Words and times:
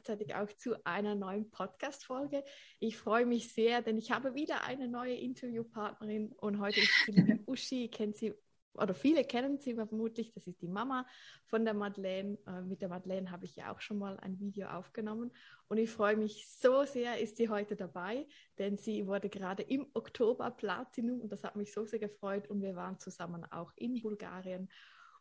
gleichzeitig 0.00 0.34
auch 0.34 0.52
zu 0.56 0.74
einer 0.84 1.14
neuen 1.14 1.50
Podcast-Folge. 1.50 2.42
Ich 2.78 2.96
freue 2.96 3.26
mich 3.26 3.52
sehr, 3.52 3.82
denn 3.82 3.98
ich 3.98 4.10
habe 4.10 4.34
wieder 4.34 4.64
eine 4.64 4.88
neue 4.88 5.14
Interviewpartnerin 5.14 6.32
und 6.38 6.58
heute 6.58 6.80
ist 6.80 6.90
sie 7.06 7.12
Uschi, 7.46 7.88
kennt 7.88 8.16
sie 8.16 8.34
oder 8.74 8.94
viele 8.94 9.24
kennen 9.24 9.58
sie 9.58 9.74
vermutlich, 9.74 10.32
das 10.32 10.46
ist 10.46 10.62
die 10.62 10.68
Mama 10.68 11.04
von 11.46 11.64
der 11.64 11.74
Madeleine. 11.74 12.38
Äh, 12.46 12.62
mit 12.62 12.80
der 12.80 12.88
Madeleine 12.88 13.30
habe 13.30 13.44
ich 13.44 13.56
ja 13.56 13.74
auch 13.74 13.80
schon 13.80 13.98
mal 13.98 14.18
ein 14.20 14.38
Video 14.38 14.68
aufgenommen. 14.68 15.32
Und 15.68 15.78
ich 15.78 15.90
freue 15.90 16.16
mich 16.16 16.48
so 16.48 16.84
sehr, 16.84 17.18
ist 17.18 17.36
sie 17.36 17.48
heute 17.48 17.74
dabei, 17.74 18.26
denn 18.58 18.78
sie 18.78 19.06
wurde 19.06 19.28
gerade 19.28 19.64
im 19.64 19.86
Oktober 19.92 20.50
Platinum 20.52 21.20
und 21.20 21.32
das 21.32 21.42
hat 21.42 21.56
mich 21.56 21.72
so 21.72 21.84
sehr 21.84 21.98
gefreut. 21.98 22.48
Und 22.48 22.62
wir 22.62 22.76
waren 22.76 22.98
zusammen 22.98 23.44
auch 23.52 23.72
in 23.76 24.00
Bulgarien 24.00 24.70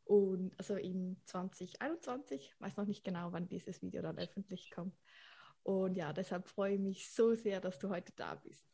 und 0.09 0.52
also 0.58 0.76
im 0.76 1.18
2021, 1.26 2.55
weiß 2.58 2.77
noch 2.77 2.88
nicht 2.88 3.04
genau, 3.04 3.31
wann 3.31 3.48
dieses 3.48 3.84
Video 3.84 4.02
dann 4.02 4.18
öffentlich 4.18 4.72
kommt. 4.72 4.95
Und 5.62 5.95
ja, 5.95 6.13
deshalb 6.13 6.48
freue 6.48 6.73
ich 6.73 6.80
mich 6.80 7.09
so 7.12 7.35
sehr, 7.35 7.62
dass 7.62 7.77
du 7.77 7.90
heute 7.90 8.12
da 8.16 8.34
bist. 8.34 8.66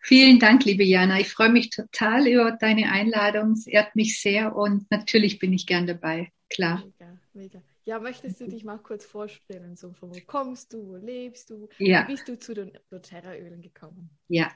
Vielen 0.00 0.38
Dank, 0.38 0.64
liebe 0.64 0.82
Jana. 0.82 1.20
Ich 1.20 1.28
freue 1.28 1.50
mich 1.50 1.68
total 1.68 2.26
über 2.26 2.52
deine 2.52 2.90
Einladung. 2.90 3.52
Es 3.52 3.66
ehrt 3.66 3.94
mich 3.96 4.18
sehr 4.18 4.56
und 4.56 4.90
natürlich 4.90 5.38
bin 5.38 5.52
ich 5.52 5.66
gern 5.66 5.86
dabei. 5.86 6.32
Klar. 6.48 6.82
Mega, 6.86 7.18
mega. 7.34 7.62
Ja, 7.86 8.00
möchtest 8.00 8.40
du 8.40 8.48
dich 8.48 8.64
mal 8.64 8.78
kurz 8.78 9.06
vorstellen? 9.06 9.76
So, 9.76 9.92
von 9.92 10.10
wo 10.10 10.18
kommst 10.26 10.72
du, 10.72 10.88
wo 10.88 10.96
lebst 10.96 11.50
du? 11.50 11.68
Ja. 11.78 12.02
Wie 12.02 12.14
bist 12.14 12.26
du 12.26 12.36
zu 12.36 12.52
den 12.52 12.72
doTERRA-Ölen 12.90 13.62
gekommen? 13.62 14.10
Ja, 14.26 14.50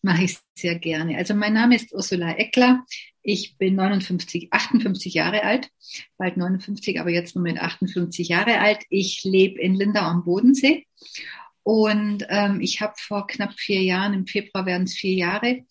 mache 0.00 0.22
ich 0.22 0.38
sehr 0.54 0.78
gerne. 0.78 1.16
Also 1.16 1.34
mein 1.34 1.54
Name 1.54 1.74
ist 1.74 1.92
Ursula 1.92 2.36
Eckler. 2.36 2.84
Ich 3.20 3.58
bin 3.58 3.74
59, 3.74 4.52
58 4.52 5.12
Jahre 5.12 5.42
alt, 5.42 5.70
bald 6.18 6.36
59, 6.36 7.00
aber 7.00 7.10
jetzt 7.10 7.34
nur 7.34 7.42
mit 7.42 7.58
58 7.58 8.28
Jahre 8.28 8.60
alt. 8.60 8.84
Ich 8.90 9.24
lebe 9.24 9.60
in 9.60 9.74
Lindau 9.74 10.02
am 10.02 10.22
Bodensee 10.22 10.86
und 11.64 12.24
ähm, 12.28 12.60
ich 12.60 12.80
habe 12.80 12.94
vor 12.96 13.26
knapp 13.26 13.54
vier 13.54 13.82
Jahren, 13.82 14.14
im 14.14 14.28
Februar 14.28 14.66
werden 14.66 14.84
es 14.84 14.94
vier 14.94 15.14
Jahre, 15.14 15.64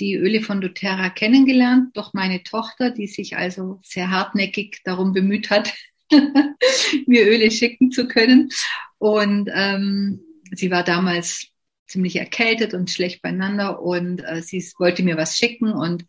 die 0.00 0.16
Öle 0.16 0.42
von 0.42 0.60
doTERRA 0.60 1.08
kennengelernt 1.08 1.96
durch 1.96 2.12
meine 2.12 2.42
Tochter, 2.42 2.90
die 2.90 3.06
sich 3.06 3.36
also 3.38 3.80
sehr 3.82 4.10
hartnäckig 4.10 4.82
darum 4.84 5.14
bemüht 5.14 5.48
hat, 5.48 5.72
mir 7.06 7.26
Öle 7.26 7.50
schicken 7.50 7.90
zu 7.90 8.06
können. 8.06 8.50
Und 8.98 9.50
ähm, 9.52 10.20
sie 10.52 10.70
war 10.70 10.84
damals 10.84 11.48
ziemlich 11.86 12.16
erkältet 12.16 12.74
und 12.74 12.90
schlecht 12.90 13.22
beieinander 13.22 13.82
und 13.82 14.20
äh, 14.20 14.42
sie 14.42 14.64
wollte 14.78 15.02
mir 15.02 15.16
was 15.16 15.36
schicken 15.36 15.72
und 15.72 16.06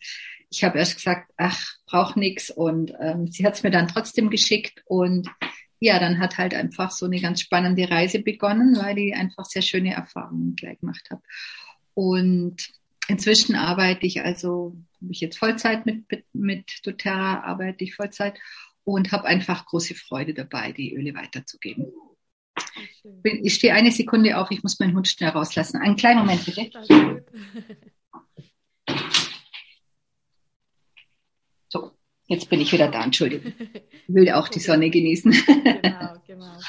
ich 0.50 0.64
habe 0.64 0.78
erst 0.78 0.96
gesagt, 0.96 1.32
ach, 1.36 1.60
braucht 1.88 2.16
nix 2.16 2.50
und 2.50 2.94
ähm, 3.02 3.28
sie 3.28 3.46
hat 3.46 3.56
es 3.56 3.64
mir 3.64 3.72
dann 3.72 3.88
trotzdem 3.88 4.30
geschickt 4.30 4.82
und 4.86 5.28
ja, 5.80 6.00
dann 6.00 6.20
hat 6.20 6.38
halt 6.38 6.54
einfach 6.54 6.92
so 6.92 7.06
eine 7.06 7.20
ganz 7.20 7.42
spannende 7.42 7.90
Reise 7.90 8.20
begonnen, 8.20 8.78
weil 8.78 8.98
ich 8.98 9.16
einfach 9.16 9.44
sehr 9.44 9.62
schöne 9.62 9.94
Erfahrungen 9.94 10.56
gleich 10.56 10.80
gemacht 10.80 11.10
habe. 11.12 11.22
Und 11.94 12.70
inzwischen 13.10 13.56
arbeite 13.56 14.06
ich 14.06 14.22
also, 14.22 14.78
habe 15.02 15.12
ich 15.12 15.20
jetzt 15.20 15.38
Vollzeit 15.38 15.86
mit, 15.86 16.06
mit 16.32 16.72
doTERRA, 16.86 17.44
arbeite 17.44 17.84
ich 17.84 17.96
Vollzeit 17.96 18.40
und 18.84 19.12
habe 19.12 19.26
einfach 19.26 19.66
große 19.66 19.96
Freude 19.96 20.34
dabei, 20.34 20.72
die 20.72 20.96
Öle 20.96 21.14
weiterzugeben. 21.14 21.92
Ich 23.24 23.56
stehe 23.56 23.74
eine 23.74 23.92
Sekunde 23.92 24.38
auf, 24.38 24.52
ich 24.52 24.64
muss 24.64 24.80
meinen 24.80 24.96
Hund 24.96 25.08
schnell 25.08 25.32
rauslassen. 25.32 25.82
Einen 25.82 25.96
kleinen 25.96 26.20
Moment 26.20 26.46
bitte. 26.46 26.70
So, 31.70 31.92
jetzt 32.28 32.52
bin 32.52 32.62
ich 32.62 32.72
wieder 32.72 32.92
da, 32.92 33.04
Entschuldigung. 33.04 33.52
Ich 34.08 34.14
will 34.14 34.30
auch 34.32 34.48
die 34.48 34.60
Sonne 34.60 34.92
genießen. 34.92 35.32
Genau, 35.32 36.22
genau. 36.28 36.60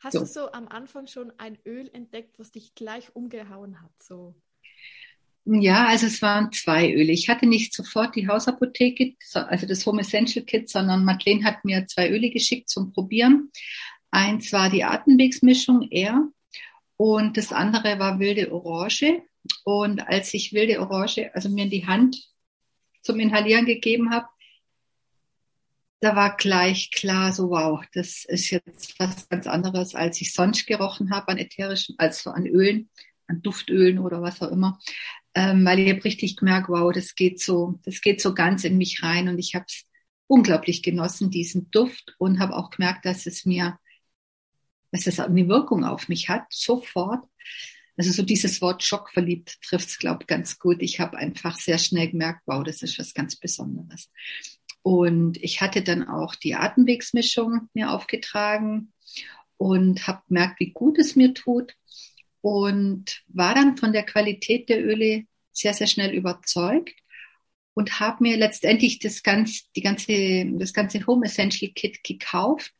Hast 0.00 0.14
so. 0.14 0.20
du 0.20 0.26
so 0.26 0.52
am 0.52 0.66
Anfang 0.66 1.06
schon 1.06 1.32
ein 1.38 1.58
Öl 1.64 1.88
entdeckt, 1.92 2.40
was 2.40 2.50
dich 2.50 2.74
gleich 2.74 3.14
umgehauen 3.14 3.80
hat? 3.80 3.92
So? 4.02 4.34
Ja, 5.44 5.88
also 5.88 6.06
es 6.06 6.22
waren 6.22 6.52
zwei 6.52 6.92
Öle. 6.92 7.12
Ich 7.12 7.28
hatte 7.28 7.46
nicht 7.46 7.74
sofort 7.74 8.14
die 8.14 8.28
Hausapotheke, 8.28 9.16
also 9.34 9.66
das 9.66 9.84
Home 9.86 10.02
Essential 10.02 10.44
Kit, 10.44 10.68
sondern 10.68 11.04
Madeleine 11.04 11.44
hat 11.44 11.64
mir 11.64 11.86
zwei 11.88 12.10
Öle 12.10 12.30
geschickt 12.30 12.68
zum 12.68 12.92
Probieren. 12.92 13.50
Eins 14.12 14.52
war 14.52 14.70
die 14.70 14.84
Atemwegsmischung 14.84 15.90
R 15.90 16.28
und 16.96 17.36
das 17.36 17.52
andere 17.52 17.98
war 17.98 18.20
wilde 18.20 18.52
Orange. 18.52 19.22
Und 19.64 20.00
als 20.06 20.32
ich 20.34 20.52
wilde 20.52 20.80
Orange, 20.80 21.34
also 21.34 21.48
mir 21.48 21.64
in 21.64 21.70
die 21.70 21.86
Hand 21.86 22.22
zum 23.02 23.18
Inhalieren 23.18 23.66
gegeben 23.66 24.10
habe, 24.10 24.28
da 25.98 26.14
war 26.14 26.36
gleich 26.36 26.90
klar, 26.92 27.32
so 27.32 27.50
wow, 27.50 27.84
das 27.94 28.24
ist 28.24 28.50
jetzt 28.50 28.98
was 28.98 29.28
ganz 29.28 29.48
anderes, 29.48 29.94
als 29.96 30.20
ich 30.20 30.32
sonst 30.34 30.66
gerochen 30.66 31.10
habe 31.12 31.28
an 31.28 31.38
ätherischen, 31.38 31.96
also 31.98 32.30
an 32.30 32.46
Ölen, 32.46 32.90
an 33.26 33.42
Duftölen 33.42 33.98
oder 33.98 34.20
was 34.22 34.40
auch 34.42 34.50
immer. 34.50 34.78
Ähm, 35.34 35.64
weil 35.64 35.78
ich 35.78 35.90
habe 35.90 36.04
richtig 36.04 36.36
gemerkt, 36.36 36.68
wow, 36.68 36.92
das 36.92 37.14
geht 37.14 37.40
so, 37.40 37.80
das 37.84 38.00
geht 38.00 38.20
so 38.20 38.34
ganz 38.34 38.64
in 38.64 38.76
mich 38.76 39.02
rein 39.02 39.28
und 39.28 39.38
ich 39.38 39.54
habe 39.54 39.64
es 39.66 39.84
unglaublich 40.26 40.82
genossen, 40.82 41.30
diesen 41.30 41.70
Duft 41.70 42.14
und 42.18 42.38
habe 42.38 42.56
auch 42.56 42.70
gemerkt, 42.70 43.06
dass 43.06 43.26
es 43.26 43.46
mir, 43.46 43.78
dass 44.90 45.06
es 45.06 45.20
eine 45.20 45.48
Wirkung 45.48 45.84
auf 45.84 46.08
mich 46.08 46.28
hat, 46.28 46.44
sofort. 46.50 47.24
Also 47.96 48.10
so 48.12 48.22
dieses 48.22 48.60
Wort 48.60 48.82
schockverliebt 48.82 49.60
trifft 49.62 49.88
es, 49.88 49.98
glaube 49.98 50.22
ich, 50.22 50.26
ganz 50.26 50.58
gut. 50.58 50.80
Ich 50.80 51.00
habe 51.00 51.18
einfach 51.18 51.58
sehr 51.58 51.78
schnell 51.78 52.10
gemerkt, 52.10 52.42
wow, 52.46 52.62
das 52.64 52.82
ist 52.82 52.98
was 52.98 53.14
ganz 53.14 53.36
Besonderes. 53.36 54.10
Und 54.82 55.36
ich 55.36 55.60
hatte 55.60 55.82
dann 55.82 56.08
auch 56.08 56.34
die 56.34 56.54
Atemwegsmischung 56.54 57.68
mir 57.74 57.90
aufgetragen 57.90 58.92
und 59.56 60.06
habe 60.06 60.22
gemerkt, 60.28 60.60
wie 60.60 60.72
gut 60.72 60.98
es 60.98 61.14
mir 61.14 61.34
tut 61.34 61.74
und 62.42 63.22
war 63.28 63.54
dann 63.54 63.78
von 63.78 63.92
der 63.92 64.02
Qualität 64.02 64.68
der 64.68 64.84
Öle 64.84 65.24
sehr, 65.52 65.72
sehr 65.72 65.86
schnell 65.86 66.12
überzeugt 66.12 66.94
und 67.74 68.00
habe 68.00 68.24
mir 68.24 68.36
letztendlich 68.36 68.98
das 68.98 69.22
ganze, 69.22 69.62
die 69.74 69.80
ganze, 69.80 70.44
das 70.58 70.74
ganze 70.74 71.06
Home 71.06 71.24
Essential 71.24 71.72
Kit 71.72 72.04
gekauft, 72.04 72.72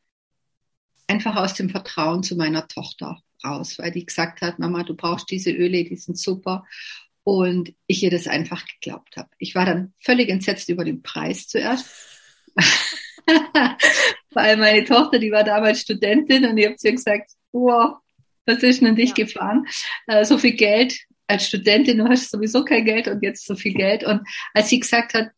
einfach 1.06 1.36
aus 1.36 1.54
dem 1.54 1.70
Vertrauen 1.70 2.22
zu 2.22 2.36
meiner 2.36 2.68
Tochter 2.68 3.22
raus, 3.44 3.78
weil 3.78 3.92
die 3.92 4.04
gesagt 4.04 4.42
hat, 4.42 4.58
Mama, 4.58 4.82
du 4.82 4.94
brauchst 4.94 5.30
diese 5.30 5.50
Öle, 5.50 5.84
die 5.84 5.96
sind 5.96 6.18
super 6.18 6.66
und 7.24 7.72
ich 7.86 8.02
ihr 8.02 8.10
das 8.10 8.26
einfach 8.26 8.64
geglaubt 8.66 9.16
habe. 9.16 9.30
Ich 9.38 9.54
war 9.54 9.64
dann 9.64 9.94
völlig 10.00 10.28
entsetzt 10.28 10.68
über 10.68 10.84
den 10.84 11.02
Preis 11.02 11.46
zuerst. 11.48 11.86
Weil 14.30 14.56
meine 14.56 14.84
Tochter, 14.84 15.18
die 15.18 15.30
war 15.30 15.44
damals 15.44 15.82
Studentin 15.82 16.46
und 16.46 16.58
ich 16.58 16.66
habe 16.66 16.76
zu 16.76 16.88
ihr 16.88 16.94
gesagt, 16.94 17.32
wow, 17.52 18.01
was 18.46 18.62
ist 18.62 18.82
denn 18.82 18.96
dich 18.96 19.10
ja. 19.16 19.24
gefahren? 19.24 19.66
Äh, 20.06 20.24
so 20.24 20.38
viel 20.38 20.52
Geld 20.52 20.98
als 21.26 21.46
Studentin, 21.46 21.98
du 21.98 22.08
hast 22.08 22.30
sowieso 22.30 22.64
kein 22.64 22.84
Geld 22.84 23.08
und 23.08 23.22
jetzt 23.22 23.46
so 23.46 23.54
viel 23.54 23.74
Geld. 23.74 24.04
Und 24.04 24.22
als 24.54 24.68
sie 24.68 24.80
gesagt 24.80 25.14
hat, 25.14 25.30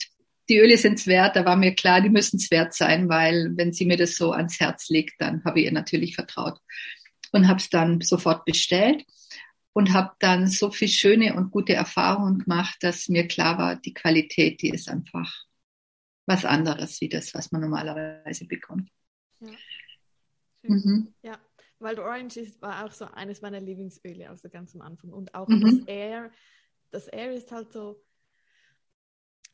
die 0.48 0.58
Öle 0.58 0.76
sind's 0.76 1.06
wert, 1.06 1.36
da 1.36 1.44
war 1.44 1.56
mir 1.56 1.74
klar, 1.74 2.00
die 2.00 2.10
müssen 2.10 2.36
es 2.36 2.50
wert 2.50 2.74
sein, 2.74 3.08
weil 3.08 3.52
wenn 3.56 3.72
sie 3.72 3.86
mir 3.86 3.96
das 3.96 4.16
so 4.16 4.32
ans 4.32 4.60
Herz 4.60 4.88
legt, 4.90 5.14
dann 5.18 5.42
habe 5.44 5.60
ich 5.60 5.66
ihr 5.66 5.72
natürlich 5.72 6.14
vertraut 6.14 6.58
und 7.32 7.48
habe 7.48 7.58
es 7.58 7.70
dann 7.70 8.00
sofort 8.00 8.44
bestellt 8.44 9.04
und 9.72 9.92
habe 9.92 10.12
dann 10.18 10.46
so 10.46 10.70
viel 10.70 10.88
schöne 10.88 11.34
und 11.34 11.50
gute 11.50 11.74
Erfahrungen 11.74 12.40
gemacht, 12.40 12.76
dass 12.80 13.08
mir 13.08 13.26
klar 13.26 13.56
war, 13.58 13.76
die 13.76 13.94
Qualität, 13.94 14.60
die 14.60 14.70
ist 14.70 14.88
einfach 14.88 15.32
was 16.26 16.44
anderes 16.44 17.00
wie 17.00 17.08
das, 17.08 17.34
was 17.34 17.52
man 17.52 17.62
normalerweise 17.62 18.46
bekommt. 18.46 18.90
Ja, 19.40 19.50
mhm. 20.62 21.14
ja 21.22 21.38
weil 21.84 21.98
Orange 22.00 22.40
ist, 22.40 22.60
war 22.60 22.84
auch 22.84 22.90
so 22.90 23.04
eines 23.04 23.42
meiner 23.42 23.60
Lieblingsöle 23.60 24.30
aus 24.30 24.42
der 24.42 24.50
ganzen 24.50 24.80
Anfang 24.80 25.10
und 25.10 25.34
auch 25.34 25.46
mhm. 25.46 25.60
das 25.60 25.86
Air. 25.86 26.32
Das 26.90 27.06
Air 27.08 27.32
ist 27.34 27.52
halt 27.52 27.72
so, 27.72 28.02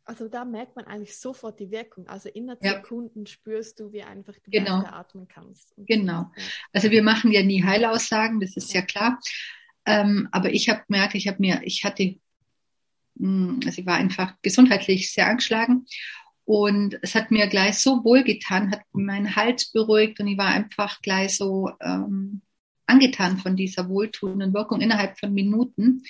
also 0.04 0.28
da 0.28 0.44
merkt 0.44 0.76
man 0.76 0.86
eigentlich 0.86 1.18
sofort 1.18 1.60
die 1.60 1.70
Wirkung. 1.70 2.06
Also 2.06 2.28
innerhalb 2.28 2.64
ja. 2.64 2.74
Sekunden 2.76 3.26
spürst 3.26 3.80
du, 3.80 3.92
wie 3.92 4.02
einfach 4.02 4.34
du 4.34 4.50
genau. 4.50 4.84
atmen 4.86 5.28
kannst. 5.28 5.74
Genau. 5.76 6.30
Also 6.72 6.90
wir 6.90 7.02
machen 7.02 7.32
ja 7.32 7.42
nie 7.42 7.62
Heilaussagen, 7.62 8.40
das 8.40 8.56
ist 8.56 8.72
ja, 8.72 8.80
ja 8.80 8.86
klar. 8.86 9.20
Ähm, 9.84 10.28
aber 10.32 10.52
ich 10.52 10.68
habe 10.68 10.82
gemerkt, 10.86 11.14
ich 11.14 11.28
habe 11.28 11.38
mir, 11.40 11.60
ich 11.64 11.84
hatte, 11.84 12.16
mh, 13.14 13.48
hm, 13.48 13.60
also 13.66 13.80
ich 13.80 13.86
war 13.86 13.96
einfach 13.96 14.34
gesundheitlich 14.42 15.12
sehr 15.12 15.26
angeschlagen 15.26 15.84
und 16.50 16.98
es 17.02 17.14
hat 17.14 17.30
mir 17.30 17.46
gleich 17.46 17.78
so 17.78 18.02
wohl 18.02 18.24
getan, 18.24 18.72
hat 18.72 18.80
meinen 18.90 19.36
Hals 19.36 19.70
beruhigt 19.70 20.18
und 20.18 20.26
ich 20.26 20.36
war 20.36 20.48
einfach 20.48 21.00
gleich 21.00 21.36
so 21.36 21.70
ähm, 21.80 22.42
angetan 22.86 23.38
von 23.38 23.54
dieser 23.54 23.88
wohltuenden 23.88 24.52
Wirkung 24.52 24.80
innerhalb 24.80 25.16
von 25.16 25.32
Minuten. 25.32 26.02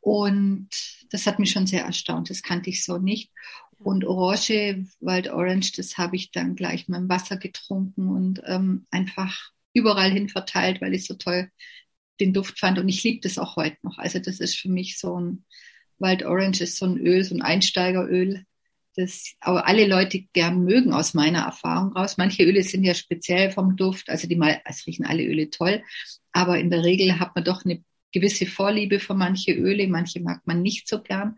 Und 0.00 0.68
das 1.10 1.26
hat 1.26 1.38
mich 1.38 1.52
schon 1.52 1.66
sehr 1.66 1.86
erstaunt. 1.86 2.28
Das 2.28 2.42
kannte 2.42 2.68
ich 2.68 2.84
so 2.84 2.98
nicht. 2.98 3.32
Und 3.78 4.04
Orange, 4.04 4.84
Wild 5.00 5.30
Orange, 5.30 5.72
das 5.76 5.96
habe 5.96 6.16
ich 6.16 6.32
dann 6.32 6.54
gleich 6.54 6.86
mit 6.88 7.00
dem 7.00 7.08
Wasser 7.08 7.38
getrunken 7.38 8.08
und 8.10 8.42
ähm, 8.44 8.86
einfach 8.90 9.52
überall 9.72 10.10
hin 10.10 10.28
verteilt, 10.28 10.82
weil 10.82 10.92
ich 10.92 11.06
so 11.06 11.14
toll 11.14 11.50
den 12.20 12.34
Duft 12.34 12.58
fand 12.58 12.78
und 12.78 12.90
ich 12.90 13.02
liebe 13.04 13.20
das 13.22 13.38
auch 13.38 13.56
heute 13.56 13.78
noch. 13.80 13.96
Also 13.96 14.18
das 14.18 14.38
ist 14.38 14.56
für 14.58 14.68
mich 14.68 14.98
so 14.98 15.18
ein 15.18 15.46
Wild 15.98 16.26
Orange 16.26 16.60
ist 16.60 16.76
so 16.76 16.84
ein 16.84 16.98
Öl, 16.98 17.24
so 17.24 17.34
ein 17.34 17.40
Einsteigeröl. 17.40 18.44
Das 18.98 19.34
aber 19.38 19.68
alle 19.68 19.86
Leute 19.86 20.24
gern 20.32 20.64
mögen 20.64 20.92
aus 20.92 21.14
meiner 21.14 21.42
Erfahrung 21.42 21.92
raus. 21.92 22.16
Manche 22.18 22.42
Öle 22.42 22.64
sind 22.64 22.82
ja 22.82 22.94
speziell 22.94 23.52
vom 23.52 23.76
Duft, 23.76 24.10
also 24.10 24.26
die 24.26 24.34
mal, 24.34 24.60
es 24.64 24.86
riechen 24.88 25.06
alle 25.06 25.24
Öle 25.24 25.50
toll, 25.50 25.84
aber 26.32 26.58
in 26.58 26.68
der 26.68 26.82
Regel 26.82 27.20
hat 27.20 27.36
man 27.36 27.44
doch 27.44 27.64
eine 27.64 27.84
gewisse 28.10 28.46
Vorliebe 28.46 28.98
für 28.98 29.14
manche 29.14 29.52
Öle, 29.52 29.86
manche 29.86 30.18
mag 30.18 30.44
man 30.46 30.62
nicht 30.62 30.88
so 30.88 31.00
gern. 31.00 31.36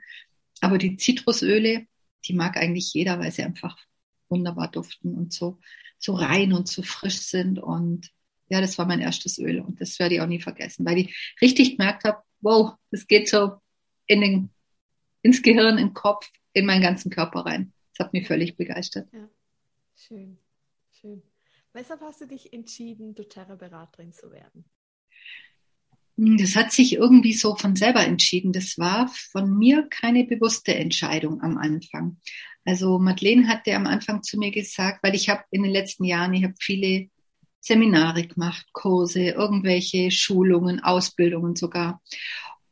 Aber 0.63 0.79
die 0.79 0.97
Zitrusöle, 0.97 1.87
die 2.25 2.33
mag 2.33 2.57
eigentlich 2.57 2.95
jeder, 2.95 3.19
weil 3.19 3.31
sie 3.31 3.43
einfach 3.43 3.77
wunderbar 4.31 4.71
duften 4.71 5.15
und 5.15 5.35
so, 5.35 5.59
so 5.99 6.15
rein 6.15 6.55
und 6.55 6.67
so 6.67 6.83
frisch 6.83 7.19
sind. 7.19 7.59
Und 7.59 8.11
ja, 8.49 8.63
das 8.63 8.79
war 8.79 8.87
mein 8.87 9.01
erstes 9.01 9.39
Öl 9.39 9.61
und 9.61 9.83
das 9.83 9.99
werde 9.99 10.15
ich 10.15 10.21
auch 10.23 10.27
nie 10.27 10.41
vergessen, 10.41 10.87
weil 10.87 10.99
ich 10.99 11.35
richtig 11.43 11.77
gemerkt 11.77 12.05
habe, 12.05 12.23
wow, 12.41 12.73
das 12.91 13.07
geht 13.07 13.29
so 13.29 13.57
in 14.07 14.23
den, 14.23 14.51
ins 15.21 15.43
Gehirn, 15.43 15.77
den 15.77 15.93
Kopf, 15.93 16.31
in 16.53 16.67
meinen 16.67 16.83
ganzen 16.83 17.11
Körper 17.11 17.41
rein. 17.41 17.73
Das 17.97 18.07
hat 18.07 18.13
mich 18.13 18.27
völlig 18.27 18.57
begeistert. 18.57 19.09
Ja, 19.13 19.29
schön, 19.95 20.39
schön. 20.91 21.23
Weshalb 21.73 22.01
hast 22.01 22.21
du 22.21 22.27
dich 22.27 22.53
entschieden, 22.53 23.15
doTERRA-Beraterin 23.15 24.13
zu 24.13 24.33
werden? 24.33 24.65
Hm, 26.17 26.37
das 26.37 26.57
hat 26.57 26.73
sich 26.73 26.95
irgendwie 26.95 27.33
so 27.33 27.57
von 27.57 27.77
selber 27.77 28.05
entschieden. 28.05 28.53
Das 28.53 28.77
war 28.79 29.09
von 29.09 29.57
mir 29.57 29.87
keine 29.89 30.25
bewusste 30.25 30.75
Entscheidung 30.75 31.41
am 31.43 31.59
Anfang. 31.59 32.19
Also 32.65 32.99
Madeleine 32.99 33.49
hatte 33.49 33.75
am 33.75 33.87
Anfang 33.87 34.23
zu 34.23 34.39
mir 34.39 34.51
gesagt, 34.51 35.03
weil 35.03 35.15
ich 35.15 35.29
habe 35.29 35.45
in 35.51 35.63
den 35.63 35.73
letzten 35.73 36.05
Jahren, 36.05 36.35
ich 36.35 36.45
habe 36.45 36.55
viele 36.61 37.09
Seminare 37.61 38.27
gemacht, 38.27 38.67
Kurse, 38.73 39.23
irgendwelche 39.23 40.11
Schulungen, 40.11 40.81
Ausbildungen 40.81 41.57
sogar. 41.57 42.03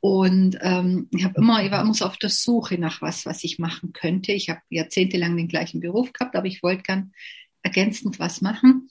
Und 0.01 0.57
ähm, 0.61 1.09
ich 1.11 1.25
habe 1.25 1.35
immer, 1.39 1.65
ich 1.65 1.71
war 1.71 1.83
immer 1.83 1.95
so 1.95 2.05
auf 2.05 2.17
der 2.17 2.31
Suche 2.31 2.79
nach 2.79 3.03
was, 3.03 3.27
was 3.27 3.43
ich 3.43 3.59
machen 3.59 3.93
könnte. 3.93 4.33
Ich 4.33 4.49
habe 4.49 4.61
jahrzehntelang 4.69 5.37
den 5.37 5.49
gleichen 5.49 5.81
Beruf 5.81 6.13
gehabt, 6.13 6.37
aber 6.37 6.47
ich 6.47 6.63
wollte 6.63 6.83
gern 6.83 7.13
ergänzend 7.63 8.19
was 8.19 8.41
machen. 8.41 8.91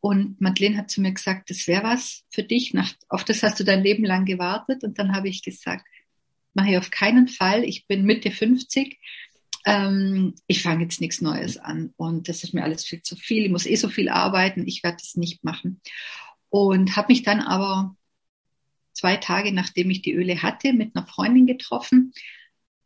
Und 0.00 0.40
Madeleine 0.40 0.78
hat 0.78 0.90
zu 0.90 1.00
mir 1.00 1.12
gesagt, 1.12 1.50
das 1.50 1.66
wäre 1.66 1.82
was 1.82 2.22
für 2.30 2.44
dich. 2.44 2.74
Nach, 2.74 2.92
auf 3.08 3.24
das 3.24 3.42
hast 3.42 3.58
du 3.58 3.64
dein 3.64 3.82
Leben 3.82 4.04
lang 4.04 4.24
gewartet. 4.24 4.84
Und 4.84 4.98
dann 5.00 5.16
habe 5.16 5.28
ich 5.28 5.42
gesagt, 5.42 5.84
mache 6.54 6.70
ich 6.70 6.78
auf 6.78 6.90
keinen 6.90 7.26
Fall. 7.26 7.64
Ich 7.64 7.88
bin 7.88 8.04
Mitte 8.04 8.30
50. 8.30 9.00
Ähm, 9.64 10.34
ich 10.46 10.62
fange 10.62 10.84
jetzt 10.84 11.00
nichts 11.00 11.20
Neues 11.20 11.56
an. 11.56 11.92
Und 11.96 12.28
das 12.28 12.44
ist 12.44 12.54
mir 12.54 12.62
alles 12.62 12.84
viel 12.84 13.02
zu 13.02 13.16
viel. 13.16 13.46
Ich 13.46 13.50
muss 13.50 13.66
eh 13.66 13.74
so 13.74 13.88
viel 13.88 14.08
arbeiten. 14.08 14.68
Ich 14.68 14.84
werde 14.84 14.98
das 15.00 15.16
nicht 15.16 15.42
machen. 15.42 15.80
Und 16.50 16.94
habe 16.94 17.12
mich 17.12 17.24
dann 17.24 17.40
aber 17.40 17.96
zwei 19.06 19.16
Tage, 19.18 19.52
nachdem 19.52 19.88
ich 19.90 20.02
die 20.02 20.14
Öle 20.14 20.42
hatte, 20.42 20.72
mit 20.72 20.96
einer 20.96 21.06
Freundin 21.06 21.46
getroffen, 21.46 22.12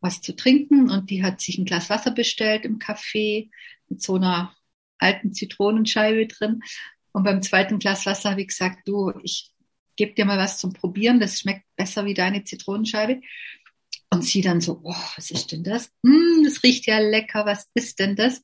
was 0.01 0.21
zu 0.21 0.35
trinken. 0.35 0.91
Und 0.91 1.09
die 1.09 1.23
hat 1.23 1.41
sich 1.41 1.57
ein 1.57 1.65
Glas 1.65 1.89
Wasser 1.89 2.11
bestellt 2.11 2.63
im 2.63 2.77
Café 2.77 3.49
mit 3.89 4.03
so 4.03 4.17
einer 4.17 4.55
alten 4.99 5.33
Zitronenscheibe 5.33 6.27
drin. 6.27 6.61
Und 7.11 7.23
beim 7.23 7.41
zweiten 7.41 7.79
Glas 7.79 8.05
Wasser 8.05 8.29
habe 8.29 8.41
ich 8.41 8.49
gesagt, 8.49 8.87
du, 8.87 9.11
ich 9.23 9.51
gebe 9.95 10.13
dir 10.13 10.25
mal 10.25 10.37
was 10.37 10.59
zum 10.59 10.73
Probieren, 10.73 11.19
das 11.19 11.39
schmeckt 11.39 11.65
besser 11.75 12.05
wie 12.05 12.13
deine 12.13 12.43
Zitronenscheibe. 12.43 13.21
Und 14.13 14.25
sie 14.25 14.41
dann 14.41 14.59
so, 14.59 14.81
oh, 14.83 14.93
was 15.15 15.31
ist 15.31 15.53
denn 15.53 15.63
das? 15.63 15.89
Mm, 16.03 16.43
das 16.43 16.63
riecht 16.63 16.85
ja 16.85 16.99
lecker, 16.99 17.45
was 17.45 17.69
ist 17.73 17.97
denn 17.99 18.17
das? 18.17 18.43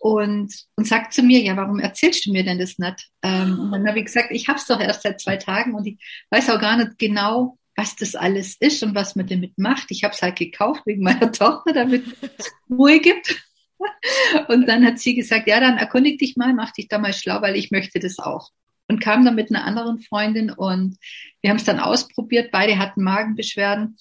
Und, 0.00 0.52
und 0.74 0.86
sagt 0.86 1.12
zu 1.12 1.22
mir, 1.22 1.40
ja, 1.40 1.56
warum 1.56 1.78
erzählst 1.78 2.26
du 2.26 2.32
mir 2.32 2.42
denn 2.42 2.58
das 2.58 2.78
nicht? 2.78 3.08
Ähm, 3.22 3.58
und 3.60 3.70
dann 3.70 3.86
habe 3.86 4.00
ich 4.00 4.06
gesagt, 4.06 4.32
ich 4.32 4.48
habe 4.48 4.58
es 4.58 4.66
doch 4.66 4.80
erst 4.80 5.02
seit 5.02 5.20
zwei 5.20 5.36
Tagen 5.36 5.74
und 5.74 5.86
ich 5.86 5.98
weiß 6.30 6.50
auch 6.50 6.60
gar 6.60 6.76
nicht 6.76 6.98
genau, 6.98 7.56
was 7.76 7.94
das 7.94 8.16
alles 8.16 8.56
ist 8.58 8.82
und 8.82 8.96
was 8.96 9.14
man 9.14 9.28
damit 9.28 9.56
macht. 9.58 9.90
Ich 9.90 10.02
habe 10.02 10.12
es 10.14 10.22
halt 10.22 10.36
gekauft 10.36 10.82
wegen 10.86 11.02
meiner 11.02 11.30
Tochter, 11.32 11.72
damit 11.72 12.04
es 12.38 12.50
Ruhe 12.68 12.98
gibt. 12.98 13.36
Und 14.48 14.66
dann 14.66 14.86
hat 14.86 14.98
sie 14.98 15.14
gesagt, 15.14 15.46
ja, 15.46 15.60
dann 15.60 15.76
erkundig 15.76 16.18
dich 16.18 16.36
mal, 16.36 16.54
mach 16.54 16.72
dich 16.72 16.88
da 16.88 16.98
mal 16.98 17.12
schlau, 17.12 17.42
weil 17.42 17.56
ich 17.56 17.70
möchte 17.70 18.00
das 18.00 18.18
auch 18.18 18.50
und 18.88 19.00
kam 19.00 19.24
dann 19.24 19.34
mit 19.34 19.50
einer 19.50 19.64
anderen 19.64 19.98
Freundin 19.98 20.50
und 20.50 20.96
wir 21.40 21.50
haben 21.50 21.56
es 21.56 21.64
dann 21.64 21.80
ausprobiert. 21.80 22.50
Beide 22.52 22.78
hatten 22.78 23.02
Magenbeschwerden 23.02 23.96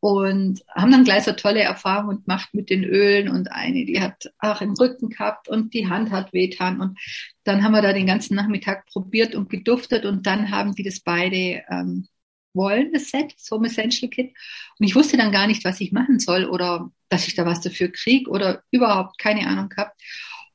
und 0.00 0.60
haben 0.74 0.92
dann 0.92 1.04
gleich 1.04 1.24
so 1.24 1.32
tolle 1.32 1.62
Erfahrungen 1.62 2.22
gemacht 2.22 2.50
mit 2.52 2.70
den 2.70 2.84
Ölen 2.84 3.28
und 3.28 3.50
eine, 3.50 3.84
die 3.84 4.00
hat 4.00 4.30
auch 4.38 4.60
im 4.60 4.74
Rücken 4.74 5.08
gehabt 5.08 5.48
und 5.48 5.72
die 5.74 5.88
Hand 5.88 6.10
hat 6.10 6.32
wehtan 6.32 6.80
und 6.80 6.98
dann 7.44 7.62
haben 7.62 7.72
wir 7.72 7.82
da 7.82 7.92
den 7.92 8.06
ganzen 8.06 8.34
Nachmittag 8.34 8.86
probiert 8.86 9.34
und 9.34 9.48
geduftet 9.48 10.04
und 10.04 10.26
dann 10.26 10.50
haben 10.50 10.74
die 10.74 10.82
das 10.82 11.00
beide 11.00 11.62
ähm, 11.70 12.08
wollen, 12.56 12.92
das 12.92 13.10
Set, 13.10 13.34
das 13.38 13.50
Home 13.50 13.68
Essential 13.68 14.10
Kit. 14.10 14.34
Und 14.78 14.86
ich 14.86 14.96
wusste 14.96 15.16
dann 15.16 15.30
gar 15.30 15.46
nicht, 15.46 15.64
was 15.64 15.80
ich 15.80 15.92
machen 15.92 16.18
soll 16.18 16.46
oder 16.46 16.90
dass 17.08 17.28
ich 17.28 17.34
da 17.34 17.46
was 17.46 17.60
dafür 17.60 17.88
kriege 17.92 18.28
oder 18.30 18.62
überhaupt 18.70 19.18
keine 19.18 19.46
Ahnung 19.46 19.68
gehabt. 19.68 20.00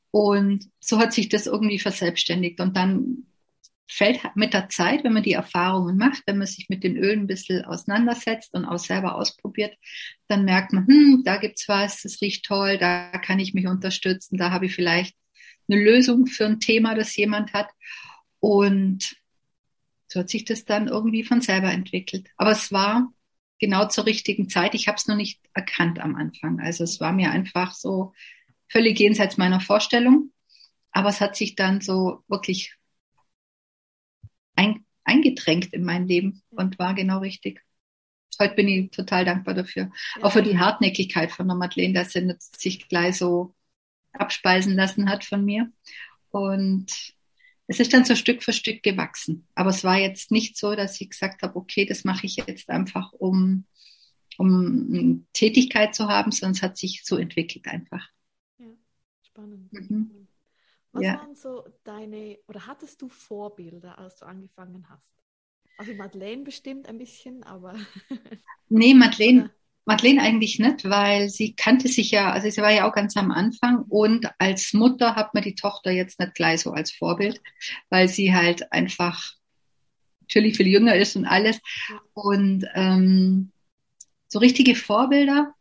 Und 0.10 0.70
so 0.80 1.00
hat 1.00 1.14
sich 1.14 1.30
das 1.30 1.46
irgendwie 1.46 1.80
verselbstständigt. 1.80 2.60
Und 2.60 2.76
dann 2.76 3.28
fällt 3.92 4.22
mit 4.36 4.54
der 4.54 4.70
Zeit, 4.70 5.04
wenn 5.04 5.12
man 5.12 5.24
die 5.24 5.34
Erfahrungen 5.34 5.98
macht, 5.98 6.24
wenn 6.26 6.38
man 6.38 6.48
sich 6.48 6.70
mit 6.70 6.84
den 6.84 6.96
Ölen 6.96 7.22
ein 7.22 7.28
bisschen 7.28 7.66
auseinandersetzt 7.66 8.54
und 8.54 8.64
auch 8.64 8.80
selber 8.80 9.16
ausprobiert, 9.16 9.76
dann 10.30 10.46
merkt 10.46 10.72
man, 10.72 10.88
hm, 10.88 11.24
da 11.26 11.36
gibt's 11.36 11.68
was, 11.68 12.02
das 12.02 12.22
riecht 12.22 12.46
toll, 12.46 12.78
da 12.78 13.12
kann 13.18 13.40
ich 13.40 13.54
mich 13.54 13.68
unterstützen, 13.68 14.38
da 14.38 14.52
habe 14.52 14.68
ich 14.68 14.76
vielleicht 14.76 15.16
eine 15.70 15.84
Lösung 15.84 16.26
für 16.26 16.46
ein 16.46 16.62
Thema, 16.62 16.96
das 16.96 17.16
jemand 17.18 17.52
hat. 17.54 17.68
Und 18.40 19.16
so 20.08 20.22
hat 20.22 20.30
sich 20.30 20.46
das 20.46 20.64
dann 20.64 20.88
irgendwie 20.88 21.24
von 21.24 21.42
selber 21.42 21.72
entwickelt. 21.72 22.30
Aber 22.38 22.52
es 22.52 22.72
war 22.72 23.12
genau 23.60 23.88
zur 23.88 24.06
richtigen 24.06 24.50
Zeit. 24.50 24.74
Ich 24.74 24.88
habe 24.88 24.98
es 24.98 25.08
noch 25.08 25.16
nicht 25.16 25.42
erkannt 25.54 26.00
am 26.00 26.16
Anfang. 26.16 26.62
Also 26.62 26.86
es 26.86 27.02
war 27.02 27.12
mir 27.12 27.32
einfach 27.32 27.74
so 27.74 28.14
völlig 28.70 29.00
jenseits 29.00 29.38
meiner 29.38 29.60
Vorstellung. 29.60 30.32
Aber 30.92 31.10
es 31.10 31.22
hat 31.22 31.36
sich 31.36 31.56
dann 31.56 31.82
so 31.82 32.24
wirklich 32.28 32.74
ein, 34.62 34.86
eingedrängt 35.04 35.74
in 35.74 35.84
mein 35.84 36.08
Leben 36.08 36.42
und 36.52 36.78
war 36.80 36.94
genau 36.94 37.20
richtig. 37.20 37.64
Heute 38.40 38.56
bin 38.56 38.68
ich 38.68 38.92
total 38.92 39.26
dankbar 39.26 39.54
dafür. 39.54 39.92
Ja. 40.18 40.24
Auch 40.24 40.32
für 40.32 40.44
die 40.44 40.58
Hartnäckigkeit 40.58 41.32
von 41.32 41.48
der 41.48 41.58
Madeleine, 41.58 41.94
dass 41.94 42.14
sie 42.14 42.34
sich 42.58 42.88
gleich 42.88 43.18
so 43.18 43.54
abspeisen 44.14 44.76
lassen 44.76 45.10
hat 45.10 45.26
von 45.26 45.44
mir. 45.44 45.72
Und 46.30 47.14
es 47.68 47.80
ist 47.80 47.94
dann 47.94 48.06
so 48.06 48.16
Stück 48.16 48.44
für 48.44 48.54
Stück 48.54 48.84
gewachsen. 48.84 49.48
Aber 49.56 49.70
es 49.70 49.84
war 49.84 49.98
jetzt 49.98 50.32
nicht 50.32 50.58
so, 50.58 50.76
dass 50.76 51.00
ich 51.00 51.10
gesagt 51.10 51.42
habe, 51.42 51.56
okay, 51.56 51.86
das 51.86 52.04
mache 52.04 52.26
ich 52.26 52.38
jetzt 52.38 52.70
einfach, 52.70 53.12
um, 53.14 53.66
um 54.38 55.28
Tätigkeit 55.34 55.94
zu 55.94 56.08
haben, 56.08 56.32
sondern 56.32 56.56
es 56.56 56.62
hat 56.62 56.78
sich 56.78 57.04
so 57.04 57.18
entwickelt 57.18 57.68
einfach. 57.68 58.08
Ja, 58.58 58.68
spannend. 59.24 59.72
Mhm. 59.74 60.21
Was 60.94 61.04
ja. 61.04 61.16
waren 61.16 61.36
so 61.36 61.64
deine, 61.84 62.38
oder 62.48 62.68
hattest 62.68 63.02
du 63.02 63.08
Vorbilder, 63.10 63.98
als 63.98 64.18
du 64.18 64.26
angefangen 64.26 64.88
hast? 64.90 65.14
Also 65.78 65.94
Madeleine 65.94 66.44
bestimmt 66.44 66.88
ein 66.88 66.98
bisschen, 66.98 67.44
aber. 67.44 67.76
nee, 68.70 68.94
Madeleine, 68.94 69.52
Madeleine 69.86 70.22
eigentlich 70.22 70.60
nicht, 70.60 70.88
weil 70.90 71.30
sie 71.30 71.54
kannte 71.56 71.88
sich 71.88 72.12
ja, 72.12 72.32
also 72.32 72.50
sie 72.50 72.62
war 72.62 72.72
ja 72.72 72.88
auch 72.88 72.94
ganz 72.94 73.18
am 73.18 73.32
Anfang 73.32 73.86
und 73.90 74.30
als 74.38 74.74
Mutter 74.74 75.16
hat 75.16 75.34
man 75.34 75.44
die 75.44 75.56
Tochter 75.56 75.92
jetzt 75.92 76.20
nicht 76.20 76.36
gleich 76.36 76.62
so 76.62 76.72
als 76.72 76.92
Vorbild, 76.92 77.42
weil 77.90 78.08
sie 78.08 78.34
halt 78.34 78.72
einfach 78.72 79.36
natürlich 80.22 80.56
viel 80.56 80.68
jünger 80.68 80.96
ist 80.96 81.16
und 81.16 81.26
alles. 81.26 81.60
Und 82.14 82.66
ähm, 82.76 83.52
so 84.28 84.40
richtige 84.40 84.76
Vorbilder 84.76 85.54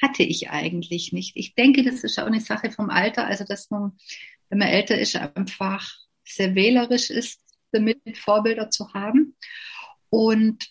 hatte 0.00 0.22
ich 0.22 0.50
eigentlich 0.50 1.12
nicht. 1.12 1.36
Ich 1.36 1.54
denke, 1.54 1.82
das 1.82 2.04
ist 2.04 2.18
auch 2.18 2.26
eine 2.26 2.40
Sache 2.40 2.70
vom 2.70 2.90
Alter, 2.90 3.26
also 3.26 3.44
dass 3.44 3.70
man 3.70 3.92
wenn 4.48 4.58
man 4.58 4.68
älter 4.68 4.98
ist, 4.98 5.16
einfach 5.16 5.90
sehr 6.24 6.54
wählerisch 6.54 7.10
ist, 7.10 7.40
damit 7.72 8.00
Vorbilder 8.16 8.70
zu 8.70 8.92
haben. 8.94 9.36
Und 10.08 10.66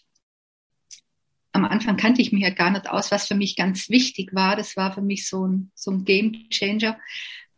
am 1.51 1.65
Anfang 1.65 1.95
kannte 1.95 2.21
ich 2.21 2.33
mich 2.33 2.43
ja 2.43 2.49
gar 2.49 2.71
nicht 2.71 2.89
aus, 2.89 3.11
was 3.11 3.27
für 3.27 3.35
mich 3.35 3.55
ganz 3.55 3.89
wichtig 3.89 4.33
war. 4.33 4.55
Das 4.55 4.75
war 4.75 4.93
für 4.93 5.01
mich 5.01 5.27
so 5.27 5.47
ein, 5.47 5.71
so 5.73 5.91
ein 5.91 6.03
Game 6.03 6.49
Changer. 6.49 6.99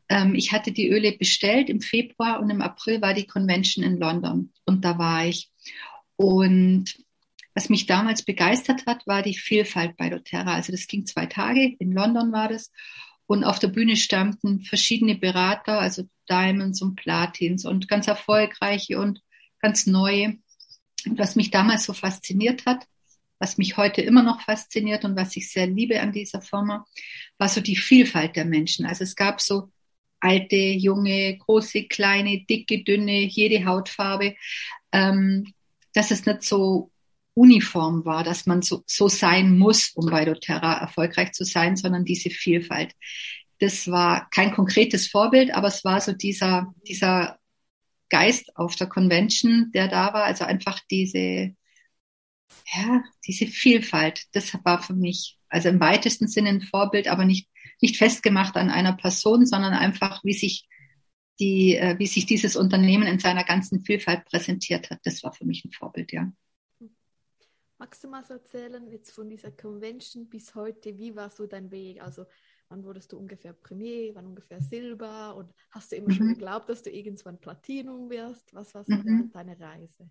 Ähm, 0.09 0.35
ich 0.35 0.51
hatte 0.51 0.71
die 0.71 0.89
Öle 0.89 1.13
bestellt 1.13 1.69
im 1.69 1.81
Februar 1.81 2.39
und 2.39 2.49
im 2.49 2.61
April 2.61 3.01
war 3.01 3.13
die 3.13 3.25
Convention 3.25 3.83
in 3.83 3.97
London 3.97 4.53
und 4.65 4.85
da 4.85 4.97
war 4.97 5.25
ich. 5.25 5.49
Und 6.15 6.95
was 7.55 7.69
mich 7.69 7.87
damals 7.87 8.23
begeistert 8.23 8.85
hat, 8.85 9.07
war 9.07 9.23
die 9.23 9.33
Vielfalt 9.33 9.97
bei 9.97 10.09
doTERRA. 10.09 10.53
Also 10.53 10.71
das 10.71 10.85
ging 10.85 11.07
zwei 11.07 11.25
Tage, 11.25 11.75
in 11.79 11.91
London 11.91 12.31
war 12.31 12.49
das. 12.49 12.71
Und 13.27 13.43
auf 13.43 13.59
der 13.59 13.67
Bühne 13.67 13.97
standen 13.97 14.61
verschiedene 14.61 15.15
Berater, 15.15 15.79
also 15.79 16.03
Diamonds 16.29 16.81
und 16.81 16.95
Platins 16.95 17.65
und 17.65 17.87
ganz 17.87 18.07
erfolgreiche 18.07 18.99
und 18.99 19.21
ganz 19.61 19.85
neue. 19.85 20.37
Und 21.05 21.19
was 21.19 21.35
mich 21.35 21.51
damals 21.51 21.83
so 21.83 21.93
fasziniert 21.93 22.65
hat, 22.65 22.87
was 23.39 23.57
mich 23.57 23.77
heute 23.77 24.01
immer 24.01 24.23
noch 24.23 24.41
fasziniert 24.41 25.05
und 25.05 25.15
was 25.15 25.35
ich 25.35 25.51
sehr 25.51 25.67
liebe 25.67 26.01
an 26.01 26.11
dieser 26.11 26.41
Firma, 26.41 26.85
war 27.37 27.49
so 27.49 27.61
die 27.61 27.75
Vielfalt 27.75 28.35
der 28.35 28.45
Menschen. 28.45 28.85
Also 28.85 29.03
es 29.03 29.15
gab 29.15 29.41
so 29.41 29.69
alte, 30.19 30.55
junge, 30.55 31.37
große, 31.37 31.83
kleine, 31.83 32.45
dicke, 32.49 32.83
dünne, 32.83 33.25
jede 33.25 33.65
Hautfarbe. 33.65 34.35
Ähm, 34.91 35.53
dass 35.93 36.11
es 36.11 36.25
nicht 36.27 36.43
so 36.43 36.91
uniform 37.37 38.03
war, 38.03 38.23
dass 38.23 38.47
man 38.47 38.63
so, 38.63 38.83
so 38.87 39.07
sein 39.07 39.57
muss, 39.57 39.91
um 39.91 40.07
bei 40.07 40.25
doTERRA 40.25 40.79
erfolgreich 40.79 41.33
zu 41.33 41.45
sein, 41.45 41.77
sondern 41.77 42.03
diese 42.03 42.31
Vielfalt. 42.31 42.93
das 43.59 43.89
war 43.89 44.29
kein 44.29 44.51
konkretes 44.51 45.07
Vorbild, 45.07 45.51
aber 45.51 45.67
es 45.67 45.83
war 45.83 45.99
so 46.01 46.13
dieser, 46.13 46.73
dieser 46.87 47.39
Geist 48.09 48.55
auf 48.55 48.75
der 48.75 48.87
Convention, 48.87 49.71
der 49.73 49.87
da 49.87 50.13
war. 50.13 50.23
Also 50.25 50.45
einfach 50.45 50.79
diese, 50.91 51.55
ja, 52.73 53.03
diese 53.25 53.47
Vielfalt. 53.47 54.25
Das 54.33 54.53
war 54.63 54.81
für 54.81 54.93
mich, 54.93 55.37
also 55.49 55.69
im 55.69 55.79
weitesten 55.79 56.27
Sinne 56.27 56.49
ein 56.49 56.61
Vorbild, 56.61 57.07
aber 57.07 57.25
nicht, 57.25 57.49
nicht 57.81 57.97
festgemacht 57.97 58.55
an 58.57 58.69
einer 58.69 58.93
Person, 58.93 59.45
sondern 59.45 59.73
einfach, 59.73 60.23
wie 60.23 60.33
sich 60.33 60.67
die, 61.39 61.75
äh, 61.75 61.97
wie 61.99 62.07
sich 62.07 62.25
dieses 62.25 62.55
Unternehmen 62.55 63.07
in 63.07 63.19
seiner 63.19 63.43
ganzen 63.43 63.83
Vielfalt 63.83 64.25
präsentiert 64.25 64.89
hat. 64.89 64.99
Das 65.03 65.23
war 65.23 65.33
für 65.33 65.45
mich 65.45 65.65
ein 65.65 65.71
Vorbild, 65.71 66.11
ja. 66.11 66.31
Magst 67.79 68.03
du 68.03 68.07
mal 68.07 68.23
so 68.23 68.33
erzählen, 68.33 68.87
jetzt 68.91 69.11
von 69.11 69.29
dieser 69.29 69.51
Convention 69.51 70.27
bis 70.27 70.55
heute, 70.55 70.97
wie 70.97 71.15
war 71.15 71.29
so 71.29 71.45
dein 71.45 71.69
Weg? 71.69 72.01
Also 72.01 72.25
wann 72.69 72.83
wurdest 72.83 73.11
du 73.11 73.17
ungefähr 73.17 73.53
Premier, 73.53 74.15
wann 74.15 74.25
ungefähr 74.25 74.61
Silber 74.61 75.35
und 75.35 75.53
hast 75.69 75.91
du 75.91 75.95
immer 75.95 76.09
mhm. 76.09 76.13
schon 76.13 76.27
geglaubt, 76.29 76.69
dass 76.69 76.81
du 76.81 76.89
irgendwann 76.89 77.39
Platinum 77.39 78.09
wirst? 78.09 78.51
Was 78.53 78.73
war 78.73 78.83
so 78.83 78.93
mhm. 78.93 79.29
deine 79.31 79.59
Reise? 79.59 80.09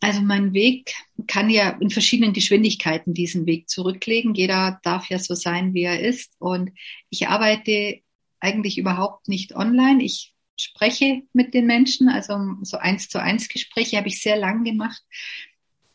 Also 0.00 0.20
mein 0.20 0.52
Weg 0.52 0.94
kann 1.26 1.48
ja 1.48 1.70
in 1.70 1.88
verschiedenen 1.88 2.34
Geschwindigkeiten 2.34 3.14
diesen 3.14 3.46
Weg 3.46 3.70
zurücklegen. 3.70 4.34
Jeder 4.34 4.78
darf 4.82 5.08
ja 5.08 5.18
so 5.18 5.34
sein, 5.34 5.72
wie 5.72 5.84
er 5.84 6.00
ist. 6.00 6.34
Und 6.38 6.70
ich 7.08 7.28
arbeite 7.28 8.02
eigentlich 8.40 8.76
überhaupt 8.76 9.26
nicht 9.26 9.56
online. 9.56 10.02
Ich 10.02 10.34
spreche 10.58 11.22
mit 11.32 11.54
den 11.54 11.66
Menschen, 11.66 12.10
also 12.10 12.38
so 12.62 12.76
eins 12.76 13.08
zu 13.08 13.20
eins 13.20 13.48
Gespräche 13.48 13.96
habe 13.96 14.08
ich 14.08 14.20
sehr 14.20 14.36
lang 14.36 14.64
gemacht, 14.64 15.02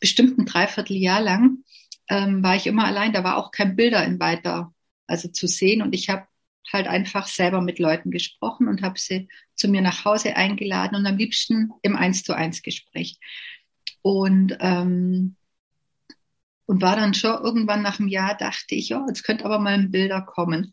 bestimmt 0.02 0.36
ein 0.36 0.46
Dreivierteljahr 0.46 1.22
lang 1.22 1.58
ähm, 2.08 2.42
war 2.42 2.56
ich 2.56 2.66
immer 2.66 2.84
allein. 2.84 3.12
Da 3.12 3.24
war 3.24 3.36
auch 3.36 3.52
kein 3.52 3.76
Bilder 3.76 4.04
in 4.04 4.20
weiter, 4.20 4.74
also 5.06 5.28
zu 5.28 5.46
sehen. 5.46 5.80
Und 5.80 5.94
ich 5.94 6.10
habe 6.10 6.26
halt 6.70 6.88
einfach 6.88 7.28
selber 7.28 7.60
mit 7.60 7.78
Leuten 7.78 8.10
gesprochen 8.10 8.68
und 8.68 8.82
habe 8.82 8.98
sie 8.98 9.28
zu 9.54 9.68
mir 9.68 9.80
nach 9.80 10.04
Hause 10.04 10.36
eingeladen 10.36 10.96
und 10.96 11.06
am 11.06 11.16
liebsten 11.16 11.70
im 11.82 11.96
eins 11.96 12.24
zu 12.24 12.34
eins 12.34 12.62
Gespräch. 12.62 13.18
Und 14.02 14.56
ähm, 14.60 15.36
und 16.66 16.80
war 16.80 16.96
dann 16.96 17.14
schon 17.14 17.42
irgendwann 17.42 17.82
nach 17.82 17.98
einem 17.98 18.08
Jahr 18.08 18.36
dachte 18.36 18.74
ich, 18.74 18.88
ja, 18.88 19.04
jetzt 19.06 19.24
könnte 19.24 19.44
aber 19.44 19.58
mal 19.58 19.74
ein 19.74 19.90
Bilder 19.90 20.22
kommen. 20.22 20.72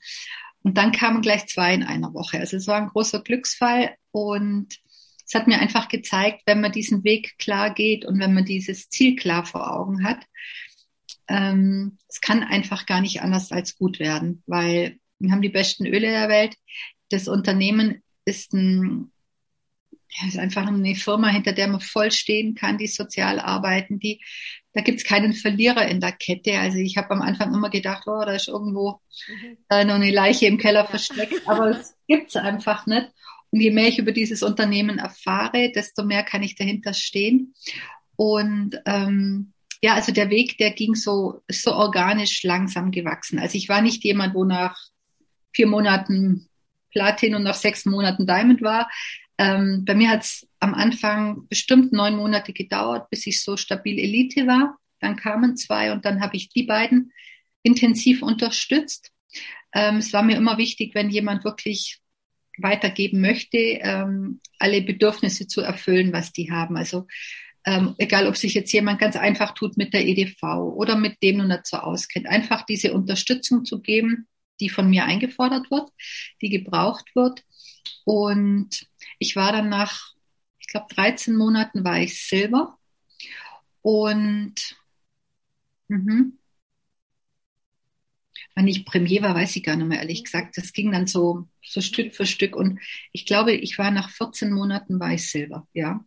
Und 0.61 0.77
dann 0.77 0.91
kamen 0.91 1.21
gleich 1.21 1.47
zwei 1.47 1.73
in 1.73 1.83
einer 1.83 2.13
Woche. 2.13 2.39
Also 2.39 2.57
es 2.57 2.67
war 2.67 2.77
ein 2.77 2.87
großer 2.87 3.21
Glücksfall 3.21 3.95
und 4.11 4.79
es 5.29 5.35
hat 5.35 5.47
mir 5.47 5.59
einfach 5.59 5.89
gezeigt, 5.89 6.41
wenn 6.47 6.59
man 6.59 6.71
diesen 6.71 7.03
Weg 7.03 7.37
klar 7.37 7.71
geht 7.71 8.03
und 8.03 8.19
wenn 8.19 8.33
man 8.33 8.45
dieses 8.45 8.89
Ziel 8.89 9.15
klar 9.15 9.45
vor 9.45 9.71
Augen 9.71 10.03
hat, 10.03 10.25
ähm, 11.27 11.99
es 12.07 12.19
kann 12.19 12.41
einfach 12.41 12.87
gar 12.87 12.99
nicht 12.99 13.21
anders 13.21 13.51
als 13.51 13.77
gut 13.77 13.99
werden, 13.99 14.41
weil 14.47 14.97
wir 15.19 15.31
haben 15.31 15.43
die 15.43 15.49
besten 15.49 15.85
Öle 15.85 16.07
der 16.09 16.29
Welt. 16.29 16.55
Das 17.09 17.27
Unternehmen 17.27 18.01
ist 18.25 18.53
ein 18.53 19.11
ja, 20.11 20.27
ist 20.27 20.39
einfach 20.39 20.65
eine 20.65 20.95
Firma, 20.95 21.27
hinter 21.27 21.53
der 21.53 21.67
man 21.67 21.81
voll 21.81 22.11
stehen 22.11 22.55
kann, 22.55 22.79
die 22.79 22.87
sozial 22.87 23.39
arbeiten, 23.39 23.99
die, 23.99 24.19
da 24.73 24.81
gibt's 24.81 25.03
keinen 25.03 25.33
Verlierer 25.33 25.87
in 25.87 26.01
der 26.01 26.13
Kette. 26.13 26.57
Also 26.57 26.79
ich 26.79 26.97
habe 26.97 27.11
am 27.11 27.21
Anfang 27.21 27.53
immer 27.53 27.69
gedacht, 27.69 28.07
oh, 28.07 28.25
da 28.25 28.33
ist 28.33 28.47
irgendwo 28.47 29.01
mhm. 29.27 29.57
äh, 29.69 29.85
noch 29.85 29.93
eine 29.93 30.09
Leiche 30.09 30.47
im 30.47 30.57
Keller 30.57 30.87
versteckt, 30.87 31.47
aber 31.47 31.69
es 31.79 31.95
gibt's 32.07 32.35
einfach 32.35 32.87
nicht. 32.87 33.11
Und 33.51 33.61
je 33.61 33.71
mehr 33.71 33.87
ich 33.87 33.99
über 33.99 34.11
dieses 34.11 34.43
Unternehmen 34.43 34.99
erfahre, 34.99 35.71
desto 35.73 36.03
mehr 36.03 36.23
kann 36.23 36.43
ich 36.43 36.55
dahinter 36.55 36.93
stehen. 36.93 37.53
Und 38.15 38.79
ähm, 38.85 39.53
ja, 39.81 39.93
also 39.93 40.11
der 40.11 40.29
Weg, 40.29 40.57
der 40.57 40.71
ging 40.71 40.95
so, 40.95 41.41
so 41.49 41.73
organisch 41.73 42.43
langsam 42.43 42.91
gewachsen. 42.91 43.39
Also 43.39 43.57
ich 43.57 43.69
war 43.69 43.81
nicht 43.81 44.03
jemand, 44.03 44.35
wo 44.35 44.43
nach 44.43 44.77
vier 45.53 45.67
Monaten 45.67 46.49
Platin 46.91 47.35
und 47.35 47.43
nach 47.43 47.55
sechs 47.55 47.85
Monaten 47.85 48.27
Diamond 48.27 48.61
war. 48.61 48.89
Ähm, 49.37 49.85
bei 49.85 49.95
mir 49.95 50.09
hat 50.09 50.23
es 50.23 50.47
am 50.59 50.73
Anfang 50.73 51.47
bestimmt 51.47 51.93
neun 51.93 52.17
Monate 52.17 52.51
gedauert, 52.51 53.09
bis 53.09 53.25
ich 53.25 53.41
so 53.41 53.57
stabil 53.57 53.97
Elite 53.97 54.47
war. 54.47 54.77
Dann 54.99 55.15
kamen 55.15 55.55
zwei 55.55 55.93
und 55.93 56.03
dann 56.03 56.19
habe 56.19 56.35
ich 56.35 56.49
die 56.49 56.63
beiden 56.63 57.13
intensiv 57.63 58.21
unterstützt. 58.21 59.11
Ähm, 59.73 59.97
es 59.97 60.11
war 60.11 60.23
mir 60.23 60.35
immer 60.35 60.57
wichtig, 60.57 60.93
wenn 60.93 61.09
jemand 61.09 61.45
wirklich 61.45 62.01
weitergeben 62.61 63.21
möchte, 63.21 63.57
ähm, 63.57 64.39
alle 64.57 64.81
Bedürfnisse 64.81 65.47
zu 65.47 65.61
erfüllen, 65.61 66.13
was 66.13 66.31
die 66.31 66.51
haben. 66.51 66.77
Also 66.77 67.07
ähm, 67.65 67.95
egal, 67.97 68.27
ob 68.27 68.37
sich 68.37 68.53
jetzt 68.53 68.71
jemand 68.71 68.99
ganz 68.99 69.15
einfach 69.15 69.53
tut 69.53 69.77
mit 69.77 69.93
der 69.93 70.05
EDV 70.07 70.41
oder 70.75 70.95
mit 70.95 71.21
dem 71.21 71.45
nicht 71.47 71.67
so 71.67 71.77
auskennt, 71.77 72.27
einfach 72.27 72.65
diese 72.65 72.93
Unterstützung 72.93 73.65
zu 73.65 73.81
geben, 73.81 74.27
die 74.59 74.69
von 74.69 74.89
mir 74.89 75.05
eingefordert 75.05 75.69
wird, 75.69 75.89
die 76.41 76.49
gebraucht 76.49 77.05
wird. 77.15 77.43
Und 78.05 78.87
ich 79.19 79.35
war 79.35 79.51
dann 79.51 79.69
nach, 79.69 80.13
ich 80.59 80.67
glaube, 80.67 80.87
13 80.95 81.35
Monaten 81.35 81.83
war 81.83 81.99
ich 81.99 82.25
Silber. 82.27 82.77
Und 83.81 84.55
mhm, 85.87 86.38
wann 88.59 88.67
ich 88.67 88.83
Premier 88.83 89.21
war, 89.21 89.35
weiß 89.35 89.55
ich 89.55 89.63
gar 89.63 89.77
nicht 89.77 89.87
mehr, 89.87 89.99
ehrlich 89.99 90.25
gesagt. 90.25 90.57
Das 90.57 90.73
ging 90.73 90.91
dann 90.91 91.07
so, 91.07 91.47
so 91.63 91.79
Stück 91.79 92.13
für 92.13 92.25
Stück. 92.25 92.57
Und 92.57 92.79
ich 93.13 93.25
glaube, 93.25 93.53
ich 93.53 93.77
war 93.77 93.89
nach 93.89 94.09
14 94.09 94.51
Monaten 94.51 94.99
war 94.99 95.13
ich 95.13 95.31
Silber, 95.31 95.65
ja. 95.71 96.03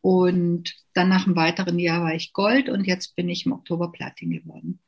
Und 0.00 0.74
dann 0.94 1.10
nach 1.10 1.26
einem 1.26 1.36
weiteren 1.36 1.78
Jahr 1.78 2.02
war 2.02 2.14
ich 2.14 2.32
Gold 2.32 2.70
und 2.70 2.86
jetzt 2.86 3.14
bin 3.14 3.28
ich 3.28 3.44
im 3.44 3.52
Oktober 3.52 3.92
Platin 3.92 4.30
geworden. 4.30 4.80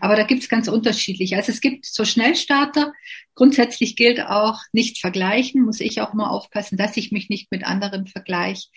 Aber 0.00 0.16
da 0.16 0.22
gibt's 0.22 0.48
ganz 0.48 0.68
unterschiedlich. 0.68 1.36
Also 1.36 1.52
es 1.52 1.60
gibt 1.60 1.84
so 1.84 2.06
Schnellstarter. 2.06 2.94
Grundsätzlich 3.34 3.94
gilt 3.94 4.22
auch 4.22 4.58
nicht 4.72 5.00
vergleichen, 5.00 5.62
muss 5.62 5.80
ich 5.80 6.00
auch 6.00 6.14
mal 6.14 6.30
aufpassen, 6.30 6.78
dass 6.78 6.96
ich 6.96 7.12
mich 7.12 7.28
nicht 7.28 7.50
mit 7.50 7.62
anderen 7.62 8.06
vergleiche 8.06 8.68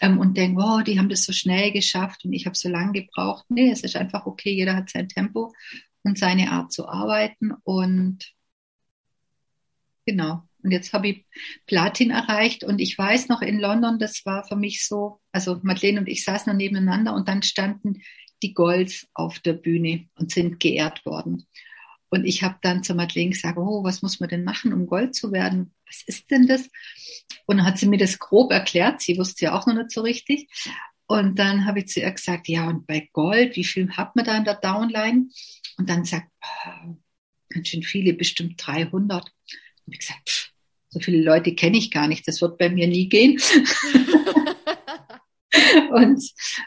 ähm, 0.00 0.18
und 0.18 0.36
denke, 0.36 0.62
wow, 0.62 0.84
die 0.84 1.00
haben 1.00 1.08
das 1.08 1.24
so 1.24 1.32
schnell 1.32 1.72
geschafft 1.72 2.24
und 2.24 2.32
ich 2.32 2.46
habe 2.46 2.56
so 2.56 2.68
lange 2.68 2.92
gebraucht. 2.92 3.44
Nee, 3.48 3.72
es 3.72 3.80
ist 3.80 3.96
einfach 3.96 4.24
okay, 4.26 4.52
jeder 4.52 4.76
hat 4.76 4.88
sein 4.88 5.08
Tempo 5.08 5.52
und 6.04 6.18
seine 6.18 6.50
Art 6.50 6.72
zu 6.72 6.88
arbeiten. 6.88 7.52
Und 7.64 8.32
genau. 10.06 10.42
Und 10.62 10.70
jetzt 10.70 10.92
habe 10.92 11.08
ich 11.08 11.26
Platin 11.66 12.10
erreicht 12.10 12.62
und 12.62 12.80
ich 12.80 12.96
weiß 12.96 13.28
noch 13.28 13.42
in 13.42 13.58
London, 13.58 13.98
das 13.98 14.24
war 14.24 14.44
für 14.44 14.54
mich 14.54 14.86
so, 14.86 15.20
also 15.32 15.58
Madeleine 15.62 15.98
und 15.98 16.08
ich 16.08 16.24
saßen 16.24 16.56
nebeneinander 16.56 17.14
und 17.14 17.28
dann 17.28 17.42
standen 17.42 18.00
die 18.42 18.54
Golds 18.54 19.08
auf 19.14 19.40
der 19.40 19.54
Bühne 19.54 20.08
und 20.14 20.30
sind 20.30 20.60
geehrt 20.60 21.04
worden. 21.04 21.46
Und 22.10 22.24
ich 22.26 22.42
habe 22.42 22.58
dann 22.60 22.82
zu 22.82 22.94
Madeleine 22.94 23.30
gesagt, 23.30 23.56
oh, 23.56 23.82
was 23.84 24.02
muss 24.02 24.20
man 24.20 24.28
denn 24.28 24.44
machen, 24.44 24.72
um 24.72 24.86
Gold 24.86 25.14
zu 25.14 25.32
werden? 25.32 25.74
Was 25.86 26.02
ist 26.06 26.30
denn 26.30 26.46
das? 26.46 26.68
Und 27.46 27.56
dann 27.56 27.66
hat 27.66 27.78
sie 27.78 27.86
mir 27.86 27.98
das 27.98 28.18
grob 28.18 28.52
erklärt. 28.52 29.00
Sie 29.00 29.16
wusste 29.16 29.46
ja 29.46 29.58
auch 29.58 29.66
noch 29.66 29.74
nicht 29.74 29.90
so 29.90 30.02
richtig. 30.02 30.46
Und 31.06 31.38
dann 31.38 31.64
habe 31.64 31.80
ich 31.80 31.88
zu 31.88 32.00
ihr 32.00 32.10
gesagt, 32.10 32.48
ja, 32.48 32.68
und 32.68 32.86
bei 32.86 33.08
Gold, 33.12 33.56
wie 33.56 33.64
viel 33.64 33.90
hat 33.90 34.14
man 34.14 34.24
da 34.24 34.36
in 34.36 34.44
der 34.44 34.56
Downline? 34.56 35.28
Und 35.78 35.88
dann 35.88 36.04
sagt, 36.04 36.28
oh, 36.44 36.96
ganz 37.48 37.68
schön 37.68 37.82
viele, 37.82 38.14
bestimmt 38.14 38.60
300. 38.64 39.24
Und 39.86 39.92
ich 39.92 40.00
gesagt, 40.00 40.28
pff, 40.28 40.50
so 40.88 41.00
viele 41.00 41.22
Leute 41.22 41.54
kenne 41.54 41.78
ich 41.78 41.90
gar 41.90 42.06
nicht, 42.06 42.28
das 42.28 42.42
wird 42.42 42.58
bei 42.58 42.68
mir 42.68 42.86
nie 42.86 43.08
gehen. 43.08 43.40
und, 45.90 46.22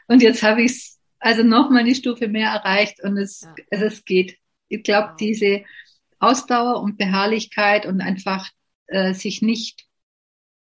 und 0.08 0.22
jetzt 0.22 0.42
habe 0.42 0.64
ich 0.64 0.72
es 0.72 1.00
also 1.20 1.44
noch 1.44 1.70
mal 1.70 1.80
eine 1.80 1.96
Stufe 1.96 2.28
mehr 2.28 2.50
erreicht 2.50 3.02
und 3.04 3.18
es, 3.18 3.42
ja. 3.42 3.56
also 3.72 3.86
es 3.86 4.06
geht. 4.06 4.38
Ich 4.68 4.84
glaube, 4.84 5.10
wow. 5.10 5.18
diese 5.18 5.64
Ausdauer 6.20 6.82
und 6.82 6.98
Beharrlichkeit 6.98 7.86
und 7.86 8.02
einfach 8.02 8.50
äh, 8.88 9.14
sich 9.14 9.42
nicht 9.42 9.86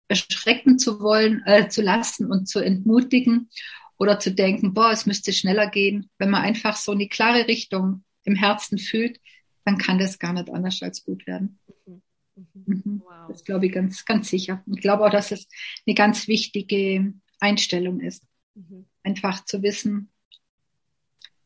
erschrecken 0.07 0.79
zu 0.79 0.99
wollen, 0.99 1.43
äh, 1.45 1.67
zu 1.67 1.81
lassen 1.81 2.31
und 2.31 2.47
zu 2.47 2.59
entmutigen 2.59 3.49
oder 3.97 4.19
zu 4.19 4.31
denken, 4.31 4.73
boah, 4.73 4.91
es 4.91 5.05
müsste 5.05 5.33
schneller 5.33 5.67
gehen. 5.67 6.09
Wenn 6.17 6.29
man 6.29 6.43
einfach 6.43 6.75
so 6.75 6.91
eine 6.91 7.07
klare 7.07 7.47
Richtung 7.47 8.03
im 8.27 8.35
Herzen 8.35 8.77
fühlt, 8.77 9.19
dann 9.65 9.77
kann 9.77 9.97
das 9.97 10.19
gar 10.19 10.33
nicht 10.33 10.49
anders 10.49 10.81
als 10.83 11.03
gut 11.03 11.25
werden. 11.25 11.59
Mhm. 11.85 12.01
Mhm. 12.35 12.81
mhm. 12.85 13.01
Wow. 13.03 13.27
Das 13.29 13.43
glaube 13.43 13.65
ich 13.65 13.71
ganz, 13.71 14.05
ganz 14.05 14.29
sicher. 14.29 14.63
Ich 14.67 14.81
glaube 14.81 15.05
auch, 15.05 15.11
dass 15.11 15.31
es 15.31 15.47
eine 15.85 15.95
ganz 15.95 16.27
wichtige 16.27 17.13
Einstellung 17.39 18.01
ist. 18.01 18.23
Mhm. 18.53 18.85
Einfach 19.03 19.43
zu 19.45 19.63
wissen, 19.63 20.11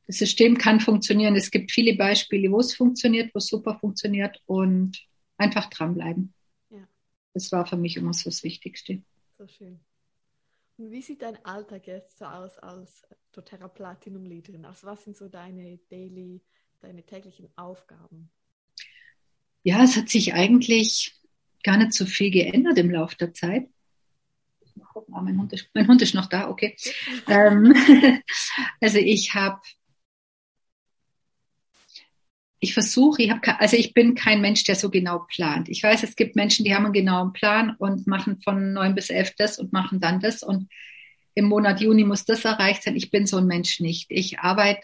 das 0.08 0.18
System 0.18 0.58
kann 0.58 0.82
funktionieren. 0.82 1.36
Es 1.36 1.52
gibt 1.52 1.72
viele 1.72 1.96
Beispiele, 1.96 2.52
wo 2.52 2.60
es 2.60 2.76
funktioniert, 2.76 3.34
wo 3.34 3.38
es 3.38 3.48
super 3.48 3.80
funktioniert 3.80 4.42
und 4.46 5.08
einfach 5.38 5.70
dranbleiben. 5.70 6.34
Ja. 6.70 6.86
Das 7.34 7.52
war 7.52 7.66
für 7.66 7.78
mich 7.78 7.96
immer 7.96 8.14
so 8.14 8.30
das 8.30 8.44
Wichtigste. 8.44 9.02
So 9.38 9.48
schön. 9.48 9.80
Und 10.78 10.92
wie 10.92 11.02
sieht 11.02 11.22
dein 11.22 11.44
Alltag 11.46 11.88
jetzt 11.88 12.18
so 12.18 12.26
aus 12.26 12.58
als 12.58 13.04
doTERRA 13.32 13.68
Platinum 13.68 14.26
Leaderin? 14.26 14.66
Also 14.66 14.88
was 14.88 15.04
sind 15.04 15.16
so 15.16 15.30
deine 15.30 15.78
daily, 15.90 16.42
deine 16.82 17.04
täglichen 17.04 17.50
Aufgaben? 17.56 18.32
Ja, 19.64 19.84
es 19.84 19.96
hat 19.96 20.10
sich 20.10 20.34
eigentlich 20.34 21.14
gar 21.64 21.78
nicht 21.78 21.94
so 21.94 22.06
viel 22.06 22.32
geändert 22.32 22.78
im 22.78 22.90
Laufe 22.90 23.16
der 23.18 23.34
Zeit. 23.34 23.70
Gucken, 24.94 25.14
oh, 25.16 25.22
mein, 25.22 25.38
Hund 25.38 25.54
ist, 25.54 25.70
mein 25.74 25.88
Hund 25.88 26.02
ist 26.02 26.16
noch 26.16 26.26
da, 26.26 26.50
okay. 26.50 26.76
ähm, 27.28 27.74
also 28.82 28.98
ich 28.98 29.34
habe 29.34 29.62
ich 32.64 32.74
versuche, 32.76 33.24
ich 33.24 33.32
habe, 33.32 33.60
also 33.60 33.76
ich 33.76 33.94
bin 33.94 34.14
kein 34.14 34.40
Mensch, 34.40 34.64
der 34.66 34.76
so 34.76 34.92
genau 34.92 35.26
plant. 35.28 35.68
Ich 35.68 35.82
weiß, 35.82 36.04
es 36.04 36.16
gibt 36.16 36.36
Menschen, 36.36 36.64
die 36.64 36.76
haben 36.76 36.86
einen 36.86 36.94
genauen 36.94 37.34
Plan 37.34 37.76
und 37.80 38.06
machen 38.06 38.40
von 38.44 38.74
neun 38.74 38.94
bis 38.94 39.10
elf 39.10 39.34
das 39.36 39.58
und 39.58 39.74
machen 39.74 40.00
dann 40.00 40.20
das 40.20 40.44
und 40.44 40.70
im 41.34 41.46
Monat 41.46 41.82
Juni 41.82 42.04
muss 42.04 42.26
das 42.26 42.46
erreicht 42.46 42.84
sein. 42.84 42.96
Ich 42.96 43.10
bin 43.10 43.26
so 43.26 43.38
ein 43.38 43.48
Mensch 43.48 43.80
nicht. 43.80 44.08
Ich 44.10 44.40
arbeite 44.40 44.82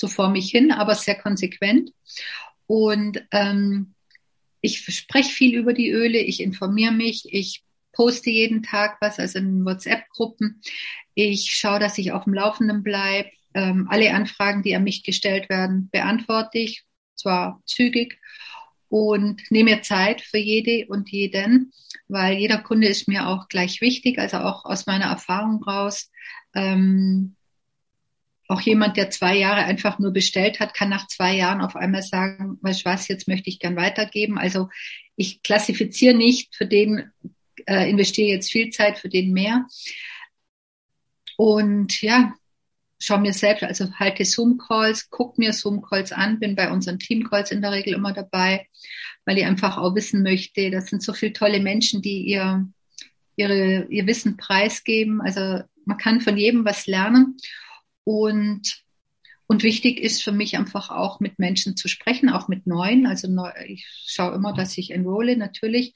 so 0.00 0.08
vor 0.08 0.30
mich 0.30 0.50
hin, 0.50 0.72
aber 0.72 0.94
sehr 0.94 1.14
konsequent 1.14 1.92
und 2.66 3.22
ähm, 3.32 3.94
ich 4.60 4.84
spreche 4.94 5.30
viel 5.30 5.58
über 5.58 5.72
die 5.72 5.90
Öle, 5.90 6.18
ich 6.18 6.40
informiere 6.40 6.92
mich, 6.92 7.24
ich 7.32 7.62
poste 7.92 8.30
jeden 8.30 8.62
Tag 8.62 8.98
was, 9.00 9.18
also 9.18 9.38
in 9.38 9.64
WhatsApp-Gruppen. 9.64 10.62
Ich 11.14 11.50
schaue, 11.50 11.80
dass 11.80 11.98
ich 11.98 12.12
auf 12.12 12.24
dem 12.24 12.34
Laufenden 12.34 12.82
bleibe. 12.82 13.30
Ähm, 13.54 13.88
alle 13.90 14.14
Anfragen, 14.14 14.62
die 14.62 14.76
an 14.76 14.84
mich 14.84 15.02
gestellt 15.02 15.48
werden, 15.48 15.88
beantworte 15.90 16.58
ich 16.58 16.84
zwar 17.16 17.60
zügig 17.66 18.20
und 18.88 19.42
nehme 19.50 19.72
mir 19.72 19.82
Zeit 19.82 20.20
für 20.20 20.38
jede 20.38 20.86
und 20.88 21.10
jeden, 21.10 21.72
weil 22.06 22.38
jeder 22.38 22.58
Kunde 22.58 22.86
ist 22.86 23.08
mir 23.08 23.26
auch 23.26 23.48
gleich 23.48 23.80
wichtig, 23.80 24.18
also 24.18 24.38
auch 24.38 24.64
aus 24.64 24.86
meiner 24.86 25.06
Erfahrung 25.06 25.62
raus. 25.64 26.10
Ähm, 26.54 27.34
auch 28.50 28.60
jemand, 28.60 28.96
der 28.96 29.10
zwei 29.10 29.36
Jahre 29.36 29.62
einfach 29.62 30.00
nur 30.00 30.12
bestellt 30.12 30.58
hat, 30.58 30.74
kann 30.74 30.88
nach 30.88 31.06
zwei 31.06 31.36
Jahren 31.36 31.60
auf 31.60 31.76
einmal 31.76 32.02
sagen, 32.02 32.58
weißt 32.62 32.84
was, 32.84 33.06
jetzt 33.06 33.28
möchte 33.28 33.48
ich 33.48 33.60
gern 33.60 33.76
weitergeben. 33.76 34.38
Also 34.38 34.68
ich 35.14 35.42
klassifiziere 35.42 36.14
nicht, 36.14 36.54
für 36.56 36.66
den 36.66 37.12
äh, 37.66 37.88
investiere 37.88 38.28
jetzt 38.28 38.50
viel 38.50 38.70
Zeit, 38.70 38.98
für 38.98 39.08
den 39.08 39.32
mehr. 39.32 39.66
Und 41.36 42.02
ja, 42.02 42.34
schau 42.98 43.18
mir 43.18 43.32
selbst, 43.32 43.62
also 43.62 43.92
halte 43.94 44.24
Zoom-Calls, 44.24 45.10
guck 45.10 45.38
mir 45.38 45.52
Zoom-Calls 45.52 46.10
an, 46.10 46.40
bin 46.40 46.56
bei 46.56 46.72
unseren 46.72 46.98
Team-Calls 46.98 47.52
in 47.52 47.62
der 47.62 47.70
Regel 47.70 47.94
immer 47.94 48.12
dabei, 48.12 48.66
weil 49.24 49.38
ich 49.38 49.44
einfach 49.44 49.78
auch 49.78 49.94
wissen 49.94 50.24
möchte, 50.24 50.72
das 50.72 50.86
sind 50.86 51.04
so 51.04 51.12
viele 51.12 51.34
tolle 51.34 51.60
Menschen, 51.60 52.02
die 52.02 52.26
ihr, 52.26 52.66
ihre, 53.36 53.86
ihr 53.90 54.06
Wissen 54.08 54.36
preisgeben. 54.36 55.20
Also 55.20 55.62
man 55.84 55.98
kann 55.98 56.20
von 56.20 56.36
jedem 56.36 56.64
was 56.64 56.88
lernen. 56.88 57.36
Und, 58.04 58.82
und 59.46 59.62
wichtig 59.62 59.98
ist 60.00 60.22
für 60.22 60.32
mich 60.32 60.56
einfach 60.56 60.90
auch 60.90 61.20
mit 61.20 61.38
Menschen 61.38 61.76
zu 61.76 61.88
sprechen, 61.88 62.28
auch 62.28 62.48
mit 62.48 62.66
Neuen. 62.66 63.06
Also 63.06 63.28
neu, 63.28 63.50
ich 63.66 63.86
schaue 64.06 64.34
immer, 64.34 64.52
dass 64.52 64.78
ich 64.78 64.90
enrolle 64.90 65.36
natürlich 65.36 65.94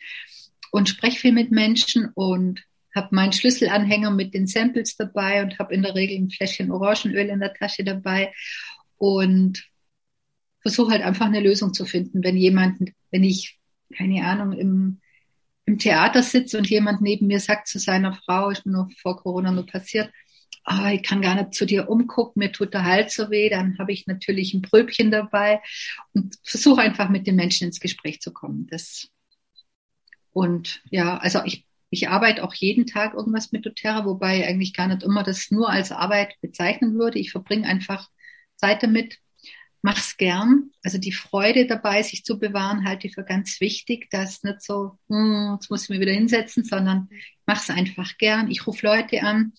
und 0.70 0.88
spreche 0.88 1.18
viel 1.18 1.32
mit 1.32 1.50
Menschen 1.50 2.10
und 2.14 2.64
habe 2.94 3.14
meinen 3.14 3.32
Schlüsselanhänger 3.32 4.10
mit 4.10 4.34
den 4.34 4.46
Samples 4.46 4.96
dabei 4.96 5.42
und 5.42 5.58
habe 5.58 5.74
in 5.74 5.82
der 5.82 5.94
Regel 5.94 6.16
ein 6.16 6.30
Fläschchen 6.30 6.70
Orangenöl 6.70 7.28
in 7.28 7.40
der 7.40 7.54
Tasche 7.54 7.84
dabei 7.84 8.32
und 8.96 9.68
versuche 10.60 10.92
halt 10.92 11.02
einfach 11.02 11.26
eine 11.26 11.40
Lösung 11.40 11.74
zu 11.74 11.84
finden, 11.84 12.24
wenn 12.24 12.36
jemand, 12.36 12.78
wenn 13.10 13.24
ich, 13.24 13.58
keine 13.96 14.24
Ahnung, 14.24 14.52
im, 14.52 15.00
im 15.66 15.78
Theater 15.78 16.22
sitze 16.22 16.56
und 16.56 16.68
jemand 16.70 17.02
neben 17.02 17.26
mir 17.26 17.40
sagt 17.40 17.68
zu 17.68 17.78
seiner 17.78 18.14
Frau, 18.14 18.50
ist 18.50 18.64
mir 18.64 18.72
nur 18.72 18.88
vor 18.96 19.16
Corona 19.16 19.52
nur 19.52 19.66
passiert, 19.66 20.10
oh, 20.66 20.86
ich 20.92 21.02
kann 21.02 21.22
gar 21.22 21.34
nicht 21.34 21.54
zu 21.54 21.66
dir 21.66 21.88
umgucken, 21.88 22.40
mir 22.40 22.52
tut 22.52 22.74
der 22.74 22.84
Hals 22.84 23.14
so 23.14 23.30
weh, 23.30 23.48
dann 23.48 23.78
habe 23.78 23.92
ich 23.92 24.06
natürlich 24.06 24.54
ein 24.54 24.62
Pröbchen 24.62 25.10
dabei 25.10 25.60
und 26.12 26.36
versuche 26.44 26.80
einfach 26.80 27.08
mit 27.08 27.26
den 27.26 27.36
Menschen 27.36 27.66
ins 27.66 27.80
Gespräch 27.80 28.20
zu 28.20 28.32
kommen. 28.32 28.66
Das 28.70 29.08
und 30.32 30.82
ja, 30.90 31.18
also 31.18 31.42
ich 31.44 31.66
ich 31.90 32.08
arbeite 32.08 32.42
auch 32.42 32.54
jeden 32.54 32.86
Tag 32.86 33.14
irgendwas 33.14 33.52
mit 33.52 33.64
doTERRA, 33.64 34.04
wobei 34.04 34.40
ich 34.40 34.46
eigentlich 34.46 34.74
gar 34.74 34.88
nicht 34.88 35.04
immer 35.04 35.22
das 35.22 35.52
nur 35.52 35.70
als 35.70 35.92
Arbeit 35.92 36.34
bezeichnen 36.40 36.98
würde. 36.98 37.20
Ich 37.20 37.30
verbringe 37.30 37.68
einfach 37.68 38.10
Zeit 38.56 38.82
damit, 38.82 39.18
mach's 39.84 40.16
gern. 40.16 40.70
Also 40.82 40.96
die 40.96 41.12
Freude 41.12 41.66
dabei, 41.66 42.02
sich 42.02 42.24
zu 42.24 42.38
bewahren, 42.38 42.86
halte 42.88 43.06
ich 43.06 43.14
für 43.14 43.22
ganz 43.22 43.60
wichtig, 43.60 44.08
dass 44.08 44.42
nicht 44.42 44.62
so, 44.62 44.98
hm, 45.10 45.56
jetzt 45.56 45.70
muss 45.70 45.82
ich 45.84 45.88
mir 45.90 46.00
wieder 46.00 46.12
hinsetzen, 46.12 46.64
sondern 46.64 47.10
mach's 47.44 47.68
einfach 47.68 48.16
gern. 48.16 48.50
Ich 48.50 48.66
rufe 48.66 48.86
Leute 48.86 49.22
an, 49.22 49.52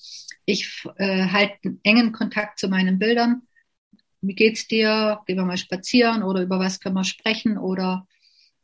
ich 0.45 0.83
äh, 0.97 1.27
halte 1.27 1.53
einen 1.63 1.79
engen 1.83 2.11
Kontakt 2.11 2.57
zu 2.57 2.69
meinen 2.69 2.97
Bildern. 2.97 3.43
Wie 4.21 4.33
geht's 4.33 4.67
dir? 4.67 5.19
Gehen 5.27 5.37
wir 5.37 5.45
mal 5.45 5.59
spazieren 5.59 6.23
oder 6.23 6.41
über 6.41 6.57
was 6.57 6.79
können 6.79 6.95
wir 6.95 7.03
sprechen 7.03 7.59
oder 7.59 8.07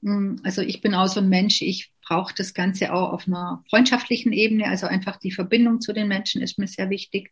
hm, 0.01 0.41
also 0.43 0.63
ich 0.63 0.81
bin 0.81 0.95
auch 0.95 1.09
so 1.09 1.19
ein 1.19 1.29
Mensch, 1.29 1.61
ich 1.61 1.93
brauche 2.03 2.33
das 2.33 2.55
Ganze 2.55 2.91
auch 2.91 3.13
auf 3.13 3.27
einer 3.27 3.63
freundschaftlichen 3.69 4.33
Ebene. 4.33 4.67
Also 4.67 4.87
einfach 4.87 5.17
die 5.17 5.31
Verbindung 5.31 5.79
zu 5.79 5.93
den 5.93 6.07
Menschen 6.07 6.41
ist 6.41 6.57
mir 6.57 6.67
sehr 6.67 6.89
wichtig. 6.89 7.31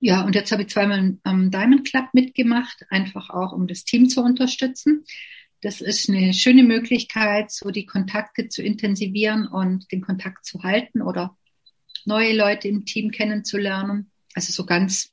Ja, 0.00 0.24
und 0.24 0.34
jetzt 0.34 0.50
habe 0.50 0.62
ich 0.62 0.68
zweimal 0.68 1.18
am 1.24 1.50
Diamond 1.50 1.86
Club 1.86 2.06
mitgemacht, 2.14 2.86
einfach 2.88 3.28
auch, 3.28 3.52
um 3.52 3.66
das 3.66 3.84
Team 3.84 4.08
zu 4.08 4.22
unterstützen. 4.22 5.04
Das 5.60 5.82
ist 5.82 6.08
eine 6.08 6.32
schöne 6.32 6.62
Möglichkeit, 6.62 7.50
so 7.50 7.70
die 7.70 7.84
Kontakte 7.84 8.48
zu 8.48 8.62
intensivieren 8.62 9.46
und 9.46 9.92
den 9.92 10.00
Kontakt 10.00 10.46
zu 10.46 10.62
halten 10.62 11.02
oder 11.02 11.36
neue 12.06 12.34
Leute 12.34 12.66
im 12.68 12.86
Team 12.86 13.10
kennenzulernen. 13.10 14.10
Also 14.34 14.52
so 14.52 14.64
ganz 14.64 15.12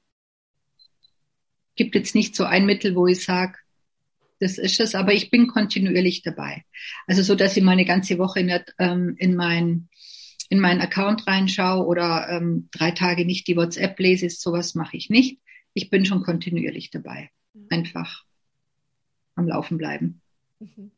gibt 1.75 1.95
jetzt 1.95 2.15
nicht 2.15 2.35
so 2.35 2.45
ein 2.45 2.65
Mittel, 2.65 2.95
wo 2.95 3.07
ich 3.07 3.23
sage, 3.23 3.57
das 4.39 4.57
ist 4.57 4.79
es, 4.79 4.95
aber 4.95 5.13
ich 5.13 5.29
bin 5.29 5.47
kontinuierlich 5.47 6.21
dabei. 6.21 6.63
Also 7.07 7.23
so, 7.23 7.35
dass 7.35 7.57
ich 7.57 7.63
mal 7.63 7.71
eine 7.71 7.85
ganze 7.85 8.17
Woche 8.17 8.43
nicht 8.43 8.73
ähm, 8.79 9.15
in 9.17 9.35
mein 9.35 9.89
in 10.49 10.59
meinen 10.59 10.81
Account 10.81 11.27
reinschaue 11.27 11.85
oder 11.85 12.27
ähm, 12.29 12.69
drei 12.71 12.91
Tage 12.91 13.25
nicht 13.25 13.47
die 13.47 13.55
WhatsApp 13.55 13.99
lese, 13.99 14.29
sowas 14.29 14.75
mache 14.75 14.97
ich 14.97 15.09
nicht. 15.09 15.41
Ich 15.73 15.89
bin 15.89 16.05
schon 16.05 16.23
kontinuierlich 16.23 16.89
dabei. 16.89 17.29
Mhm. 17.53 17.67
Einfach 17.69 18.25
am 19.35 19.47
Laufen 19.47 19.77
bleiben. 19.77 20.21
Mhm. 20.59 20.91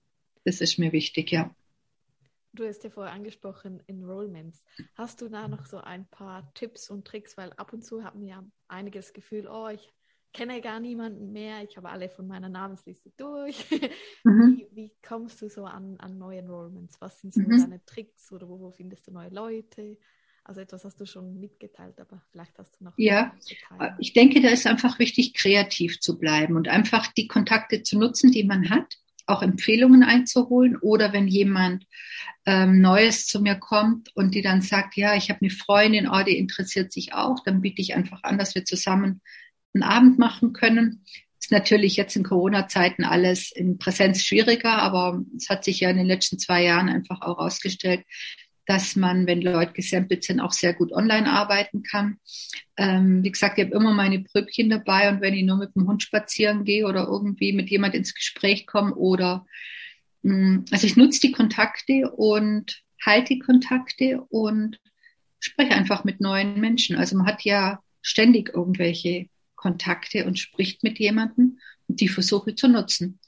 Das 0.45 0.61
ist 0.61 0.79
mir 0.79 0.91
wichtig, 0.91 1.31
ja. 1.31 1.53
Du 2.53 2.65
hast 2.65 2.83
ja 2.83 2.89
vorher 2.89 3.13
angesprochen, 3.13 3.81
Enrollments. 3.87 4.65
Hast 4.95 5.21
du 5.21 5.29
da 5.29 5.47
noch 5.47 5.65
so 5.65 5.77
ein 5.77 6.07
paar 6.07 6.51
Tipps 6.55 6.89
und 6.89 7.05
Tricks? 7.05 7.37
Weil 7.37 7.53
ab 7.53 7.73
und 7.73 7.83
zu 7.83 8.03
haben 8.03 8.21
wir 8.21 8.27
ja 8.27 8.43
einiges 8.67 9.13
Gefühl, 9.13 9.47
oh, 9.47 9.67
ich 9.67 9.91
kenne 10.33 10.61
gar 10.61 10.79
niemanden 10.79 11.31
mehr, 11.31 11.63
ich 11.63 11.77
habe 11.77 11.89
alle 11.89 12.09
von 12.09 12.27
meiner 12.27 12.49
Namensliste 12.49 13.11
durch. 13.17 13.65
Mhm. 14.25 14.57
Wie, 14.57 14.67
wie, 14.75 14.91
kommst 15.01 15.41
du 15.41 15.47
so 15.47 15.63
an, 15.63 15.95
an 15.99 16.17
neue 16.17 16.39
Enrollments? 16.39 16.99
Was 16.99 17.21
sind 17.21 17.33
so 17.33 17.39
mhm. 17.39 17.57
deine 17.57 17.85
Tricks 17.85 18.33
oder 18.33 18.49
wo, 18.49 18.59
wo, 18.59 18.69
findest 18.69 19.07
du 19.07 19.11
neue 19.11 19.29
Leute? 19.29 19.97
Also 20.43 20.59
etwas 20.59 20.83
hast 20.83 20.99
du 20.99 21.05
schon 21.05 21.39
mitgeteilt, 21.39 22.01
aber 22.01 22.21
vielleicht 22.31 22.57
hast 22.57 22.79
du 22.79 22.83
noch. 22.83 22.93
Ja, 22.97 23.33
ich 23.97 24.11
denke, 24.11 24.41
da 24.41 24.49
ist 24.49 24.67
einfach 24.67 24.99
wichtig, 24.99 25.33
kreativ 25.35 26.01
zu 26.01 26.19
bleiben 26.19 26.57
und 26.57 26.67
einfach 26.67 27.07
die 27.13 27.27
Kontakte 27.27 27.81
zu 27.81 27.97
nutzen, 27.97 28.31
die 28.31 28.43
man 28.43 28.69
hat, 28.69 28.97
auch 29.25 29.41
Empfehlungen 29.41 30.03
einzuholen 30.03 30.75
oder 30.77 31.13
wenn 31.13 31.27
jemand 31.27 31.85
ähm, 32.45 32.81
Neues 32.81 33.27
zu 33.27 33.41
mir 33.41 33.55
kommt 33.55 34.13
und 34.15 34.33
die 34.35 34.41
dann 34.41 34.61
sagt, 34.61 34.97
ja, 34.97 35.15
ich 35.15 35.29
habe 35.29 35.41
eine 35.41 35.51
Freundin, 35.51 36.09
oh, 36.09 36.23
die 36.23 36.37
interessiert 36.37 36.91
sich 36.91 37.13
auch, 37.13 37.43
dann 37.45 37.61
biete 37.61 37.81
ich 37.81 37.95
einfach 37.95 38.23
an, 38.23 38.37
dass 38.37 38.55
wir 38.55 38.65
zusammen 38.65 39.21
einen 39.73 39.83
Abend 39.83 40.19
machen 40.19 40.53
können. 40.53 41.03
Ist 41.39 41.51
natürlich 41.51 41.95
jetzt 41.95 42.15
in 42.15 42.23
Corona-Zeiten 42.23 43.03
alles 43.03 43.51
in 43.51 43.77
Präsenz 43.77 44.23
schwieriger, 44.23 44.79
aber 44.79 45.23
es 45.37 45.49
hat 45.49 45.63
sich 45.63 45.79
ja 45.79 45.89
in 45.89 45.97
den 45.97 46.07
letzten 46.07 46.37
zwei 46.37 46.63
Jahren 46.63 46.89
einfach 46.89 47.21
auch 47.21 47.37
herausgestellt, 47.37 48.03
dass 48.69 48.95
man, 48.95 49.25
wenn 49.25 49.41
Leute 49.41 49.73
gesampelt 49.73 50.23
sind, 50.23 50.39
auch 50.39 50.51
sehr 50.51 50.75
gut 50.75 50.91
online 50.91 51.27
arbeiten 51.27 51.81
kann. 51.81 52.19
Ähm, 52.77 53.23
wie 53.23 53.31
gesagt, 53.31 53.57
ich 53.57 53.65
habe 53.65 53.75
immer 53.75 53.93
meine 53.95 54.19
Pröbchen 54.19 54.69
dabei 54.69 55.09
und 55.09 55.21
wenn 55.21 55.33
ich 55.33 55.43
nur 55.43 55.57
mit 55.57 55.75
dem 55.75 55.87
Hund 55.87 56.03
spazieren 56.03 56.65
gehe 56.65 56.85
oder 56.85 57.07
irgendwie 57.07 57.51
mit 57.51 57.71
jemand 57.71 57.95
ins 57.95 58.13
Gespräch 58.13 58.67
komme 58.67 58.93
oder 58.93 59.47
mh, 60.21 60.35
mm, 60.35 60.65
also 60.71 60.85
ich 60.85 60.97
nutze 60.97 61.21
die 61.21 61.31
Kontakte 61.31 62.11
und 62.11 62.83
halte 63.03 63.33
die 63.33 63.39
Kontakte 63.39 64.21
und 64.29 64.79
spreche 65.39 65.73
einfach 65.73 66.03
mit 66.03 66.21
neuen 66.21 66.59
Menschen. 66.59 66.95
Also 66.95 67.17
man 67.17 67.25
hat 67.25 67.43
ja 67.43 67.79
ständig 68.03 68.53
irgendwelche 68.53 69.29
Kontakte 69.59 70.25
und 70.25 70.39
spricht 70.39 70.83
mit 70.83 70.99
jemandem 70.99 71.59
und 71.87 71.99
die 71.99 72.07
versuche 72.07 72.55
zu 72.55 72.69
nutzen. 72.69 73.19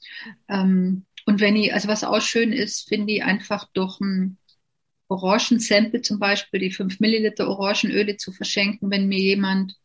Ähm, 0.48 1.04
und 1.26 1.40
wenn 1.40 1.56
ich, 1.56 1.74
also 1.74 1.88
was 1.88 2.04
auch 2.04 2.20
schön 2.20 2.52
ist, 2.52 2.88
finde 2.88 3.12
ich 3.12 3.22
einfach 3.22 3.68
durch 3.74 4.00
ein 4.00 4.38
Orangensample 5.08 6.00
zum 6.00 6.18
Beispiel, 6.18 6.58
die 6.58 6.70
5 6.70 7.00
Milliliter 7.00 7.48
Orangenöle 7.48 8.16
zu 8.16 8.32
verschenken, 8.32 8.90
wenn 8.90 9.08
mir 9.08 9.18
jemand, 9.18 9.76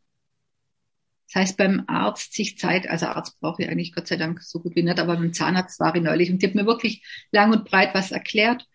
das 1.28 1.36
heißt 1.36 1.58
beim 1.58 1.84
Arzt 1.88 2.34
sich 2.34 2.58
Zeit, 2.58 2.88
also 2.90 3.08
Arzt 3.08 3.40
brauche 3.42 3.62
ich 3.62 3.70
eigentlich 3.70 3.94
Gott 3.94 4.08
sei 4.08 4.16
Dank 4.16 4.42
so 4.42 4.62
gut 4.62 4.76
wie 4.78 4.84
nicht, 4.84 5.00
aber 5.00 5.18
beim 5.18 5.34
Zahnarzt 5.34 5.82
war 5.82 5.94
ich 5.94 6.02
neulich 6.02 6.32
und 6.32 6.42
die 6.42 6.48
hat 6.48 6.56
mir 6.56 6.66
wirklich 6.66 7.04
lang 7.32 7.52
und 7.52 7.66
breit 7.66 7.94
was 7.94 8.12
erklärt. 8.12 8.66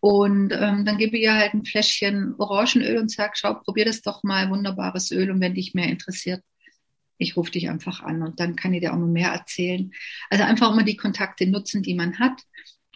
Und 0.00 0.52
ähm, 0.52 0.84
dann 0.84 0.96
gebe 0.96 1.16
ich 1.16 1.24
ihr 1.24 1.34
halt 1.34 1.54
ein 1.54 1.64
Fläschchen 1.64 2.36
Orangenöl 2.38 2.98
und 2.98 3.10
sage, 3.10 3.32
schau, 3.34 3.54
probier 3.54 3.84
das 3.84 4.00
doch 4.02 4.22
mal, 4.22 4.48
wunderbares 4.48 5.10
Öl 5.10 5.32
und 5.32 5.40
wenn 5.40 5.54
dich 5.54 5.74
mehr 5.74 5.88
interessiert, 5.88 6.44
ich 7.18 7.36
rufe 7.36 7.50
dich 7.50 7.68
einfach 7.68 8.02
an 8.02 8.22
und 8.22 8.40
dann 8.40 8.56
kann 8.56 8.72
ich 8.72 8.80
dir 8.80 8.92
auch 8.92 8.98
noch 8.98 9.08
mehr 9.08 9.30
erzählen. 9.30 9.92
Also 10.30 10.44
einfach 10.44 10.72
immer 10.72 10.84
die 10.84 10.96
Kontakte 10.96 11.46
nutzen, 11.46 11.82
die 11.82 11.94
man 11.94 12.18
hat. 12.18 12.42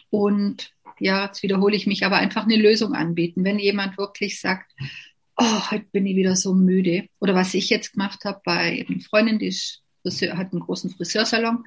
Und 0.09 0.71
ja, 0.99 1.25
jetzt 1.25 1.43
wiederhole 1.43 1.75
ich 1.75 1.87
mich, 1.87 2.05
aber 2.05 2.17
einfach 2.17 2.43
eine 2.43 2.55
Lösung 2.55 2.93
anbieten. 2.93 3.43
Wenn 3.43 3.59
jemand 3.59 3.97
wirklich 3.97 4.39
sagt, 4.39 4.71
oh, 5.37 5.71
heute 5.71 5.85
bin 5.91 6.05
ich 6.05 6.15
wieder 6.15 6.35
so 6.35 6.53
müde. 6.53 7.07
Oder 7.19 7.35
was 7.35 7.53
ich 7.53 7.69
jetzt 7.69 7.93
gemacht 7.93 8.23
habe 8.25 8.41
bei 8.45 8.85
einer 8.87 8.99
Freundin, 9.01 9.39
die 9.39 9.55
Friseur, 10.01 10.37
hat 10.37 10.51
einen 10.51 10.61
großen 10.61 10.91
Friseursalon. 10.91 11.63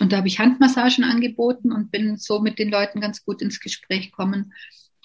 und 0.00 0.12
da 0.12 0.18
habe 0.18 0.28
ich 0.28 0.38
Handmassagen 0.38 1.04
angeboten 1.04 1.72
und 1.72 1.90
bin 1.90 2.16
so 2.16 2.40
mit 2.40 2.58
den 2.58 2.70
Leuten 2.70 3.00
ganz 3.00 3.24
gut 3.24 3.40
ins 3.40 3.60
Gespräch 3.60 4.10
gekommen. 4.10 4.52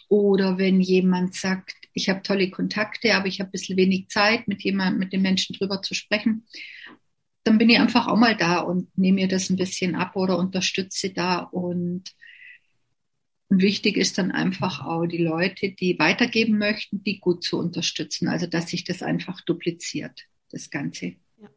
Oder 0.09 0.57
wenn 0.57 0.81
jemand 0.81 1.35
sagt, 1.35 1.73
ich 1.93 2.09
habe 2.09 2.21
tolle 2.21 2.49
Kontakte, 2.49 3.15
aber 3.15 3.27
ich 3.27 3.39
habe 3.39 3.49
ein 3.49 3.51
bisschen 3.51 3.77
wenig 3.77 4.09
Zeit, 4.09 4.47
mit 4.47 4.61
jemandem, 4.61 4.99
mit 4.99 5.13
den 5.13 5.21
Menschen 5.21 5.55
drüber 5.55 5.81
zu 5.81 5.93
sprechen, 5.93 6.45
dann 7.43 7.57
bin 7.57 7.69
ich 7.69 7.79
einfach 7.79 8.07
auch 8.07 8.17
mal 8.17 8.35
da 8.35 8.59
und 8.59 8.95
nehme 8.97 9.15
mir 9.15 9.27
das 9.27 9.49
ein 9.49 9.55
bisschen 9.55 9.95
ab 9.95 10.15
oder 10.15 10.37
unterstütze 10.37 11.09
da. 11.11 11.39
Und 11.39 12.03
wichtig 13.49 13.97
ist 13.97 14.17
dann 14.17 14.31
einfach 14.31 14.85
auch 14.85 15.05
die 15.05 15.23
Leute, 15.23 15.71
die 15.71 15.97
weitergeben 15.97 16.57
möchten, 16.57 17.03
die 17.03 17.19
gut 17.19 17.43
zu 17.43 17.57
unterstützen. 17.57 18.27
Also 18.27 18.45
dass 18.45 18.69
sich 18.69 18.83
das 18.83 19.01
einfach 19.01 19.41
dupliziert, 19.41 20.21
das 20.51 20.69
Ganze. 20.69 21.15
Ja. 21.41 21.49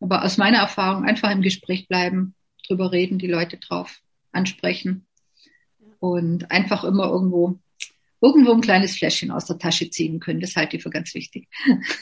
Aber 0.00 0.24
aus 0.24 0.36
meiner 0.38 0.58
Erfahrung 0.58 1.04
einfach 1.04 1.30
im 1.30 1.42
Gespräch 1.42 1.88
bleiben, 1.88 2.34
drüber 2.66 2.92
reden, 2.92 3.18
die 3.18 3.26
Leute 3.26 3.56
drauf 3.58 4.00
ansprechen 4.30 5.06
ja. 5.80 5.88
und 5.98 6.50
einfach 6.50 6.84
immer 6.84 7.06
irgendwo 7.06 7.58
irgendwo 8.20 8.52
ein 8.52 8.62
kleines 8.62 8.96
Fläschchen 8.96 9.30
aus 9.30 9.44
der 9.44 9.58
Tasche 9.58 9.90
ziehen 9.90 10.20
können. 10.20 10.40
Das 10.40 10.56
halte 10.56 10.76
ich 10.76 10.82
für 10.82 10.90
ganz 10.90 11.14
wichtig. 11.14 11.48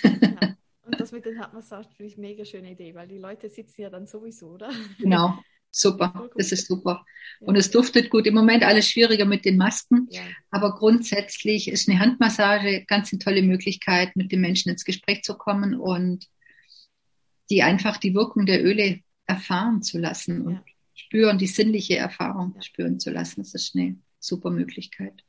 Ja. 0.03 0.57
Und 0.87 1.01
das 1.01 1.13
mit 1.13 1.25
den 1.25 1.39
Handmassagen 1.41 1.91
finde 1.93 2.13
ich 2.13 2.19
mega 2.19 2.45
schöne 2.45 2.73
Idee, 2.73 2.95
weil 2.95 3.09
die 3.09 3.19
Leute 3.19 3.49
sitzen 3.49 3.83
ja 3.83 3.91
dann 3.91 4.07
sowieso, 4.07 4.49
oder? 4.49 4.71
Genau. 4.99 5.39
Super, 5.77 6.31
das 6.37 6.53
ist 6.53 6.69
super. 6.69 7.05
Ja. 7.41 7.49
Und 7.49 7.57
es 7.57 7.69
duftet 7.69 8.09
gut. 8.09 8.29
Im 8.29 8.35
Moment 8.35 8.63
alles 8.63 8.89
schwieriger 8.89 9.25
mit 9.25 9.45
den 9.45 9.57
Masken, 9.57 10.07
ja. 10.09 10.23
aber 10.53 10.77
grundsätzlich 10.77 11.67
ist 11.67 11.89
eine 11.89 11.99
Handmassage 11.99 12.85
ganz 12.87 13.13
eine 13.13 13.19
tolle 13.19 13.43
Möglichkeit, 13.43 14.15
mit 14.15 14.31
den 14.31 14.41
Menschen 14.41 14.69
ins 14.69 14.85
Gespräch 14.85 15.25
zu 15.25 15.37
kommen 15.37 15.75
und 15.75 16.29
die 17.51 17.65
einfach 17.65 17.97
die 17.97 18.15
Wirkung 18.15 18.47
der 18.47 18.65
Öle 18.65 19.01
erfahren 19.27 19.83
zu 19.83 19.99
lassen 19.99 20.43
und 20.43 20.55
ja. 20.55 20.65
spüren, 20.95 21.39
die 21.39 21.49
sinnliche 21.49 21.97
Erfahrung 21.97 22.55
spüren 22.61 23.01
zu 23.01 23.11
lassen. 23.11 23.43
Das 23.43 23.55
ist 23.55 23.75
eine 23.75 23.99
super 24.21 24.51
Möglichkeit. 24.51 25.25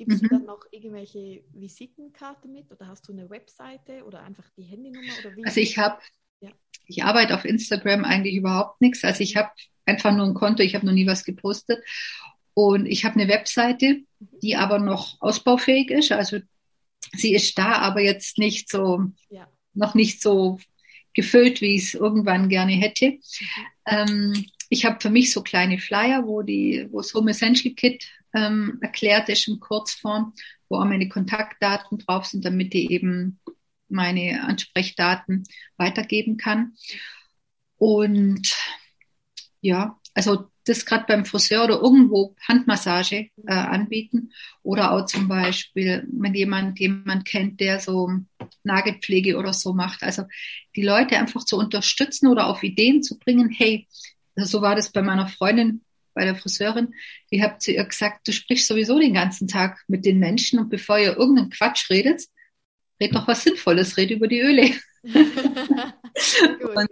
Gibst 0.00 0.22
mhm. 0.22 0.28
du 0.28 0.34
dann 0.36 0.46
noch 0.46 0.64
irgendwelche 0.70 1.42
Visitenkarten 1.52 2.50
mit 2.50 2.70
oder 2.70 2.88
hast 2.88 3.06
du 3.06 3.12
eine 3.12 3.28
Webseite 3.28 4.02
oder 4.06 4.22
einfach 4.22 4.48
die 4.56 4.62
Handynummer? 4.62 5.12
Oder 5.20 5.36
wie? 5.36 5.44
Also 5.44 5.60
ich 5.60 5.76
habe, 5.76 6.00
ja. 6.40 6.48
ich 6.86 7.04
arbeite 7.04 7.34
auf 7.34 7.44
Instagram 7.44 8.06
eigentlich 8.06 8.34
überhaupt 8.36 8.80
nichts. 8.80 9.04
Also 9.04 9.22
ich 9.22 9.36
habe 9.36 9.50
einfach 9.84 10.16
nur 10.16 10.24
ein 10.24 10.32
Konto, 10.32 10.62
ich 10.62 10.74
habe 10.74 10.86
noch 10.86 10.94
nie 10.94 11.06
was 11.06 11.26
gepostet. 11.26 11.84
Und 12.54 12.86
ich 12.86 13.04
habe 13.04 13.20
eine 13.20 13.28
Webseite, 13.28 14.00
mhm. 14.20 14.28
die 14.42 14.56
aber 14.56 14.78
noch 14.78 15.20
ausbaufähig 15.20 15.90
ist. 15.90 16.12
Also 16.12 16.38
sie 17.12 17.34
ist 17.34 17.58
da, 17.58 17.72
aber 17.72 18.00
jetzt 18.00 18.38
nicht 18.38 18.70
so, 18.70 19.04
ja. 19.28 19.52
noch 19.74 19.94
nicht 19.94 20.22
so 20.22 20.58
gefüllt, 21.12 21.60
wie 21.60 21.74
ich 21.74 21.82
es 21.82 21.94
irgendwann 21.94 22.48
gerne 22.48 22.72
hätte. 22.72 23.10
Mhm. 23.10 23.20
Ähm, 23.84 24.46
ich 24.70 24.86
habe 24.86 24.98
für 24.98 25.10
mich 25.10 25.30
so 25.30 25.42
kleine 25.42 25.78
Flyer, 25.78 26.26
wo 26.26 26.40
die, 26.40 26.88
wo 26.90 27.02
das 27.02 27.12
Home 27.12 27.32
Essential 27.32 27.74
Kit 27.74 28.08
ähm, 28.34 28.78
erklärt 28.80 29.28
ist 29.28 29.48
in 29.48 29.60
Kurzform, 29.60 30.32
wo 30.68 30.76
auch 30.76 30.84
meine 30.84 31.08
Kontaktdaten 31.08 31.98
drauf 31.98 32.26
sind, 32.26 32.44
damit 32.44 32.74
ich 32.74 32.90
eben 32.90 33.40
meine 33.88 34.42
Ansprechdaten 34.44 35.44
weitergeben 35.76 36.36
kann. 36.36 36.74
Und 37.76 38.56
ja, 39.60 39.98
also 40.14 40.50
das 40.64 40.84
gerade 40.84 41.04
beim 41.06 41.24
Friseur 41.24 41.64
oder 41.64 41.80
irgendwo 41.80 42.36
Handmassage 42.46 43.30
äh, 43.46 43.52
anbieten 43.52 44.32
oder 44.62 44.92
auch 44.92 45.06
zum 45.06 45.26
Beispiel, 45.28 46.06
wenn 46.12 46.34
jemand 46.34 46.78
jemand 46.78 47.24
kennt, 47.26 47.60
der 47.60 47.80
so 47.80 48.10
Nagelpflege 48.62 49.36
oder 49.36 49.52
so 49.52 49.72
macht. 49.72 50.02
Also 50.02 50.24
die 50.76 50.82
Leute 50.82 51.16
einfach 51.16 51.44
zu 51.44 51.58
unterstützen 51.58 52.28
oder 52.28 52.46
auf 52.46 52.62
Ideen 52.62 53.02
zu 53.02 53.18
bringen. 53.18 53.50
Hey, 53.50 53.88
so 54.36 54.62
war 54.62 54.76
das 54.76 54.92
bei 54.92 55.02
meiner 55.02 55.26
Freundin 55.26 55.82
bei 56.20 56.26
der 56.26 56.36
Friseurin, 56.36 56.92
die 57.32 57.42
hat 57.42 57.62
zu 57.62 57.72
ihr 57.72 57.82
gesagt, 57.82 58.28
du 58.28 58.32
sprichst 58.32 58.68
sowieso 58.68 58.98
den 58.98 59.14
ganzen 59.14 59.48
Tag 59.48 59.82
mit 59.88 60.04
den 60.04 60.18
Menschen 60.18 60.58
und 60.58 60.68
bevor 60.68 60.98
ihr 60.98 61.16
irgendeinen 61.16 61.48
Quatsch 61.48 61.88
redet, 61.88 62.24
red 63.00 63.14
doch 63.14 63.26
was 63.26 63.42
Sinnvolles, 63.42 63.96
red 63.96 64.10
über 64.10 64.28
die 64.28 64.40
Öle. 64.40 64.70
und, 65.02 66.90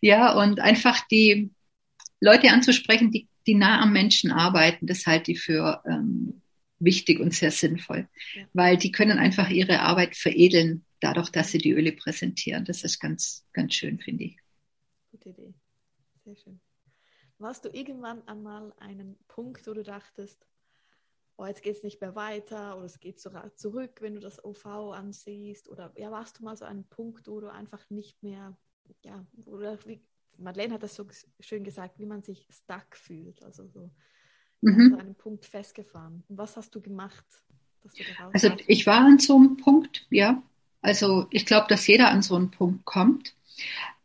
ja, 0.00 0.32
und 0.40 0.60
einfach 0.60 1.04
die 1.08 1.50
Leute 2.20 2.52
anzusprechen, 2.52 3.10
die, 3.10 3.26
die 3.48 3.56
nah 3.56 3.80
am 3.80 3.92
Menschen 3.92 4.30
arbeiten, 4.30 4.86
das 4.86 5.06
halte 5.06 5.32
ich 5.32 5.40
für 5.40 5.82
ähm, 5.84 6.40
wichtig 6.78 7.18
und 7.18 7.34
sehr 7.34 7.50
sinnvoll, 7.50 8.06
ja. 8.36 8.44
weil 8.52 8.76
die 8.76 8.92
können 8.92 9.18
einfach 9.18 9.50
ihre 9.50 9.80
Arbeit 9.80 10.14
veredeln, 10.14 10.84
dadurch, 11.00 11.30
dass 11.30 11.50
sie 11.50 11.58
die 11.58 11.72
Öle 11.72 11.90
präsentieren. 11.90 12.64
Das 12.64 12.84
ist 12.84 13.00
ganz, 13.00 13.44
ganz 13.52 13.74
schön, 13.74 13.98
finde 13.98 14.22
ich. 14.22 14.36
Gute 15.10 15.30
Idee. 15.30 15.52
Sehr 16.24 16.36
schön. 16.36 16.60
Warst 17.42 17.64
du 17.64 17.68
irgendwann 17.68 18.26
einmal 18.28 18.72
einen 18.78 19.16
Punkt, 19.28 19.66
wo 19.66 19.74
du 19.74 19.82
dachtest, 19.82 20.46
oh, 21.36 21.46
jetzt 21.46 21.62
geht 21.62 21.76
es 21.76 21.82
nicht 21.82 22.00
mehr 22.00 22.14
weiter 22.14 22.76
oder 22.76 22.86
es 22.86 23.00
geht 23.00 23.20
zurück, 23.20 23.98
wenn 24.00 24.14
du 24.14 24.20
das 24.20 24.44
OV 24.44 24.64
ansiehst? 24.66 25.68
Oder 25.68 25.92
ja, 25.96 26.10
warst 26.10 26.38
du 26.38 26.44
mal 26.44 26.56
so 26.56 26.64
einen 26.64 26.84
Punkt, 26.84 27.28
wo 27.28 27.40
du 27.40 27.52
einfach 27.52 27.88
nicht 27.90 28.22
mehr, 28.22 28.56
ja, 29.04 29.26
oder 29.46 29.78
wie, 29.86 30.00
Madeleine 30.38 30.74
hat 30.74 30.82
das 30.82 30.94
so 30.94 31.06
schön 31.40 31.64
gesagt, 31.64 31.98
wie 31.98 32.06
man 32.06 32.22
sich 32.22 32.46
stuck 32.50 32.96
fühlt, 32.96 33.42
also 33.42 33.66
so 33.66 33.90
mhm. 34.60 34.94
an 34.94 35.00
einem 35.00 35.14
Punkt 35.14 35.44
festgefahren. 35.44 36.24
Und 36.28 36.38
was 36.38 36.56
hast 36.56 36.74
du 36.74 36.80
gemacht? 36.80 37.26
Du 37.82 37.88
also 38.32 38.50
ich 38.68 38.86
war 38.86 39.04
an 39.04 39.18
so 39.18 39.36
einem 39.36 39.56
Punkt, 39.56 40.06
ja. 40.10 40.42
Also 40.80 41.26
ich 41.30 41.46
glaube, 41.46 41.66
dass 41.68 41.86
jeder 41.86 42.10
an 42.10 42.22
so 42.22 42.36
einen 42.36 42.50
Punkt 42.50 42.84
kommt. 42.84 43.34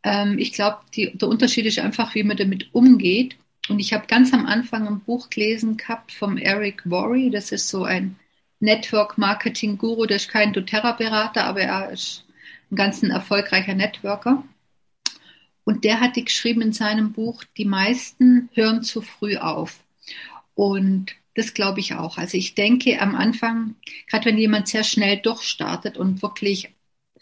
Ähm, 0.02 0.38
ich 0.38 0.52
glaube, 0.52 0.78
der 0.96 1.28
Unterschied 1.28 1.66
ist 1.66 1.78
einfach, 1.78 2.14
wie 2.14 2.22
man 2.22 2.36
damit 2.36 2.68
umgeht. 2.72 3.36
Und 3.68 3.80
ich 3.80 3.92
habe 3.92 4.06
ganz 4.06 4.32
am 4.32 4.46
Anfang 4.46 4.86
ein 4.86 5.00
Buch 5.00 5.30
gelesen 5.30 5.76
gehabt 5.76 6.12
vom 6.12 6.38
Eric 6.38 6.88
Worre. 6.88 7.30
Das 7.30 7.52
ist 7.52 7.68
so 7.68 7.84
ein 7.84 8.16
Network 8.60 9.18
Marketing 9.18 9.78
Guru. 9.78 10.06
Der 10.06 10.16
ist 10.16 10.28
kein 10.28 10.52
doTERRA-Berater, 10.52 11.44
aber 11.44 11.60
er 11.60 11.90
ist 11.90 12.24
ein 12.70 12.76
ganz 12.76 13.02
erfolgreicher 13.02 13.74
Networker. 13.74 14.44
Und 15.64 15.84
der 15.84 16.00
hat 16.00 16.16
die 16.16 16.24
geschrieben 16.24 16.62
in 16.62 16.72
seinem 16.72 17.12
Buch, 17.12 17.44
die 17.56 17.66
meisten 17.66 18.48
hören 18.54 18.82
zu 18.82 19.02
früh 19.02 19.36
auf. 19.36 19.84
Und 20.54 21.14
das 21.34 21.54
glaube 21.54 21.80
ich 21.80 21.94
auch. 21.94 22.18
Also 22.18 22.36
ich 22.38 22.54
denke 22.54 23.00
am 23.00 23.14
Anfang, 23.14 23.76
gerade 24.08 24.24
wenn 24.24 24.38
jemand 24.38 24.66
sehr 24.66 24.82
schnell 24.82 25.18
durchstartet 25.18 25.98
und 25.98 26.22
wirklich 26.22 26.70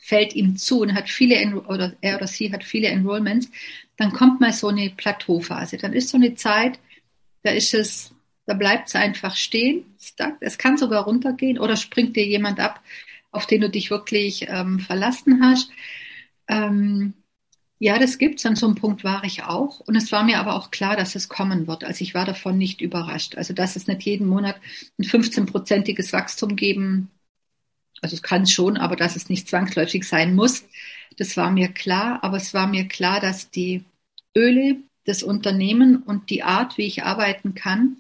fällt 0.07 0.37
ihm 0.37 0.57
zu 0.57 0.83
und 0.83 0.95
hat 0.95 1.09
viele, 1.09 1.61
oder 1.66 1.97
er 2.01 2.16
oder 2.16 2.29
sie 2.29 2.53
hat 2.53 2.62
viele 2.62 2.87
Enrollments, 2.87 3.51
dann 3.97 4.12
kommt 4.12 4.40
mal 4.40 4.53
so 4.53 4.69
eine 4.69 4.90
Plateauphase. 4.90 5.79
Dann 5.79 5.92
ist 5.92 6.11
so 6.11 6.16
eine 6.16 6.37
Zeit, 6.37 6.79
da 7.42 7.51
ist 7.51 7.75
es, 7.75 8.14
da 8.47 8.55
bleibt 8.55 8.87
es 8.87 8.95
einfach 8.95 9.35
stehen. 9.35 9.85
Es 10.38 10.59
kann 10.59 10.77
sogar 10.77 11.05
runtergehen 11.05 11.59
oder 11.59 11.75
springt 11.75 12.14
dir 12.14 12.25
jemand 12.25 12.61
ab, 12.61 12.81
auf 13.33 13.47
den 13.47 13.62
du 13.62 13.69
dich 13.69 13.90
wirklich 13.90 14.47
ähm, 14.49 14.79
verlassen 14.79 15.42
hast. 15.42 15.71
Ähm, 16.47 17.14
ja, 17.81 17.99
das 17.99 18.19
gibt's. 18.19 18.47
An 18.47 18.55
so 18.55 18.66
einem 18.66 18.77
Punkt 18.77 19.03
war 19.03 19.25
ich 19.25 19.42
auch. 19.42 19.81
Und 19.81 19.97
es 19.97 20.12
war 20.12 20.23
mir 20.23 20.38
aber 20.38 20.55
auch 20.55 20.71
klar, 20.71 20.97
dass 20.97 21.16
es 21.16 21.29
kommen 21.29 21.66
wird. 21.66 21.83
Also 21.83 22.03
ich 22.03 22.14
war 22.14 22.25
davon 22.25 22.59
nicht 22.59 22.81
überrascht. 22.81 23.37
Also 23.37 23.55
dass 23.55 23.75
es 23.75 23.88
nicht 23.88 24.05
jeden 24.05 24.29
Monat 24.29 24.55
ein 25.01 25.05
15-prozentiges 25.05 26.12
Wachstum 26.12 26.55
geben 26.55 27.11
also 28.03 28.17
es 28.17 28.23
kann 28.23 28.47
schon, 28.47 28.77
aber 28.77 28.97
dass 28.97 29.17
es 29.17 29.29
nicht 29.29 29.49
zwangsläufig 29.49 30.05
sein 30.05 30.35
muss, 30.35 30.65
das 31.17 31.37
war 31.37 31.51
mir 31.51 31.69
klar. 31.69 32.23
Aber 32.23 32.37
es 32.37 32.55
war 32.55 32.67
mir 32.67 32.87
klar, 32.89 33.21
dass 33.21 33.51
die 33.51 33.85
Öle, 34.37 34.77
das 35.05 35.23
Unternehmen 35.23 36.03
und 36.03 36.31
die 36.31 36.43
Art, 36.43 36.79
wie 36.79 36.87
ich 36.87 37.05
arbeiten 37.05 37.55
kann, 37.55 37.99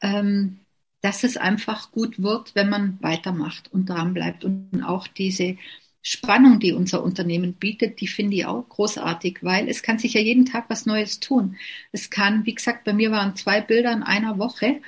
ähm, 0.00 0.60
dass 1.00 1.22
es 1.22 1.36
einfach 1.36 1.92
gut 1.92 2.20
wird, 2.22 2.54
wenn 2.54 2.68
man 2.68 2.98
weitermacht 3.00 3.72
und 3.72 3.88
dran 3.88 4.14
bleibt. 4.14 4.44
Und 4.44 4.82
auch 4.82 5.06
diese 5.06 5.56
Spannung, 6.02 6.58
die 6.58 6.72
unser 6.72 7.02
Unternehmen 7.02 7.54
bietet, 7.54 8.00
die 8.00 8.08
finde 8.08 8.36
ich 8.36 8.46
auch 8.46 8.68
großartig, 8.68 9.38
weil 9.42 9.68
es 9.68 9.82
kann 9.82 9.98
sich 9.98 10.14
ja 10.14 10.20
jeden 10.20 10.46
Tag 10.46 10.64
was 10.68 10.86
Neues 10.86 11.20
tun. 11.20 11.56
Es 11.92 12.10
kann, 12.10 12.46
wie 12.46 12.54
gesagt, 12.54 12.84
bei 12.84 12.92
mir 12.92 13.10
waren 13.10 13.36
zwei 13.36 13.60
Bilder 13.60 13.92
in 13.92 14.02
einer 14.02 14.38
Woche 14.38 14.80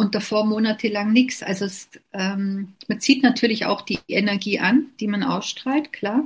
und 0.00 0.14
davor 0.14 0.46
monatelang 0.46 1.12
nichts. 1.12 1.42
Also 1.42 1.66
es, 1.66 1.90
ähm, 2.14 2.72
man 2.88 3.00
zieht 3.00 3.22
natürlich 3.22 3.66
auch 3.66 3.82
die 3.82 3.98
Energie 4.08 4.58
an, 4.58 4.86
die 4.98 5.06
man 5.06 5.22
ausstrahlt, 5.22 5.92
klar. 5.92 6.24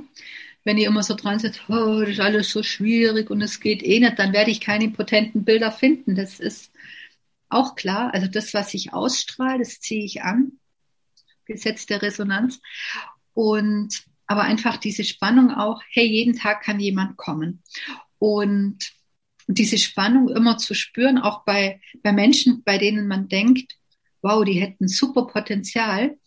Wenn 0.63 0.77
ihr 0.77 0.87
immer 0.87 1.03
so 1.03 1.13
dran 1.13 1.39
seid, 1.39 1.59
oh, 1.67 1.99
das 1.99 2.11
ist 2.11 2.19
alles 2.21 2.49
so 2.51 2.63
schwierig 2.63 3.29
und 3.29 3.41
es 3.41 3.59
geht 3.59 3.83
eh 3.83 3.99
nicht, 3.99 4.17
dann 4.17 4.31
werde 4.31 4.49
ich 4.49 4.61
keine 4.61 4.87
potenten 4.91 5.43
Bilder 5.43 5.73
finden. 5.73 6.15
Das 6.15 6.39
ist 6.39 6.71
auch 7.49 7.75
klar. 7.75 8.13
Also 8.13 8.27
das, 8.27 8.53
was 8.53 8.73
ich 8.73 8.93
ausstrahle, 8.93 9.59
das 9.59 9.81
ziehe 9.81 10.05
ich 10.05 10.23
an. 10.23 10.53
Gesetz 11.43 11.85
der 11.85 12.01
Resonanz. 12.01 12.61
Und 13.33 14.05
aber 14.25 14.43
einfach 14.43 14.77
diese 14.77 15.03
Spannung 15.03 15.51
auch, 15.51 15.81
hey, 15.91 16.05
jeden 16.05 16.37
Tag 16.37 16.63
kann 16.63 16.79
jemand 16.79 17.17
kommen. 17.17 17.61
Und 18.19 18.94
und 19.47 19.57
diese 19.57 19.77
Spannung 19.77 20.29
immer 20.29 20.57
zu 20.57 20.73
spüren, 20.73 21.17
auch 21.17 21.43
bei, 21.45 21.81
bei 22.01 22.11
Menschen, 22.11 22.63
bei 22.63 22.77
denen 22.77 23.07
man 23.07 23.27
denkt, 23.27 23.75
wow, 24.21 24.43
die 24.43 24.59
hätten 24.59 24.87
super 24.87 25.27
Potenzial 25.27 26.17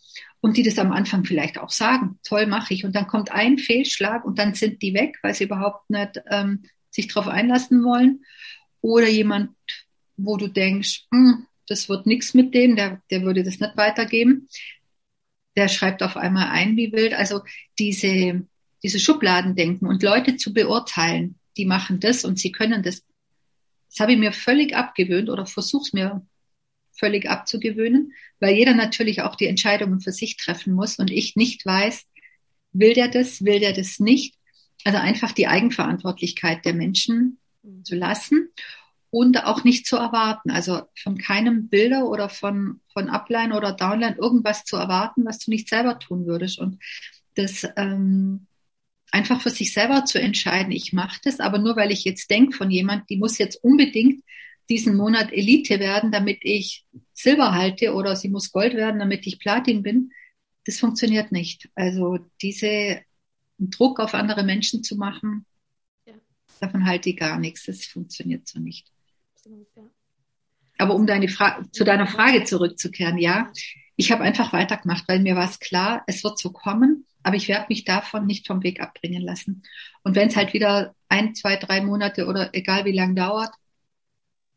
und 0.41 0.55
die 0.55 0.63
das 0.63 0.79
am 0.79 0.91
Anfang 0.91 1.25
vielleicht 1.25 1.57
auch 1.57 1.69
sagen, 1.69 2.17
toll 2.23 2.47
mache 2.47 2.73
ich. 2.73 2.85
Und 2.85 2.95
dann 2.95 3.07
kommt 3.07 3.31
ein 3.31 3.57
Fehlschlag 3.57 4.23
und 4.23 4.39
dann 4.39 4.53
sind 4.53 4.81
die 4.81 4.93
weg, 4.93 5.17
weil 5.21 5.35
sie 5.35 5.43
überhaupt 5.43 5.89
nicht 5.89 6.21
ähm, 6.29 6.63
sich 6.89 7.07
darauf 7.07 7.27
einlassen 7.27 7.83
wollen. 7.83 8.23
oder 8.81 9.09
jemand, 9.09 9.51
wo 10.15 10.37
du 10.37 10.47
denkst, 10.47 11.07
hm, 11.11 11.45
das 11.67 11.89
wird 11.89 12.05
nichts 12.05 12.33
mit 12.33 12.53
dem, 12.53 12.75
der, 12.75 13.01
der 13.11 13.23
würde 13.23 13.43
das 13.43 13.59
nicht 13.59 13.75
weitergeben. 13.77 14.47
Der 15.55 15.67
schreibt 15.67 16.01
auf 16.01 16.17
einmal 16.17 16.49
ein 16.49 16.77
wie 16.77 16.91
wild. 16.91 17.13
Also 17.13 17.41
diese, 17.77 18.47
diese 18.81 18.99
Schubladendenken 18.99 19.87
und 19.87 20.01
Leute 20.03 20.37
zu 20.37 20.53
beurteilen, 20.53 21.39
die 21.57 21.65
machen 21.65 21.99
das 21.99 22.23
und 22.23 22.39
sie 22.39 22.51
können 22.51 22.83
das. 22.83 23.03
Das 23.89 23.99
habe 23.99 24.13
ich 24.13 24.17
mir 24.17 24.31
völlig 24.31 24.75
abgewöhnt 24.75 25.29
oder 25.29 25.45
versuche 25.45 25.89
mir 25.93 26.25
völlig 26.91 27.29
abzugewöhnen, 27.29 28.13
weil 28.39 28.55
jeder 28.55 28.73
natürlich 28.73 29.21
auch 29.21 29.35
die 29.35 29.47
Entscheidungen 29.47 30.01
für 30.01 30.11
sich 30.11 30.37
treffen 30.37 30.73
muss 30.73 30.99
und 30.99 31.09
ich 31.09 31.35
nicht 31.35 31.65
weiß, 31.65 32.05
will 32.73 32.93
der 32.93 33.07
das, 33.07 33.43
will 33.43 33.59
der 33.59 33.73
das 33.73 33.99
nicht. 33.99 34.35
Also 34.85 34.99
einfach 34.99 35.31
die 35.31 35.47
Eigenverantwortlichkeit 35.47 36.65
der 36.65 36.73
Menschen 36.73 37.39
mhm. 37.63 37.83
zu 37.83 37.95
lassen 37.95 38.49
und 39.09 39.43
auch 39.43 39.63
nicht 39.63 39.87
zu 39.87 39.97
erwarten. 39.97 40.51
Also 40.51 40.83
von 40.95 41.17
keinem 41.17 41.67
Bilder 41.67 42.07
oder 42.07 42.29
von, 42.29 42.81
von 42.93 43.09
Upline 43.09 43.55
oder 43.55 43.73
Downline 43.73 44.17
irgendwas 44.17 44.65
zu 44.65 44.77
erwarten, 44.77 45.25
was 45.25 45.39
du 45.39 45.51
nicht 45.51 45.67
selber 45.67 45.99
tun 45.99 46.25
würdest. 46.25 46.59
Und 46.59 46.79
das 47.35 47.67
ähm, 47.75 48.47
einfach 49.11 49.41
für 49.41 49.49
sich 49.49 49.73
selber 49.73 50.05
zu 50.05 50.19
entscheiden, 50.19 50.71
ich 50.71 50.93
mache 50.93 51.19
das, 51.23 51.39
aber 51.39 51.57
nur 51.59 51.75
weil 51.75 51.91
ich 51.91 52.03
jetzt 52.03 52.29
denke 52.29 52.55
von 52.55 52.69
jemand, 52.69 53.09
die 53.09 53.17
muss 53.17 53.37
jetzt 53.37 53.63
unbedingt 53.63 54.23
diesen 54.69 54.95
Monat 54.95 55.33
Elite 55.33 55.79
werden, 55.79 56.11
damit 56.11 56.39
ich 56.41 56.85
Silber 57.13 57.53
halte 57.53 57.93
oder 57.93 58.15
sie 58.15 58.29
muss 58.29 58.51
Gold 58.51 58.75
werden, 58.75 58.99
damit 58.99 59.25
ich 59.25 59.39
Platin 59.39 59.81
bin. 59.81 60.11
Das 60.65 60.79
funktioniert 60.79 61.31
nicht. 61.31 61.69
Also 61.75 62.19
diese 62.41 63.01
Druck 63.57 63.99
auf 63.99 64.13
andere 64.13 64.43
Menschen 64.43 64.83
zu 64.83 64.95
machen, 64.95 65.45
ja. 66.05 66.13
davon 66.59 66.85
halte 66.85 67.09
ich 67.09 67.17
gar 67.17 67.39
nichts. 67.39 67.65
Das 67.65 67.85
funktioniert 67.85 68.47
so 68.47 68.59
nicht. 68.59 68.91
Absolut, 69.35 69.67
ja. 69.75 69.83
Aber 70.77 70.95
um 70.95 71.07
deine 71.07 71.27
Fra 71.27 71.65
zu 71.71 71.83
deiner 71.83 72.07
Frage 72.07 72.43
zurückzukehren, 72.43 73.17
ja, 73.17 73.51
ich 73.95 74.11
habe 74.11 74.23
einfach 74.23 74.53
weitergemacht, 74.53 75.05
weil 75.07 75.19
mir 75.19 75.35
war 75.35 75.49
es 75.49 75.59
klar, 75.59 76.03
es 76.07 76.23
wird 76.23 76.39
so 76.39 76.51
kommen, 76.51 77.05
aber 77.23 77.35
ich 77.35 77.47
werde 77.47 77.67
mich 77.69 77.85
davon 77.85 78.25
nicht 78.25 78.47
vom 78.47 78.63
Weg 78.63 78.81
abbringen 78.81 79.21
lassen. 79.21 79.63
Und 80.03 80.15
wenn 80.15 80.29
es 80.29 80.35
halt 80.35 80.53
wieder 80.53 80.95
ein, 81.09 81.35
zwei, 81.35 81.55
drei 81.57 81.81
Monate 81.81 82.27
oder 82.27 82.53
egal 82.53 82.85
wie 82.85 82.91
lang 82.91 83.15
dauert, 83.15 83.53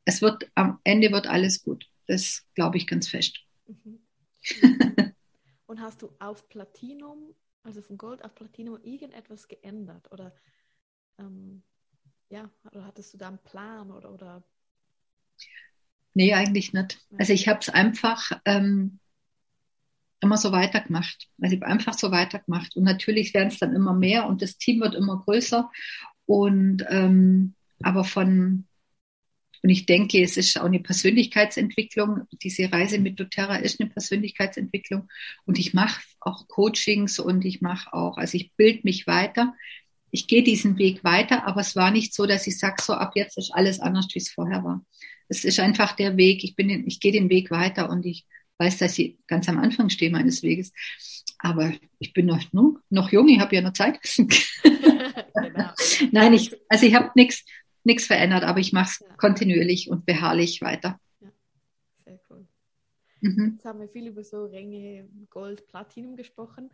es 0.04 0.22
wird 0.22 0.50
am 0.54 0.78
Ende 0.84 1.12
wird 1.12 1.26
alles 1.26 1.62
gut. 1.62 1.88
Das 2.06 2.44
glaube 2.54 2.76
ich 2.76 2.86
ganz 2.86 3.08
fest. 3.08 3.40
Mhm. 3.66 4.00
Und 5.66 5.80
hast 5.80 6.02
du 6.02 6.10
auf 6.18 6.48
Platinum, 6.48 7.34
also 7.62 7.80
von 7.80 7.96
Gold 7.96 8.24
auf 8.24 8.34
Platinum, 8.34 8.78
irgendetwas 8.82 9.48
geändert? 9.48 10.10
Oder 10.12 10.34
ähm, 11.18 11.62
ja, 12.28 12.50
oder 12.70 12.84
hattest 12.84 13.14
du 13.14 13.18
da 13.18 13.28
einen 13.28 13.38
Plan 13.38 13.90
oder, 13.90 14.12
oder 14.12 14.42
Nee, 16.14 16.34
eigentlich 16.34 16.72
nicht. 16.72 17.00
Also 17.16 17.32
ich 17.32 17.48
habe 17.48 17.60
es 17.60 17.68
einfach 17.68 18.32
ähm, 18.44 18.98
immer 20.22 20.36
so 20.36 20.52
weitergemacht. 20.52 21.28
Also 21.40 21.54
ich 21.54 21.62
habe 21.62 21.70
einfach 21.70 21.94
so 21.94 22.10
weitergemacht. 22.10 22.76
Und 22.76 22.84
natürlich 22.84 23.34
werden 23.34 23.48
es 23.48 23.58
dann 23.58 23.74
immer 23.74 23.94
mehr 23.94 24.26
und 24.26 24.42
das 24.42 24.56
Team 24.56 24.80
wird 24.80 24.94
immer 24.94 25.22
größer. 25.24 25.70
Und 26.26 26.84
ähm, 26.88 27.54
aber 27.82 28.04
von 28.04 28.64
und 29.62 29.70
ich 29.70 29.86
denke, 29.86 30.20
es 30.20 30.36
ist 30.36 30.60
auch 30.60 30.64
eine 30.64 30.80
Persönlichkeitsentwicklung. 30.80 32.22
Diese 32.42 32.70
Reise 32.72 32.98
mit 32.98 33.20
doTERRA 33.20 33.56
ist 33.56 33.80
eine 33.80 33.88
Persönlichkeitsentwicklung. 33.88 35.08
Und 35.44 35.58
ich 35.58 35.72
mache 35.72 36.02
auch 36.20 36.48
Coachings 36.48 37.20
und 37.20 37.44
ich 37.44 37.60
mache 37.60 37.92
auch, 37.92 38.16
also 38.16 38.36
ich 38.36 38.52
bilde 38.56 38.80
mich 38.82 39.06
weiter. 39.06 39.54
Ich 40.10 40.26
gehe 40.26 40.42
diesen 40.42 40.78
Weg 40.78 41.04
weiter, 41.04 41.46
aber 41.46 41.60
es 41.60 41.76
war 41.76 41.92
nicht 41.92 42.12
so, 42.12 42.26
dass 42.26 42.46
ich 42.48 42.58
sage, 42.58 42.82
so 42.82 42.94
ab 42.94 43.12
jetzt 43.14 43.38
ist 43.38 43.54
alles 43.54 43.78
anders, 43.78 44.08
wie 44.12 44.18
es 44.18 44.30
vorher 44.30 44.64
war. 44.64 44.84
Es 45.28 45.44
ist 45.44 45.60
einfach 45.60 45.92
der 45.92 46.16
Weg. 46.16 46.42
Ich 46.42 46.56
bin, 46.56 46.68
ich 46.86 46.98
gehe 46.98 47.12
den 47.12 47.30
Weg 47.30 47.50
weiter 47.52 47.88
und 47.88 48.04
ich 48.04 48.26
weiß, 48.62 48.78
dass 48.78 48.98
ich 48.98 49.18
ganz 49.26 49.48
am 49.48 49.58
Anfang 49.58 49.90
stehe 49.90 50.10
meines 50.10 50.42
Weges. 50.42 50.72
Aber 51.38 51.72
ich 51.98 52.12
bin 52.12 52.26
noch, 52.26 52.40
noch 52.90 53.10
jung, 53.10 53.28
ich 53.28 53.40
habe 53.40 53.54
ja 53.56 53.62
noch 53.62 53.72
Zeit. 53.72 53.98
genau. 54.14 55.70
Nein, 56.12 56.32
ich, 56.34 56.54
also 56.68 56.86
ich 56.86 56.94
habe 56.94 57.10
nichts 57.14 57.44
nichts 57.84 58.06
verändert, 58.06 58.44
aber 58.44 58.60
ich 58.60 58.72
mache 58.72 58.90
es 58.90 58.98
ja. 59.00 59.14
kontinuierlich 59.16 59.90
und 59.90 60.06
beharrlich 60.06 60.60
weiter. 60.62 61.00
Ja, 61.20 61.32
sehr 61.96 62.20
cool. 62.30 62.46
Mhm. 63.20 63.52
Jetzt 63.54 63.64
haben 63.64 63.80
wir 63.80 63.88
viel 63.88 64.08
über 64.08 64.24
so 64.24 64.46
Ränge 64.46 65.08
Gold, 65.30 65.66
Platinum 65.68 66.16
gesprochen. 66.16 66.70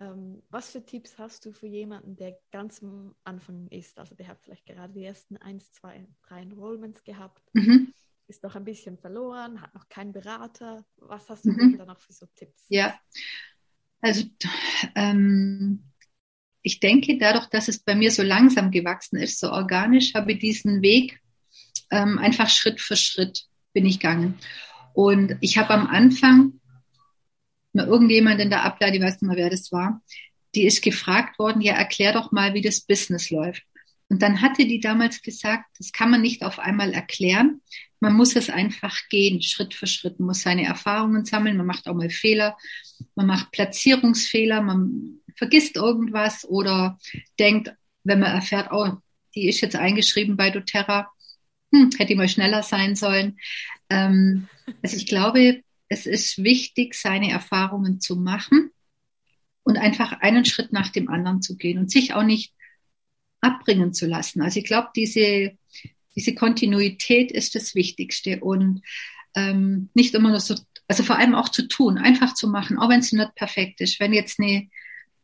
Ähm, 0.00 0.42
was 0.48 0.70
für 0.70 0.84
Tipps 0.84 1.18
hast 1.18 1.44
du 1.44 1.52
für 1.52 1.66
jemanden, 1.66 2.16
der 2.16 2.38
ganz 2.52 2.82
am 2.82 3.14
Anfang 3.24 3.68
ist? 3.68 3.98
Also 3.98 4.14
der 4.14 4.28
hat 4.28 4.40
vielleicht 4.42 4.66
gerade 4.66 4.92
die 4.92 5.04
ersten 5.04 5.36
eins, 5.36 5.72
zwei, 5.72 6.06
drei 6.26 6.42
Enrollments 6.42 7.04
gehabt, 7.04 7.42
mhm. 7.52 7.92
Ist 8.30 8.42
noch 8.44 8.54
ein 8.54 8.64
bisschen 8.64 8.96
verloren, 8.96 9.60
hat 9.60 9.74
noch 9.74 9.88
keinen 9.88 10.12
Berater. 10.12 10.84
Was 10.96 11.28
hast 11.28 11.44
du 11.44 11.50
mhm. 11.50 11.76
da 11.76 11.84
noch 11.84 12.00
für 12.00 12.12
so 12.12 12.26
Tipps? 12.36 12.64
Ja, 12.68 12.98
also 14.00 14.24
ähm, 14.94 15.82
ich 16.62 16.80
denke, 16.80 17.18
dadurch, 17.18 17.46
dass 17.46 17.68
es 17.68 17.80
bei 17.80 17.94
mir 17.94 18.10
so 18.10 18.22
langsam 18.22 18.70
gewachsen 18.70 19.16
ist, 19.16 19.40
so 19.40 19.50
organisch, 19.50 20.14
habe 20.14 20.32
ich 20.32 20.38
diesen 20.38 20.80
Weg 20.80 21.20
ähm, 21.90 22.18
einfach 22.18 22.48
Schritt 22.48 22.80
für 22.80 22.96
Schritt 22.96 23.46
bin 23.72 23.84
ich 23.84 23.98
gegangen. 23.98 24.38
Und 24.94 25.36
ich 25.40 25.58
habe 25.58 25.70
am 25.70 25.86
Anfang 25.86 26.60
mal 27.72 27.86
irgendjemand 27.86 28.40
in 28.40 28.50
der 28.50 28.64
Ableitung, 28.64 29.00
ich 29.00 29.02
weiß 29.02 29.22
nicht 29.22 29.28
mehr, 29.28 29.36
wer 29.36 29.50
das 29.50 29.72
war, 29.72 30.02
die 30.54 30.66
ist 30.66 30.82
gefragt 30.82 31.38
worden, 31.38 31.62
ja, 31.62 31.74
erklär 31.74 32.12
doch 32.12 32.32
mal, 32.32 32.54
wie 32.54 32.62
das 32.62 32.80
Business 32.80 33.30
läuft. 33.30 33.62
Und 34.10 34.22
dann 34.22 34.42
hatte 34.42 34.66
die 34.66 34.80
damals 34.80 35.22
gesagt, 35.22 35.66
das 35.78 35.92
kann 35.92 36.10
man 36.10 36.20
nicht 36.20 36.42
auf 36.42 36.58
einmal 36.58 36.92
erklären. 36.92 37.62
Man 38.00 38.14
muss 38.14 38.34
es 38.34 38.50
einfach 38.50 38.98
gehen, 39.08 39.40
Schritt 39.40 39.72
für 39.72 39.86
Schritt. 39.86 40.18
Man 40.18 40.26
muss 40.26 40.42
seine 40.42 40.64
Erfahrungen 40.64 41.24
sammeln. 41.24 41.56
Man 41.56 41.66
macht 41.66 41.86
auch 41.86 41.94
mal 41.94 42.10
Fehler. 42.10 42.56
Man 43.14 43.26
macht 43.26 43.52
Platzierungsfehler. 43.52 44.62
Man 44.62 45.20
vergisst 45.36 45.76
irgendwas 45.76 46.44
oder 46.44 46.98
denkt, 47.38 47.72
wenn 48.02 48.18
man 48.18 48.32
erfährt, 48.32 48.72
oh, 48.72 48.94
die 49.36 49.48
ist 49.48 49.60
jetzt 49.60 49.76
eingeschrieben 49.76 50.36
bei 50.36 50.50
doTERRA, 50.50 51.08
hm, 51.72 51.90
hätte 51.96 52.12
ich 52.12 52.18
mal 52.18 52.28
schneller 52.28 52.64
sein 52.64 52.96
sollen. 52.96 53.38
Ähm, 53.90 54.48
also 54.82 54.96
ich 54.96 55.06
glaube, 55.06 55.62
es 55.88 56.06
ist 56.06 56.42
wichtig, 56.42 56.94
seine 56.94 57.30
Erfahrungen 57.30 58.00
zu 58.00 58.16
machen 58.16 58.70
und 59.62 59.76
einfach 59.76 60.12
einen 60.20 60.44
Schritt 60.44 60.72
nach 60.72 60.90
dem 60.90 61.08
anderen 61.08 61.42
zu 61.42 61.56
gehen 61.56 61.78
und 61.78 61.92
sich 61.92 62.12
auch 62.14 62.24
nicht 62.24 62.52
abbringen 63.40 63.92
zu 63.92 64.06
lassen. 64.06 64.42
Also 64.42 64.58
ich 64.58 64.66
glaube, 64.66 64.88
diese, 64.94 65.52
diese 66.16 66.34
Kontinuität 66.34 67.32
ist 67.32 67.54
das 67.54 67.74
Wichtigste 67.74 68.40
und 68.40 68.82
ähm, 69.34 69.90
nicht 69.94 70.14
immer 70.14 70.30
nur 70.30 70.40
so, 70.40 70.54
also 70.88 71.02
vor 71.02 71.18
allem 71.18 71.34
auch 71.34 71.48
zu 71.48 71.68
tun, 71.68 71.98
einfach 71.98 72.34
zu 72.34 72.48
machen, 72.48 72.78
auch 72.78 72.88
wenn 72.88 73.00
es 73.00 73.12
nicht 73.12 73.34
perfekt 73.34 73.80
ist. 73.80 74.00
Wenn 74.00 74.12
jetzt 74.12 74.40
eine, 74.40 74.68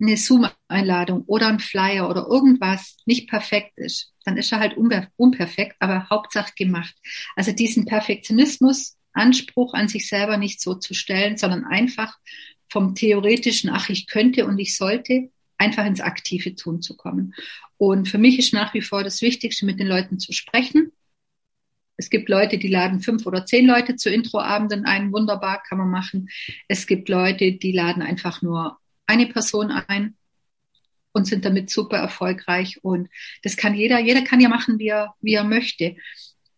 eine 0.01 0.17
Zoom-Einladung 0.17 1.23
oder 1.27 1.49
ein 1.49 1.59
Flyer 1.59 2.09
oder 2.09 2.27
irgendwas 2.29 2.97
nicht 3.05 3.29
perfekt 3.29 3.73
ist, 3.77 4.13
dann 4.25 4.37
ist 4.37 4.53
er 4.53 4.61
halt 4.61 4.77
unper 4.77 5.09
unperfekt, 5.17 5.77
aber 5.81 6.09
Hauptsache 6.09 6.53
gemacht. 6.57 6.95
Also 7.35 7.53
diesen 7.53 7.85
Perfektionismus, 7.85 8.97
Anspruch 9.13 9.75
an 9.75 9.89
sich 9.89 10.09
selber 10.09 10.37
nicht 10.37 10.61
so 10.61 10.75
zu 10.75 10.95
stellen, 10.95 11.37
sondern 11.37 11.65
einfach 11.65 12.17
vom 12.69 12.95
theoretischen, 12.95 13.71
ach, 13.71 13.89
ich 13.89 14.07
könnte 14.07 14.47
und 14.47 14.59
ich 14.59 14.77
sollte, 14.77 15.31
einfach 15.59 15.87
ins 15.87 16.01
aktive 16.01 16.55
Tun 16.55 16.83
zu 16.83 16.97
kommen. 16.97 17.35
Und 17.79 18.09
für 18.09 18.19
mich 18.19 18.39
ist 18.39 18.55
nach 18.55 18.75
wie 18.75 18.83
vor 18.83 19.05
das 19.05 19.23
Wichtigste, 19.23 19.67
mit 19.67 19.79
den 19.79 19.87
Leuten 19.87 20.19
zu 20.19 20.33
sprechen. 20.33 20.93
Es 21.99 22.11
gibt 22.11 22.29
Leute, 22.29 22.59
die 22.59 22.69
laden 22.69 23.01
fünf 23.01 23.27
oder 23.27 23.47
zehn 23.47 23.67
Leute 23.67 23.97
zu 23.97 24.11
Introabenden 24.11 24.85
ein. 24.85 25.13
Wunderbar, 25.13 25.63
kann 25.63 25.79
man 25.79 25.91
machen. 25.91 26.29
Es 26.69 26.87
gibt 26.87 27.09
Leute, 27.09 27.53
die 27.53 27.73
laden 27.73 28.03
einfach 28.03 28.43
nur 28.43 28.79
eine 29.07 29.27
Person 29.27 29.71
ein 29.71 30.17
und 31.13 31.27
sind 31.27 31.45
damit 31.45 31.71
super 31.71 31.97
erfolgreich. 31.97 32.85
Und 32.85 33.09
das 33.43 33.57
kann 33.57 33.75
jeder, 33.75 33.99
jeder 33.99 34.23
kann 34.23 34.41
ja 34.41 34.49
machen, 34.49 34.79
wie 34.79 34.89
er, 34.89 35.15
wie 35.21 35.35
er 35.35 35.45
möchte. 35.45 35.97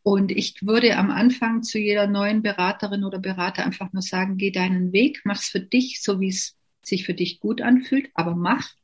Und 0.02 0.32
ich 0.32 0.62
würde 0.62 0.96
am 0.96 1.10
Anfang 1.10 1.62
zu 1.62 1.78
jeder 1.78 2.06
neuen 2.06 2.42
Beraterin 2.42 3.04
oder 3.04 3.18
Berater 3.18 3.64
einfach 3.64 3.92
nur 3.92 4.02
sagen, 4.02 4.36
geh 4.38 4.50
deinen 4.50 4.92
Weg, 4.92 5.20
mach's 5.24 5.48
für 5.48 5.60
dich, 5.60 6.02
so 6.02 6.20
wie 6.20 6.28
es 6.28 6.56
sich 6.82 7.04
für 7.04 7.14
dich 7.14 7.40
gut 7.40 7.60
anfühlt, 7.60 8.10
aber 8.14 8.34
mach. 8.34 8.77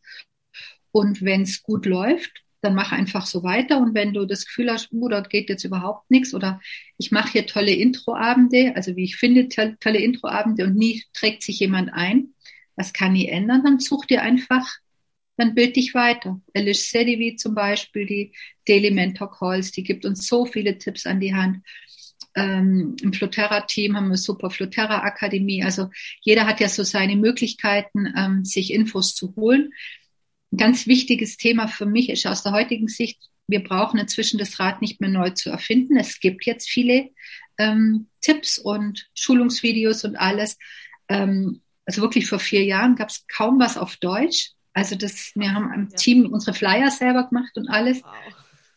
Und 0.94 1.22
wenn 1.22 1.42
es 1.42 1.64
gut 1.64 1.86
läuft, 1.86 2.44
dann 2.60 2.76
mach 2.76 2.92
einfach 2.92 3.26
so 3.26 3.42
weiter. 3.42 3.78
Und 3.78 3.94
wenn 3.94 4.14
du 4.14 4.26
das 4.26 4.46
Gefühl 4.46 4.70
hast, 4.70 4.90
oh, 4.92 5.08
dort 5.08 5.28
geht 5.28 5.48
jetzt 5.48 5.64
überhaupt 5.64 6.08
nichts 6.08 6.32
oder 6.32 6.60
ich 6.98 7.10
mache 7.10 7.32
hier 7.32 7.46
tolle 7.48 7.72
Introabende, 7.72 8.74
also 8.76 8.94
wie 8.94 9.02
ich 9.02 9.16
finde, 9.16 9.48
tolle 9.48 9.98
Introabende 9.98 10.64
und 10.64 10.76
nie 10.76 11.02
trägt 11.12 11.42
sich 11.42 11.58
jemand 11.58 11.92
ein, 11.92 12.28
was 12.76 12.92
kann 12.92 13.16
ich 13.16 13.28
ändern, 13.28 13.64
dann 13.64 13.80
such 13.80 14.06
dir 14.06 14.22
einfach, 14.22 14.64
dann 15.36 15.56
bild 15.56 15.74
dich 15.74 15.94
weiter. 15.94 16.40
Alice 16.54 16.88
Sedivi 16.90 17.34
zum 17.34 17.56
Beispiel, 17.56 18.06
die 18.06 18.32
Daily 18.68 18.92
Mentor 18.92 19.32
Calls, 19.32 19.72
die 19.72 19.82
gibt 19.82 20.04
uns 20.04 20.28
so 20.28 20.46
viele 20.46 20.78
Tipps 20.78 21.06
an 21.06 21.18
die 21.18 21.34
Hand. 21.34 21.58
Ähm, 22.36 22.94
Im 23.02 23.12
Floterra-Team 23.12 23.96
haben 23.96 24.10
wir 24.10 24.16
super 24.16 24.48
Floterra-Akademie. 24.48 25.64
Also 25.64 25.90
jeder 26.20 26.46
hat 26.46 26.60
ja 26.60 26.68
so 26.68 26.84
seine 26.84 27.16
Möglichkeiten, 27.16 28.14
ähm, 28.16 28.44
sich 28.44 28.72
Infos 28.72 29.16
zu 29.16 29.34
holen. 29.34 29.72
Ein 30.54 30.58
ganz 30.58 30.86
wichtiges 30.86 31.36
Thema 31.36 31.66
für 31.66 31.84
mich 31.84 32.10
ist 32.10 32.28
aus 32.28 32.44
der 32.44 32.52
heutigen 32.52 32.86
Sicht, 32.86 33.18
wir 33.48 33.64
brauchen 33.64 33.98
inzwischen 33.98 34.38
das 34.38 34.60
Rad 34.60 34.80
nicht 34.80 35.00
mehr 35.00 35.10
neu 35.10 35.30
zu 35.30 35.50
erfinden. 35.50 35.96
Es 35.96 36.20
gibt 36.20 36.46
jetzt 36.46 36.70
viele 36.70 37.10
ähm, 37.58 38.06
Tipps 38.20 38.58
und 38.58 39.10
Schulungsvideos 39.14 40.04
und 40.04 40.14
alles. 40.14 40.56
Ähm, 41.08 41.60
also 41.86 42.02
wirklich 42.02 42.28
vor 42.28 42.38
vier 42.38 42.62
Jahren 42.62 42.94
gab 42.94 43.08
es 43.08 43.26
kaum 43.26 43.58
was 43.58 43.76
auf 43.76 43.96
Deutsch. 43.96 44.52
Also 44.72 44.94
das, 44.94 45.32
wir 45.34 45.52
haben 45.52 45.72
im 45.74 45.88
ja. 45.90 45.96
Team 45.96 46.32
unsere 46.32 46.56
Flyer 46.56 46.88
selber 46.92 47.24
gemacht 47.28 47.56
und 47.56 47.68
alles. 47.68 48.04
Wow. 48.04 48.12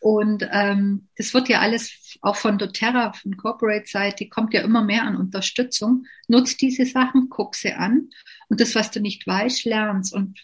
Und 0.00 0.48
ähm, 0.50 1.06
das 1.16 1.32
wird 1.32 1.48
ja 1.48 1.60
alles 1.60 2.18
auch 2.22 2.34
von 2.34 2.58
doTERRA, 2.58 3.12
von 3.12 3.36
Corporate-Seite, 3.36 4.28
kommt 4.28 4.52
ja 4.52 4.62
immer 4.62 4.82
mehr 4.82 5.04
an 5.04 5.16
Unterstützung. 5.16 6.06
Nutz 6.26 6.56
diese 6.56 6.86
Sachen, 6.86 7.28
guck 7.28 7.54
sie 7.54 7.72
an 7.72 8.10
und 8.48 8.60
das, 8.60 8.74
was 8.74 8.90
du 8.90 9.00
nicht 9.00 9.24
weißt, 9.24 9.64
lernst. 9.64 10.12
Und, 10.12 10.40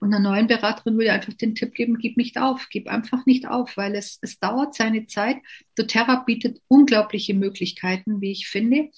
und 0.00 0.14
einer 0.14 0.30
neuen 0.30 0.46
Beraterin 0.46 0.94
würde 0.94 1.06
ich 1.06 1.10
einfach 1.10 1.34
den 1.34 1.54
Tipp 1.54 1.74
geben, 1.74 1.98
gib 1.98 2.16
nicht 2.16 2.38
auf, 2.38 2.68
gib 2.70 2.88
einfach 2.88 3.26
nicht 3.26 3.48
auf, 3.48 3.76
weil 3.76 3.94
es, 3.94 4.18
es 4.22 4.38
dauert 4.38 4.74
seine 4.74 5.06
Zeit. 5.06 5.38
doTERRA 5.76 6.22
bietet 6.24 6.60
unglaubliche 6.68 7.34
Möglichkeiten, 7.34 8.20
wie 8.20 8.30
ich 8.30 8.48
finde, 8.48 8.90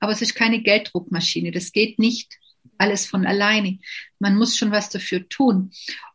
aber 0.00 0.12
es 0.12 0.22
ist 0.22 0.34
keine 0.34 0.60
Gelddruckmaschine. 0.62 1.52
Das 1.52 1.72
geht 1.72 1.98
nicht 1.98 2.38
alles 2.76 3.06
von 3.06 3.26
alleine. 3.26 3.78
Man 4.18 4.36
muss 4.36 4.56
schon 4.56 4.70
was 4.70 4.90
dafür 4.90 5.28
tun. 5.28 5.70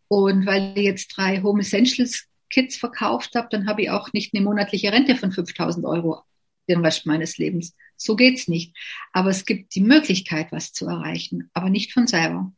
Und 0.08 0.46
weil 0.46 0.74
ich 0.78 0.84
jetzt 0.84 1.18
drei 1.18 1.42
Home 1.42 1.62
Essentials 1.62 2.28
Kits 2.50 2.78
verkauft 2.78 3.36
habe, 3.36 3.48
dann 3.50 3.68
habe 3.68 3.82
ich 3.82 3.90
auch 3.90 4.14
nicht 4.14 4.34
eine 4.34 4.44
monatliche 4.44 4.92
Rente 4.92 5.16
von 5.16 5.32
5000 5.32 5.86
Euro 5.86 6.22
den 6.70 6.86
Rest 6.86 7.06
meines 7.06 7.38
Lebens. 7.38 7.76
So 7.98 8.16
geht's 8.16 8.48
nicht. 8.48 8.76
Aber 9.12 9.30
es 9.30 9.46
gibt 9.46 9.76
die 9.76 9.82
Möglichkeit, 9.82 10.52
was 10.52 10.72
zu 10.72 10.86
erreichen, 10.86 11.50
aber 11.54 11.70
nicht 11.70 11.94
von 11.94 12.08
selber. 12.08 12.54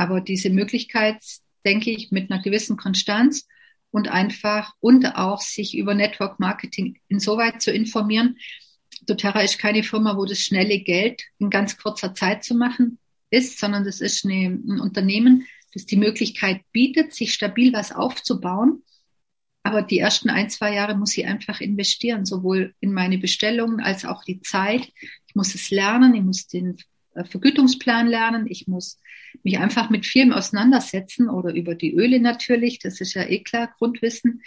Aber 0.00 0.22
diese 0.22 0.48
Möglichkeit, 0.48 1.22
denke 1.66 1.90
ich, 1.90 2.10
mit 2.10 2.30
einer 2.30 2.40
gewissen 2.40 2.78
Konstanz 2.78 3.46
und 3.90 4.08
einfach 4.08 4.72
und 4.80 5.04
auch 5.04 5.42
sich 5.42 5.76
über 5.76 5.92
Network 5.92 6.40
Marketing 6.40 6.98
insoweit 7.08 7.60
zu 7.60 7.70
informieren, 7.70 8.38
doTERRA 9.02 9.42
ist 9.42 9.58
keine 9.58 9.82
Firma, 9.82 10.16
wo 10.16 10.24
das 10.24 10.38
schnelle 10.38 10.80
Geld 10.80 11.20
in 11.38 11.50
ganz 11.50 11.76
kurzer 11.76 12.14
Zeit 12.14 12.44
zu 12.44 12.54
machen 12.54 12.98
ist, 13.28 13.58
sondern 13.58 13.84
das 13.84 14.00
ist 14.00 14.24
eine, 14.24 14.46
ein 14.46 14.80
Unternehmen, 14.80 15.46
das 15.74 15.84
die 15.84 15.98
Möglichkeit 15.98 16.62
bietet, 16.72 17.12
sich 17.12 17.34
stabil 17.34 17.74
was 17.74 17.92
aufzubauen. 17.92 18.82
Aber 19.64 19.82
die 19.82 19.98
ersten 19.98 20.30
ein, 20.30 20.48
zwei 20.48 20.74
Jahre 20.74 20.96
muss 20.96 21.14
ich 21.18 21.26
einfach 21.26 21.60
investieren, 21.60 22.24
sowohl 22.24 22.74
in 22.80 22.94
meine 22.94 23.18
Bestellungen 23.18 23.80
als 23.80 24.06
auch 24.06 24.24
die 24.24 24.40
Zeit. 24.40 24.90
Ich 25.26 25.34
muss 25.34 25.54
es 25.54 25.70
lernen, 25.70 26.14
ich 26.14 26.22
muss 26.22 26.46
den 26.46 26.78
Vergütungsplan 27.24 28.06
lernen, 28.06 28.46
ich 28.48 28.68
muss 28.68 29.00
mich 29.42 29.58
einfach 29.58 29.90
mit 29.90 30.06
vielem 30.06 30.32
auseinandersetzen 30.32 31.28
oder 31.28 31.54
über 31.54 31.74
die 31.74 31.94
Öle 31.94 32.20
natürlich, 32.20 32.78
das 32.78 33.00
ist 33.00 33.14
ja 33.14 33.22
eh 33.22 33.42
klar, 33.42 33.72
Grundwissen. 33.78 34.42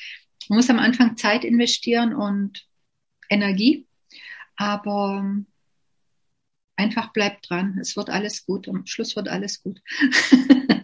Man 0.50 0.58
muss 0.58 0.70
am 0.70 0.80
Anfang 0.80 1.16
Zeit 1.18 1.44
investieren 1.44 2.14
und 2.14 2.68
Energie. 3.30 3.88
Aber 4.56 5.36
einfach 6.76 7.14
bleibt 7.14 7.50
dran. 7.50 7.78
Es 7.80 7.96
wird 7.96 8.10
alles 8.10 8.46
gut. 8.46 8.68
Am 8.68 8.86
Schluss 8.86 9.16
wird 9.16 9.28
alles 9.28 9.64
gut. 9.64 9.82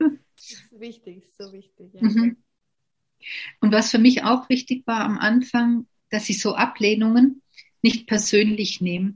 wichtig, 0.70 1.24
so 1.38 1.52
wichtig. 1.52 1.94
Ja. 1.94 2.02
Mhm. 2.02 2.36
Und 3.60 3.72
was 3.72 3.90
für 3.90 3.98
mich 3.98 4.22
auch 4.22 4.48
wichtig 4.48 4.86
war 4.86 5.00
am 5.00 5.18
Anfang, 5.18 5.86
dass 6.10 6.28
ich 6.28 6.40
so 6.40 6.54
Ablehnungen 6.54 7.42
nicht 7.82 8.06
persönlich 8.06 8.80
nehme. 8.80 9.14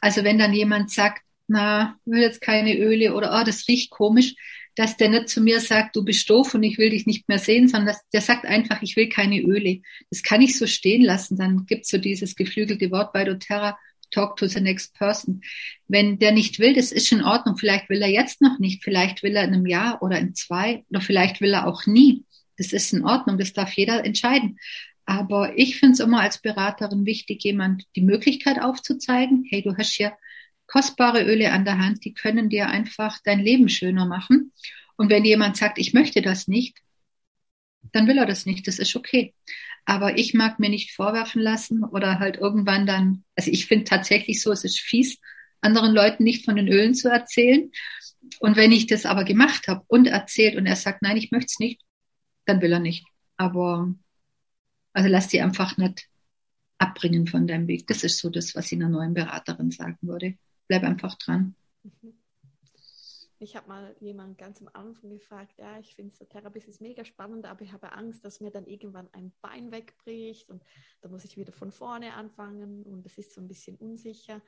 Also 0.00 0.24
wenn 0.24 0.38
dann 0.38 0.52
jemand 0.52 0.90
sagt, 0.90 1.22
na, 1.46 1.96
will 2.04 2.20
jetzt 2.20 2.40
keine 2.40 2.76
Öle 2.76 3.14
oder 3.14 3.38
oh, 3.38 3.44
das 3.44 3.66
riecht 3.68 3.90
komisch, 3.90 4.34
dass 4.74 4.96
der 4.96 5.10
nicht 5.10 5.28
zu 5.28 5.40
mir 5.40 5.60
sagt, 5.60 5.96
du 5.96 6.04
bist 6.04 6.28
doof 6.30 6.54
und 6.54 6.62
ich 6.62 6.78
will 6.78 6.90
dich 6.90 7.06
nicht 7.06 7.28
mehr 7.28 7.38
sehen, 7.38 7.68
sondern 7.68 7.88
dass 7.88 8.08
der 8.10 8.22
sagt 8.22 8.46
einfach, 8.46 8.80
ich 8.82 8.96
will 8.96 9.08
keine 9.08 9.40
Öle. 9.40 9.82
Das 10.10 10.22
kann 10.22 10.40
ich 10.40 10.58
so 10.58 10.66
stehen 10.66 11.02
lassen. 11.02 11.36
Dann 11.36 11.66
gibt's 11.66 11.90
so 11.90 11.98
dieses 11.98 12.36
geflügelte 12.36 12.90
Wort 12.90 13.12
bei 13.12 13.24
doTERRA, 13.24 13.76
talk 14.10 14.36
to 14.36 14.46
the 14.46 14.60
next 14.60 14.94
person. 14.94 15.42
Wenn 15.88 16.18
der 16.18 16.32
nicht 16.32 16.58
will, 16.58 16.74
das 16.74 16.92
ist 16.92 17.12
in 17.12 17.22
Ordnung. 17.22 17.56
Vielleicht 17.56 17.90
will 17.90 18.00
er 18.00 18.08
jetzt 18.08 18.40
noch 18.40 18.58
nicht, 18.58 18.82
vielleicht 18.82 19.22
will 19.22 19.36
er 19.36 19.44
in 19.44 19.54
einem 19.54 19.66
Jahr 19.66 20.02
oder 20.02 20.18
in 20.18 20.34
zwei 20.34 20.84
oder 20.90 21.00
vielleicht 21.00 21.40
will 21.40 21.52
er 21.52 21.66
auch 21.66 21.86
nie. 21.86 22.24
Das 22.56 22.72
ist 22.72 22.92
in 22.92 23.04
Ordnung, 23.04 23.38
das 23.38 23.52
darf 23.52 23.72
jeder 23.74 24.04
entscheiden. 24.04 24.58
Aber 25.04 25.58
ich 25.58 25.78
finde 25.78 25.94
es 25.94 26.00
immer 26.00 26.20
als 26.20 26.40
Beraterin 26.40 27.04
wichtig, 27.06 27.42
jemand 27.42 27.84
die 27.96 28.02
Möglichkeit 28.02 28.62
aufzuzeigen, 28.62 29.44
hey, 29.50 29.62
du 29.62 29.76
hast 29.76 29.92
hier 29.94 30.12
kostbare 30.72 31.22
Öle 31.24 31.52
an 31.52 31.66
der 31.66 31.78
Hand, 31.78 32.02
die 32.06 32.14
können 32.14 32.48
dir 32.48 32.68
einfach 32.68 33.18
dein 33.22 33.40
Leben 33.40 33.68
schöner 33.68 34.06
machen. 34.06 34.52
Und 34.96 35.10
wenn 35.10 35.22
jemand 35.22 35.58
sagt, 35.58 35.78
ich 35.78 35.92
möchte 35.92 36.22
das 36.22 36.48
nicht, 36.48 36.78
dann 37.92 38.06
will 38.08 38.16
er 38.16 38.24
das 38.24 38.46
nicht, 38.46 38.66
das 38.66 38.78
ist 38.78 38.96
okay. 38.96 39.34
Aber 39.84 40.16
ich 40.16 40.32
mag 40.32 40.58
mir 40.58 40.70
nicht 40.70 40.92
vorwerfen 40.92 41.42
lassen 41.42 41.84
oder 41.84 42.18
halt 42.18 42.38
irgendwann 42.38 42.86
dann, 42.86 43.22
also 43.36 43.50
ich 43.50 43.66
finde 43.66 43.84
tatsächlich 43.84 44.40
so, 44.40 44.50
es 44.50 44.64
ist 44.64 44.80
fies, 44.80 45.18
anderen 45.60 45.92
Leuten 45.92 46.24
nicht 46.24 46.46
von 46.46 46.56
den 46.56 46.68
Ölen 46.68 46.94
zu 46.94 47.10
erzählen. 47.10 47.70
Und 48.40 48.56
wenn 48.56 48.72
ich 48.72 48.86
das 48.86 49.04
aber 49.04 49.24
gemacht 49.24 49.68
habe 49.68 49.84
und 49.88 50.06
erzählt 50.06 50.56
und 50.56 50.64
er 50.64 50.76
sagt, 50.76 51.02
nein, 51.02 51.18
ich 51.18 51.32
möchte 51.32 51.50
es 51.50 51.58
nicht, 51.58 51.82
dann 52.46 52.62
will 52.62 52.72
er 52.72 52.80
nicht. 52.80 53.04
Aber 53.36 53.92
also 54.94 55.08
lass 55.10 55.28
die 55.28 55.42
einfach 55.42 55.76
nicht 55.76 56.08
abbringen 56.78 57.26
von 57.26 57.46
deinem 57.46 57.68
Weg. 57.68 57.86
Das 57.88 58.04
ist 58.04 58.18
so 58.18 58.30
das, 58.30 58.54
was 58.54 58.72
ich 58.72 58.78
einer 58.78 58.88
neuen 58.88 59.12
Beraterin 59.12 59.70
sagen 59.70 59.98
würde 60.00 60.38
bleib 60.68 60.82
einfach 60.84 61.16
dran. 61.16 61.54
Ich 63.38 63.56
habe 63.56 63.68
mal 63.68 63.96
jemanden 63.98 64.36
ganz 64.36 64.60
am 64.60 64.68
Anfang 64.72 65.10
gefragt, 65.10 65.58
ja, 65.58 65.78
ich 65.80 65.96
finde 65.96 66.14
so 66.14 66.24
Therapie 66.24 66.60
ist 66.60 66.80
mega 66.80 67.04
spannend, 67.04 67.44
aber 67.44 67.62
ich 67.62 67.72
habe 67.72 67.92
Angst, 67.92 68.24
dass 68.24 68.40
mir 68.40 68.52
dann 68.52 68.66
irgendwann 68.66 69.08
ein 69.12 69.32
Bein 69.40 69.72
wegbricht 69.72 70.48
und 70.48 70.62
da 71.00 71.08
muss 71.08 71.24
ich 71.24 71.36
wieder 71.36 71.52
von 71.52 71.72
vorne 71.72 72.14
anfangen 72.14 72.84
und 72.84 73.04
es 73.04 73.18
ist 73.18 73.34
so 73.34 73.40
ein 73.40 73.48
bisschen 73.48 73.76
unsicher. 73.76 74.40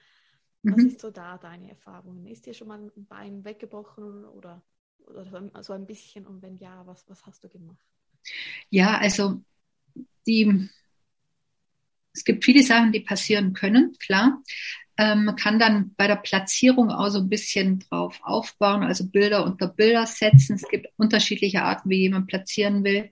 Was 0.63 0.77
mhm. 0.77 0.87
ist 0.87 1.01
so 1.01 1.11
da 1.11 1.39
deine 1.39 1.71
Erfahrung? 1.71 2.27
Ist 2.27 2.47
dir 2.47 2.55
schon 2.55 2.69
mal 2.69 2.79
ein 2.97 3.07
Bein 3.07 3.45
weggebrochen 3.45 4.25
oder, 4.27 4.63
oder 5.07 5.51
so 5.63 5.73
ein 5.73 5.87
bisschen 5.87 6.27
und 6.27 6.41
wenn 6.41 6.57
ja, 6.57 6.87
was, 6.87 7.05
was 7.09 7.27
hast 7.27 7.43
du 7.43 7.49
gemacht? 7.49 7.85
Ja, 8.71 8.99
also 8.99 9.43
die, 10.27 10.71
es 12.13 12.25
gibt 12.25 12.45
viele 12.45 12.63
Sachen, 12.63 12.93
die 12.93 13.01
passieren 13.01 13.53
können, 13.53 13.93
klar. 13.99 14.43
Ähm, 14.97 15.25
man 15.25 15.37
kann 15.37 15.59
dann 15.59 15.95
bei 15.97 16.07
der 16.07 16.17
Platzierung 16.17 16.91
auch 16.91 17.09
so 17.09 17.19
ein 17.19 17.29
bisschen 17.29 17.81
drauf 17.81 18.21
aufbauen, 18.23 18.85
also 18.85 19.09
Bilder 19.09 19.45
unter 19.45 19.69
Bilder 19.69 20.07
setzen. 20.07 20.55
Es 20.55 20.69
gibt 20.69 20.87
unterschiedliche 20.97 21.63
Arten, 21.63 21.91
wie 21.91 22.03
jemand 22.03 22.29
platzieren 22.29 22.85
will. 22.85 23.11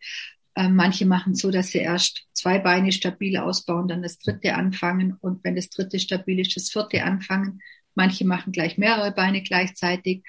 Ähm, 0.54 0.76
manche 0.76 1.06
machen 1.06 1.34
so, 1.34 1.50
dass 1.50 1.68
sie 1.68 1.78
erst 1.78 2.26
zwei 2.34 2.58
Beine 2.58 2.92
stabil 2.92 3.36
ausbauen, 3.38 3.88
dann 3.88 4.02
das 4.02 4.18
dritte 4.18 4.54
anfangen 4.54 5.16
und 5.20 5.42
wenn 5.44 5.56
das 5.56 5.70
dritte 5.70 5.98
stabil 5.98 6.40
ist, 6.40 6.54
das 6.56 6.70
vierte 6.70 7.02
anfangen. 7.04 7.60
Manche 7.94 8.26
machen 8.26 8.52
gleich 8.52 8.78
mehrere 8.78 9.12
Beine 9.12 9.42
gleichzeitig. 9.42 10.24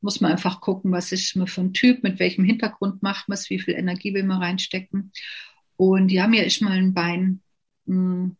Muss 0.00 0.20
man 0.20 0.32
einfach 0.32 0.60
gucken, 0.60 0.92
was 0.92 1.12
ist 1.12 1.36
man 1.36 1.46
für 1.46 1.60
ein 1.60 1.72
Typ, 1.72 2.02
mit 2.02 2.18
welchem 2.18 2.44
Hintergrund 2.44 3.02
macht 3.02 3.28
man 3.28 3.36
es, 3.36 3.50
wie 3.50 3.60
viel 3.60 3.74
Energie 3.74 4.14
will 4.14 4.24
man 4.24 4.42
reinstecken. 4.42 5.12
Und 5.76 6.10
ja, 6.10 6.26
mir 6.26 6.44
ist 6.44 6.62
mal 6.62 6.72
ein 6.72 6.94
Bein 6.94 7.42
mh, 7.86 7.94
hm, 7.94 8.36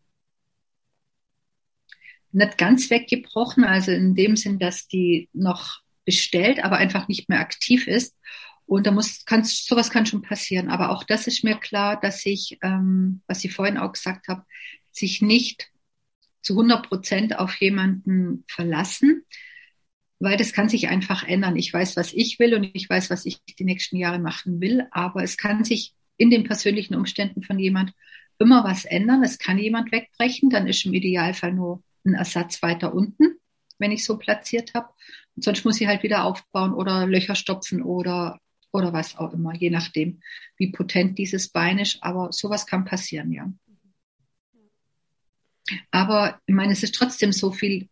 nicht 2.37 2.59
ganz 2.59 2.91
weggebrochen, 2.91 3.65
also 3.65 3.91
in 3.91 4.15
dem 4.15 4.37
Sinn, 4.37 4.59
dass 4.59 4.87
die 4.87 5.29
noch 5.33 5.81
bestellt, 6.05 6.63
aber 6.63 6.77
einfach 6.77 7.09
nicht 7.09 7.29
mehr 7.29 7.41
aktiv 7.41 7.87
ist. 7.87 8.15
Und 8.67 8.87
da 8.87 8.91
muss, 8.91 9.25
kann, 9.25 9.45
sowas 9.45 9.91
kann 9.91 10.07
schon 10.07 10.23
passieren. 10.23 10.69
Aber 10.69 10.91
auch 10.91 11.05
das 11.05 11.27
ist 11.27 11.45
mir 11.45 11.57
klar, 11.57 11.99
dass 11.99 12.27
ich, 12.27 12.59
ähm, 12.63 13.23
was 13.27 13.43
ich 13.45 13.55
vorhin 13.55 13.79
auch 13.79 13.93
gesagt 13.93 14.29
habe, 14.29 14.45
sich 14.91 15.23
nicht 15.23 15.71
zu 16.43 16.55
100 16.55 16.87
Prozent 16.89 17.39
auf 17.39 17.55
jemanden 17.57 18.45
verlassen, 18.49 19.25
weil 20.19 20.37
das 20.37 20.53
kann 20.53 20.69
sich 20.69 20.89
einfach 20.89 21.25
ändern. 21.25 21.57
Ich 21.57 21.73
weiß, 21.73 21.97
was 21.97 22.13
ich 22.13 22.39
will 22.39 22.55
und 22.55 22.71
ich 22.75 22.89
weiß, 22.89 23.09
was 23.09 23.25
ich 23.25 23.39
die 23.45 23.65
nächsten 23.65 23.97
Jahre 23.97 24.19
machen 24.19 24.61
will, 24.61 24.87
aber 24.91 25.23
es 25.23 25.37
kann 25.37 25.65
sich 25.65 25.95
in 26.19 26.31
den 26.31 26.45
persönlichen 26.45 26.95
Umständen 26.95 27.43
von 27.43 27.59
jemand 27.59 27.93
immer 28.39 28.65
was 28.65 28.85
ändern. 28.85 29.23
Es 29.23 29.39
kann 29.39 29.59
jemand 29.59 29.91
wegbrechen, 29.93 30.51
dann 30.51 30.67
ist 30.67 30.85
im 30.85 30.95
Idealfall 30.95 31.53
nur 31.53 31.83
einen 32.07 32.15
Ersatz 32.15 32.63
weiter 32.63 32.95
unten, 32.95 33.39
wenn 33.79 33.93
ich 33.93 34.05
so 34.05 34.17
platziert 34.17 34.75
habe. 34.75 34.89
Und 35.35 35.45
sonst 35.45 35.65
muss 35.65 35.81
ich 35.81 35.87
halt 35.87 36.03
wieder 36.03 36.25
aufbauen 36.25 36.73
oder 36.73 37.07
Löcher 37.07 37.35
stopfen 37.35 37.83
oder, 37.83 38.41
oder 38.73 38.93
was 38.93 39.17
auch 39.17 39.33
immer, 39.33 39.55
je 39.55 39.71
nachdem, 39.71 40.21
wie 40.57 40.73
potent 40.73 41.19
dieses 41.19 41.49
Bein 41.49 41.79
ist. 41.79 42.03
Aber 42.03 42.33
sowas 42.33 42.67
kann 42.67 42.85
passieren, 42.85 43.33
ja. 43.33 43.53
Aber 45.91 46.41
ich 46.47 46.55
meine, 46.55 46.73
es 46.73 46.83
ist 46.83 46.95
trotzdem 46.95 47.33
so 47.33 47.51
viel, 47.51 47.89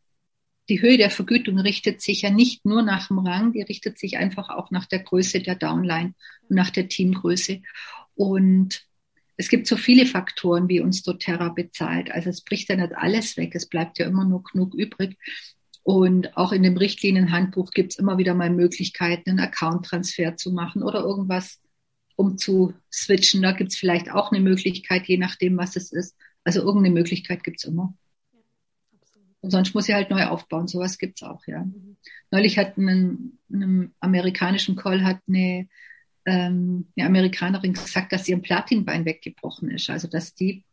die 0.69 0.81
Höhe 0.81 0.97
der 0.97 1.11
Vergütung 1.11 1.59
richtet 1.59 2.01
sich 2.01 2.23
ja 2.23 2.31
nicht 2.31 2.65
nur 2.65 2.83
nach 2.83 3.09
dem 3.09 3.19
Rang, 3.19 3.53
die 3.53 3.63
richtet 3.63 3.99
sich 3.99 4.17
einfach 4.17 4.49
auch 4.49 4.71
nach 4.71 4.87
der 4.87 5.01
Größe 5.01 5.41
der 5.41 5.57
Downline 5.57 6.15
und 6.49 6.57
nach 6.57 6.71
der 6.71 6.89
Teamgröße. 6.89 7.63
Und 8.15 8.87
es 9.37 9.49
gibt 9.49 9.67
so 9.67 9.77
viele 9.77 10.07
Faktoren, 10.07 10.69
wie 10.69 10.81
uns 10.81 11.03
doTERRA 11.03 11.51
bezahlt. 11.51 12.11
Also 12.11 12.31
es 12.31 12.43
bricht 12.43 12.69
ja 12.69 12.77
nicht 12.77 12.95
alles 12.97 13.37
weg, 13.37 13.55
es 13.55 13.69
bleibt 13.69 13.99
ja 13.99 14.07
immer 14.07 14.25
nur 14.25 14.45
genug 14.45 14.75
übrig. 14.75 15.19
Und 15.83 16.37
auch 16.37 16.53
in 16.53 16.63
dem 16.63 16.77
Richtlinienhandbuch 16.77 17.71
gibt 17.71 17.93
es 17.93 17.99
immer 17.99 18.17
wieder 18.17 18.35
mal 18.35 18.51
Möglichkeiten, 18.51 19.31
einen 19.31 19.41
Account-Transfer 19.41 20.37
zu 20.37 20.53
machen 20.53 20.83
oder 20.83 21.01
irgendwas 21.01 21.61
um 22.17 22.39
zu 22.39 22.75
switchen. 22.93 23.43
Da 23.43 23.53
gibt 23.53 23.73
es 23.73 23.79
vielleicht 23.79 24.11
auch 24.11 24.31
eine 24.31 24.41
Möglichkeit, 24.41 25.07
je 25.07 25.19
nachdem, 25.19 25.57
was 25.57 25.77
es 25.77 25.93
ist. 25.93 26.17
Also 26.45 26.61
irgendeine 26.61 26.95
Möglichkeit 26.95 27.43
gibt 27.43 27.59
es 27.59 27.65
immer. 27.65 27.95
Und 29.41 29.51
sonst 29.51 29.75
muss 29.75 29.89
ich 29.89 29.95
halt 29.95 30.11
neu 30.11 30.25
aufbauen. 30.25 30.69
Sowas 30.69 30.97
gibt 30.99 31.21
es 31.21 31.29
auch, 31.29 31.47
ja. 31.47 31.65
Mhm. 31.65 31.97
Neulich 32.31 32.57
hat 32.57 32.79
einen, 32.79 33.39
einem 33.53 33.95
amerikanischen 34.01 34.77
Call 34.77 35.05
hat 35.05 35.21
eine, 35.29 35.69
ähm, 36.27 36.89
eine 36.97 37.07
Amerikanerin 37.07 37.75
gesagt, 37.75 38.13
dass 38.13 38.29
ihr 38.29 38.39
Platinbein 38.39 39.05
weggebrochen 39.05 39.71
ist. 39.71 39.91
Also 39.91 40.09
dass 40.09 40.35
die 40.35 40.65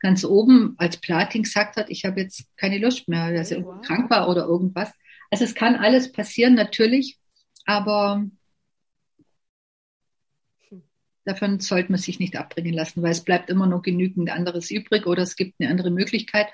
ganz 0.00 0.24
oben 0.24 0.74
als 0.78 0.98
Platin 0.98 1.42
gesagt 1.42 1.76
hat, 1.76 1.90
ich 1.90 2.04
habe 2.04 2.20
jetzt 2.20 2.46
keine 2.56 2.78
Lust 2.78 3.08
mehr, 3.08 3.32
dass 3.32 3.48
sie 3.48 3.64
wow. 3.64 3.80
krank 3.82 4.10
war 4.10 4.28
oder 4.28 4.44
irgendwas. 4.44 4.92
Also 5.30 5.44
es 5.44 5.54
kann 5.54 5.76
alles 5.76 6.12
passieren, 6.12 6.54
natürlich, 6.54 7.18
aber 7.64 8.24
davon 11.24 11.60
sollte 11.60 11.90
man 11.90 12.00
sich 12.00 12.20
nicht 12.20 12.36
abbringen 12.36 12.72
lassen, 12.72 13.02
weil 13.02 13.10
es 13.10 13.24
bleibt 13.24 13.50
immer 13.50 13.66
noch 13.66 13.82
genügend 13.82 14.30
anderes 14.30 14.70
übrig 14.70 15.06
oder 15.06 15.22
es 15.22 15.36
gibt 15.36 15.60
eine 15.60 15.70
andere 15.70 15.90
Möglichkeit. 15.90 16.46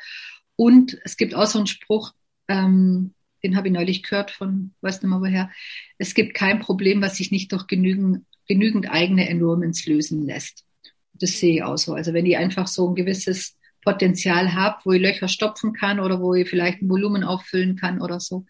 Und 0.56 0.98
es 1.04 1.16
gibt 1.16 1.34
auch 1.34 1.46
so 1.46 1.58
einen 1.58 1.66
Spruch, 1.66 2.12
ähm, 2.48 3.14
den 3.42 3.56
habe 3.56 3.68
ich 3.68 3.74
neulich 3.74 4.02
gehört 4.02 4.30
von, 4.30 4.74
weiß 4.80 5.02
nicht 5.02 5.10
mehr 5.10 5.20
woher, 5.20 5.50
es 5.98 6.14
gibt 6.14 6.34
kein 6.34 6.60
Problem, 6.60 7.02
was 7.02 7.16
sich 7.16 7.30
nicht 7.30 7.52
durch 7.52 7.66
genügend, 7.66 8.24
genügend 8.46 8.90
eigene 8.90 9.28
Enrollments 9.28 9.86
lösen 9.86 10.26
lässt. 10.26 10.64
Das 11.12 11.38
sehe 11.38 11.56
ich 11.56 11.62
auch 11.62 11.78
so. 11.78 11.94
Also 11.94 12.12
wenn 12.12 12.26
ich 12.26 12.36
einfach 12.36 12.66
so 12.66 12.88
ein 12.88 12.94
gewisses 12.94 13.58
Potenzial 13.82 14.54
habe, 14.54 14.80
wo 14.84 14.92
ich 14.92 15.02
Löcher 15.02 15.28
stopfen 15.28 15.72
kann 15.72 16.00
oder 16.00 16.20
wo 16.20 16.34
ich 16.34 16.48
vielleicht 16.48 16.82
ein 16.82 16.88
Volumen 16.88 17.24
auffüllen 17.24 17.76
kann 17.76 18.00
oder 18.00 18.20
so, 18.20 18.46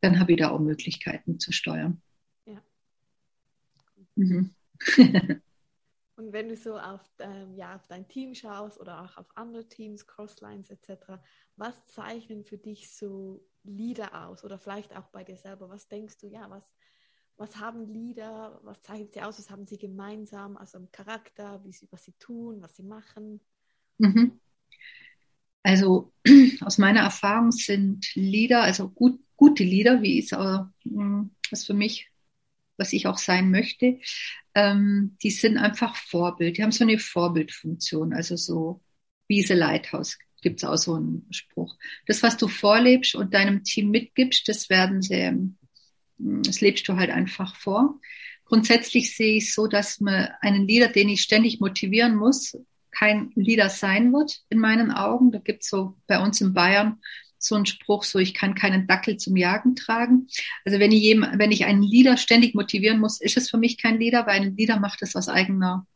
dann 0.00 0.18
habe 0.18 0.32
ich 0.32 0.38
da 0.38 0.50
auch 0.50 0.60
Möglichkeiten 0.60 1.38
zu 1.38 1.52
steuern. 1.52 2.02
Ja. 2.46 2.62
Mhm. 4.16 4.54
Und 6.16 6.32
wenn 6.32 6.48
du 6.48 6.56
so 6.56 6.78
auf, 6.78 7.00
ähm, 7.18 7.54
ja, 7.56 7.74
auf 7.74 7.86
dein 7.88 8.06
Team 8.06 8.34
schaust 8.34 8.78
oder 8.78 9.02
auch 9.02 9.16
auf 9.16 9.26
andere 9.36 9.68
Teams, 9.68 10.06
Crosslines 10.06 10.70
etc., 10.70 11.20
was 11.56 11.86
zeichnen 11.86 12.44
für 12.44 12.56
dich 12.56 12.94
so 12.94 13.44
Leader 13.64 14.26
aus? 14.26 14.44
Oder 14.44 14.58
vielleicht 14.58 14.96
auch 14.96 15.08
bei 15.08 15.24
dir 15.24 15.36
selber, 15.36 15.68
was 15.68 15.88
denkst 15.88 16.18
du, 16.18 16.28
ja, 16.28 16.48
was, 16.50 16.72
was 17.36 17.56
haben 17.56 17.92
Leader, 17.92 18.60
was 18.62 18.80
zeichnet 18.82 19.14
sie 19.14 19.22
aus, 19.22 19.38
was 19.38 19.50
haben 19.50 19.66
sie 19.66 19.78
gemeinsam, 19.78 20.56
also 20.56 20.78
im 20.78 20.90
Charakter, 20.92 21.60
wie 21.64 21.72
sie, 21.72 21.88
was 21.90 22.04
sie 22.04 22.14
tun, 22.18 22.60
was 22.60 22.76
sie 22.76 22.82
machen? 22.84 23.40
Mhm. 23.98 24.40
Also 25.62 26.12
aus 26.60 26.78
meiner 26.78 27.00
Erfahrung 27.00 27.52
sind 27.52 28.14
Leader, 28.14 28.62
also 28.62 28.88
gut, 28.88 29.20
gute 29.36 29.64
Leader, 29.64 30.02
wie 30.02 30.18
es 30.18 30.32
äh, 30.32 30.58
was 31.50 31.64
für 31.64 31.74
mich 31.74 32.10
was 32.76 32.92
ich 32.92 33.06
auch 33.06 33.18
sein 33.18 33.50
möchte, 33.50 34.00
ähm, 34.54 35.16
die 35.22 35.30
sind 35.30 35.58
einfach 35.58 35.96
Vorbild. 35.96 36.58
Die 36.58 36.62
haben 36.62 36.72
so 36.72 36.84
eine 36.84 36.98
Vorbildfunktion. 36.98 38.12
Also 38.12 38.36
so 38.36 38.82
Wiese 39.28 39.54
Lighthouse 39.54 40.18
gibt 40.42 40.62
es 40.62 40.68
auch 40.68 40.76
so 40.76 40.94
einen 40.94 41.26
Spruch. 41.30 41.76
Das, 42.06 42.22
was 42.22 42.36
du 42.36 42.48
vorlebst 42.48 43.14
und 43.14 43.32
deinem 43.32 43.64
Team 43.64 43.90
mitgibst, 43.90 44.46
das 44.48 44.68
werden 44.68 45.00
sie, 45.00 45.14
ähm, 45.14 45.56
das 46.18 46.60
lebst 46.60 46.88
du 46.88 46.96
halt 46.96 47.10
einfach 47.10 47.56
vor. 47.56 48.00
Grundsätzlich 48.44 49.16
sehe 49.16 49.36
ich 49.36 49.54
so, 49.54 49.66
dass 49.66 50.00
man 50.00 50.28
einen 50.40 50.66
Leader, 50.66 50.88
den 50.88 51.08
ich 51.08 51.22
ständig 51.22 51.60
motivieren 51.60 52.14
muss, 52.14 52.56
kein 52.90 53.32
Leader 53.34 53.68
sein 53.68 54.12
wird 54.12 54.42
in 54.50 54.58
meinen 54.58 54.92
Augen. 54.92 55.32
Da 55.32 55.38
gibt 55.38 55.62
es 55.62 55.68
so 55.68 55.96
bei 56.06 56.22
uns 56.22 56.40
in 56.40 56.54
Bayern 56.54 57.00
so 57.38 57.56
ein 57.56 57.66
Spruch, 57.66 58.04
so 58.04 58.18
ich 58.18 58.34
kann 58.34 58.54
keinen 58.54 58.86
Dackel 58.86 59.16
zum 59.16 59.36
Jagen 59.36 59.76
tragen. 59.76 60.28
Also 60.64 60.78
wenn 60.78 60.92
ich, 60.92 61.02
jedem, 61.02 61.26
wenn 61.34 61.52
ich 61.52 61.64
einen 61.64 61.82
Leader 61.82 62.16
ständig 62.16 62.54
motivieren 62.54 63.00
muss, 63.00 63.20
ist 63.20 63.36
es 63.36 63.50
für 63.50 63.58
mich 63.58 63.76
kein 63.76 63.98
Leader, 63.98 64.26
weil 64.26 64.40
ein 64.40 64.56
Leader 64.56 64.80
macht 64.80 65.02
es 65.02 65.14
aus 65.14 65.28
eigener 65.28 65.86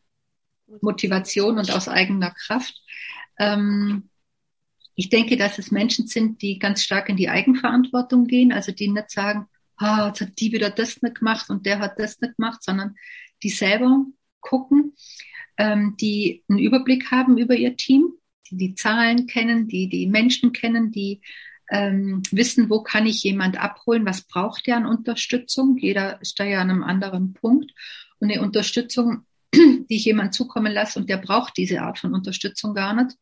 Motivation 0.83 1.59
und 1.59 1.71
aus 1.71 1.89
eigener 1.89 2.31
Kraft. 2.33 2.83
Ähm, 3.39 4.11
ich 4.95 5.09
denke, 5.09 5.37
dass 5.37 5.59
es 5.59 5.71
Menschen 5.71 6.07
sind, 6.07 6.43
die 6.43 6.59
ganz 6.59 6.83
stark 6.83 7.09
in 7.09 7.17
die 7.17 7.29
Eigenverantwortung 7.29 8.27
gehen, 8.27 8.53
also 8.53 8.73
die 8.73 8.89
nicht 8.89 9.11
sagen, 9.11 9.47
ah, 9.79 10.09
jetzt 10.09 10.21
hat 10.21 10.39
die 10.39 10.53
wieder 10.53 10.71
das 10.71 11.03
nicht 11.03 11.19
gemacht 11.19 11.51
und 11.51 11.67
der 11.67 11.79
hat 11.79 11.99
das 11.99 12.21
nicht 12.21 12.37
gemacht, 12.37 12.63
sondern 12.63 12.97
die 13.43 13.51
selber 13.51 14.05
gucken, 14.41 14.95
ähm, 15.57 15.97
die 16.01 16.45
einen 16.49 16.59
Überblick 16.59 17.11
haben 17.11 17.39
über 17.39 17.55
ihr 17.55 17.77
Team 17.77 18.13
die 18.51 18.57
die 18.57 18.75
Zahlen 18.75 19.27
kennen, 19.27 19.69
die 19.69 19.89
die 19.89 20.07
Menschen 20.07 20.53
kennen, 20.53 20.91
die 20.91 21.21
ähm, 21.71 22.23
wissen, 22.31 22.71
wo 22.71 22.83
kann 22.83 23.07
ich 23.07 23.23
jemand 23.23 23.61
abholen, 23.61 24.07
was 24.07 24.23
braucht 24.23 24.67
der 24.67 24.77
an 24.77 24.87
Unterstützung. 24.87 25.77
Jeder 25.79 26.21
ist 26.23 26.41
da 26.41 26.45
ja 26.45 26.61
an 26.61 26.71
einem 26.71 26.83
anderen 26.83 27.35
Punkt. 27.35 27.73
Und 28.19 28.31
eine 28.31 28.41
Unterstützung, 28.41 29.27
die 29.55 29.85
ich 29.89 30.05
jemand 30.07 30.35
zukommen 30.35 30.73
lasse 30.73 30.99
und 30.99 31.11
der 31.11 31.19
braucht 31.19 31.57
diese 31.57 31.83
Art 31.83 31.99
von 31.99 32.15
Unterstützung 32.15 32.75
gar 32.75 32.95
nicht 32.95 33.17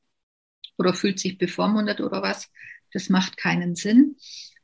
oder 0.78 0.94
fühlt 0.94 1.18
sich 1.18 1.38
bevormundet 1.38 2.00
oder 2.00 2.22
was, 2.22 2.50
das 2.92 3.08
macht 3.08 3.36
keinen 3.36 3.74
Sinn. 3.74 4.16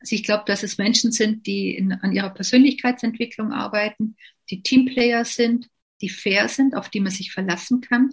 Also 0.02 0.16
ich 0.16 0.24
glaube, 0.24 0.42
dass 0.46 0.64
es 0.64 0.78
Menschen 0.78 1.12
sind, 1.12 1.46
die 1.46 1.76
in, 1.76 1.92
an 1.92 2.12
ihrer 2.12 2.30
Persönlichkeitsentwicklung 2.30 3.52
arbeiten, 3.52 4.16
die 4.50 4.60
Teamplayer 4.60 5.24
sind, 5.24 5.68
die 6.00 6.08
fair 6.08 6.48
sind, 6.48 6.74
auf 6.74 6.90
die 6.90 6.98
man 6.98 7.12
sich 7.12 7.30
verlassen 7.30 7.80
kann, 7.80 8.10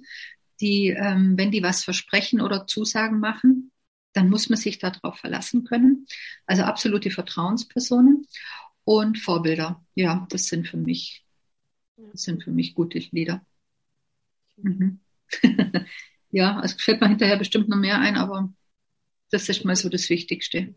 die, 0.62 0.90
ähm, 0.90 1.36
wenn 1.36 1.50
die 1.50 1.64
was 1.64 1.84
versprechen 1.84 2.42
oder 2.42 2.68
Zusagen 2.68 3.20
machen, 3.20 3.72
dann 4.14 4.30
muss 4.30 4.50
man 4.50 4.58
sich 4.60 4.78
darauf 4.78 5.18
verlassen 5.18 5.64
können. 5.64 6.06
Also 6.46 6.62
absolute 6.62 7.10
Vertrauenspersonen 7.10 8.28
und 8.84 9.18
Vorbilder. 9.18 9.84
Ja, 9.96 10.28
das 10.30 10.46
sind 10.46 10.68
für 10.68 10.78
mich, 10.78 11.26
das 11.98 12.22
sind 12.22 12.44
für 12.44 12.52
mich 12.52 12.76
gute 12.76 13.00
Lieder. 13.00 13.44
Mhm. 14.58 15.00
ja, 16.30 16.62
es 16.64 16.74
fällt 16.74 17.02
mir 17.02 17.08
hinterher 17.08 17.38
bestimmt 17.38 17.68
noch 17.68 17.78
mehr 17.78 18.00
ein, 18.00 18.16
aber 18.16 18.54
das 19.32 19.50
ist 19.50 19.66
mal 19.66 19.76
so 19.76 19.90
das 19.90 20.08
Wichtigste. 20.12 20.76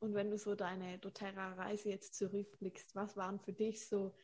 Und 0.00 0.14
wenn 0.14 0.30
du 0.30 0.38
so 0.38 0.54
deine 0.54 0.98
doTERRA-Reise 0.98 1.90
jetzt 1.90 2.14
zurückblickst, 2.14 2.94
was 2.94 3.16
waren 3.16 3.38
für 3.38 3.52
dich 3.52 3.86
so 3.86 4.14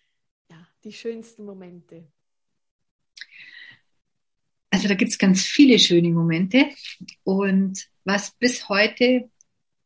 ja, 0.51 0.67
die 0.85 0.93
schönsten 0.93 1.45
Momente? 1.45 2.11
Also 4.71 4.89
da 4.89 4.95
gibt 4.95 5.11
es 5.11 5.19
ganz 5.19 5.43
viele 5.43 5.79
schöne 5.79 6.11
Momente. 6.11 6.71
Und 7.25 7.87
was 8.05 8.33
bis 8.39 8.69
heute 8.71 9.31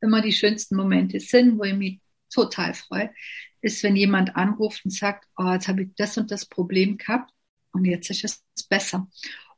immer 0.01 0.23
die 0.23 0.33
schönsten 0.33 0.77
Momente 0.77 1.19
sind, 1.19 1.59
wo 1.59 1.65
ich 1.65 1.75
mich 1.75 2.01
total 2.33 2.75
freue, 2.75 3.13
ist, 3.61 3.83
wenn 3.83 3.97
jemand 3.97 4.37
anruft 4.37 4.85
und 4.85 4.93
sagt, 4.93 5.27
oh, 5.37 5.53
jetzt 5.53 5.69
habe 5.69 5.83
ich 5.83 5.89
das 5.97 6.17
und 6.17 6.31
das 6.31 6.47
Problem 6.47 6.99
gehabt 6.99 7.33
und 7.73 7.85
jetzt 7.85 8.11
ist 8.11 8.25
es 8.25 8.45
besser. 8.69 9.09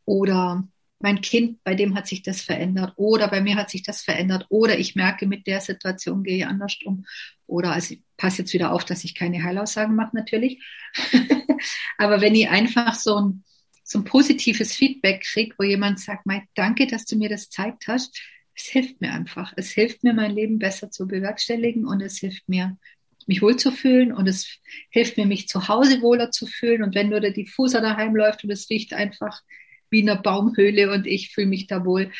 Oder 0.04 0.66
mein 1.02 1.20
Kind, 1.20 1.62
bei 1.64 1.74
dem 1.74 1.94
hat 1.94 2.06
sich 2.06 2.22
das 2.22 2.42
verändert. 2.42 2.92
Oder 2.96 3.28
bei 3.28 3.40
mir 3.40 3.56
hat 3.56 3.70
sich 3.70 3.82
das 3.82 4.02
verändert. 4.02 4.46
Oder 4.48 4.78
ich 4.78 4.94
merke, 4.94 5.26
mit 5.26 5.46
der 5.46 5.60
Situation 5.60 6.22
gehe 6.22 6.38
ich 6.38 6.46
anders 6.46 6.78
um. 6.84 7.04
Oder 7.46 7.72
also 7.72 7.94
ich 7.94 8.02
passe 8.16 8.42
jetzt 8.42 8.52
wieder 8.52 8.72
auf, 8.72 8.84
dass 8.84 9.04
ich 9.04 9.14
keine 9.14 9.42
Heilaussagen 9.42 9.94
mache, 9.94 10.16
natürlich. 10.16 10.62
Aber 11.98 12.20
wenn 12.20 12.34
ich 12.34 12.48
einfach 12.48 12.94
so 12.94 13.16
ein 13.16 13.44
so 13.92 13.98
ein 13.98 14.04
positives 14.04 14.74
Feedback 14.74 15.22
kriege, 15.22 15.54
wo 15.58 15.64
jemand 15.64 16.00
sagt, 16.00 16.26
Mike, 16.26 16.46
danke, 16.54 16.86
dass 16.86 17.04
du 17.04 17.16
mir 17.16 17.28
das 17.28 17.44
gezeigt 17.44 17.88
hast. 17.88 18.18
Es 18.54 18.64
hilft 18.64 19.00
mir 19.00 19.12
einfach. 19.12 19.52
Es 19.56 19.70
hilft 19.70 20.02
mir, 20.02 20.14
mein 20.14 20.30
Leben 20.30 20.58
besser 20.58 20.90
zu 20.90 21.06
bewerkstelligen 21.06 21.86
und 21.86 22.00
es 22.00 22.18
hilft 22.18 22.48
mir, 22.48 22.78
mich 23.26 23.42
wohlzufühlen 23.42 24.12
und 24.12 24.26
es 24.26 24.58
hilft 24.90 25.16
mir, 25.16 25.26
mich 25.26 25.46
zu 25.46 25.68
Hause 25.68 26.00
wohler 26.02 26.30
zu 26.30 26.46
fühlen. 26.46 26.82
Und 26.82 26.94
wenn 26.94 27.08
nur 27.10 27.20
der 27.20 27.32
Diffuser 27.32 27.80
daheim 27.80 28.16
läuft 28.16 28.44
und 28.44 28.50
es 28.50 28.68
riecht 28.70 28.94
einfach 28.94 29.42
wie 29.92 30.00
in 30.00 30.10
einer 30.10 30.20
Baumhöhle 30.20 30.90
und 30.90 31.06
ich 31.06 31.30
fühle 31.30 31.46
mich 31.46 31.66
da 31.68 31.84
wohl. 31.84 32.10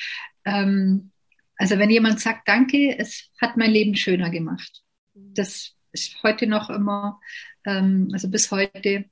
Ähm, 0.45 1.11
also 1.57 1.79
wenn 1.79 1.91
jemand 1.91 2.20
sagt, 2.20 2.49
danke, 2.49 2.97
es 2.99 3.31
hat 3.41 3.57
mein 3.57 3.70
Leben 3.70 3.97
schöner 3.97 4.31
gemacht. 4.31 4.83
Das 5.14 5.73
ist 5.93 6.23
heute 6.23 6.47
noch 6.47 6.70
immer, 6.70 7.20
ähm, 7.66 8.09
also 8.12 8.29
bis 8.29 8.51
heute 8.51 9.05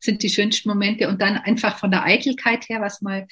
sind 0.00 0.22
die 0.22 0.30
schönsten 0.30 0.68
Momente 0.68 1.08
und 1.08 1.20
dann 1.20 1.36
einfach 1.36 1.78
von 1.78 1.90
der 1.90 2.04
Eitelkeit 2.04 2.68
her, 2.68 2.80
was 2.80 3.02
mal, 3.02 3.26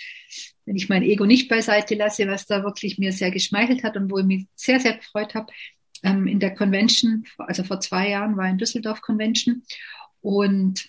wenn 0.64 0.76
ich 0.76 0.88
mein 0.88 1.02
Ego 1.02 1.24
nicht 1.24 1.48
beiseite 1.48 1.94
lasse, 1.94 2.26
was 2.26 2.46
da 2.46 2.64
wirklich 2.64 2.98
mir 2.98 3.12
sehr 3.12 3.30
geschmeichelt 3.30 3.84
hat 3.84 3.96
und 3.96 4.10
wo 4.10 4.18
ich 4.18 4.26
mich 4.26 4.46
sehr, 4.56 4.80
sehr 4.80 4.96
gefreut 4.96 5.34
habe, 5.34 5.52
ähm, 6.02 6.26
in 6.26 6.40
der 6.40 6.54
Convention, 6.54 7.24
also 7.38 7.62
vor 7.62 7.80
zwei 7.80 8.10
Jahren 8.10 8.36
war 8.36 8.48
in 8.48 8.58
Düsseldorf 8.58 9.00
Convention 9.00 9.62
und 10.20 10.88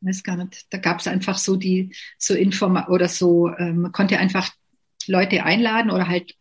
weiß 0.00 0.22
gar 0.22 0.36
nicht, 0.36 0.66
da 0.70 0.78
gab 0.78 1.00
es 1.00 1.06
einfach 1.06 1.38
so 1.38 1.56
die, 1.56 1.94
so 2.18 2.34
Informa 2.34 2.88
oder 2.88 3.08
so, 3.08 3.50
ähm, 3.58 3.82
man 3.82 3.92
konnte 3.92 4.18
einfach 4.18 4.50
Leute 5.06 5.44
einladen 5.44 5.90
oder 5.90 6.08
halt 6.08 6.34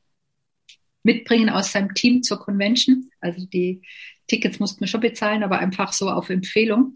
mitbringen 1.04 1.50
aus 1.50 1.72
seinem 1.72 1.94
Team 1.94 2.22
zur 2.24 2.40
Convention. 2.40 3.10
Also 3.22 3.46
die, 3.46 3.82
Tickets 4.28 4.60
mussten 4.60 4.82
wir 4.82 4.88
schon 4.88 5.02
bezahlen, 5.02 5.44
aber 5.44 5.60
einfach 5.60 5.94
so 5.94 6.10
auf 6.10 6.30
Empfehlung. 6.30 6.96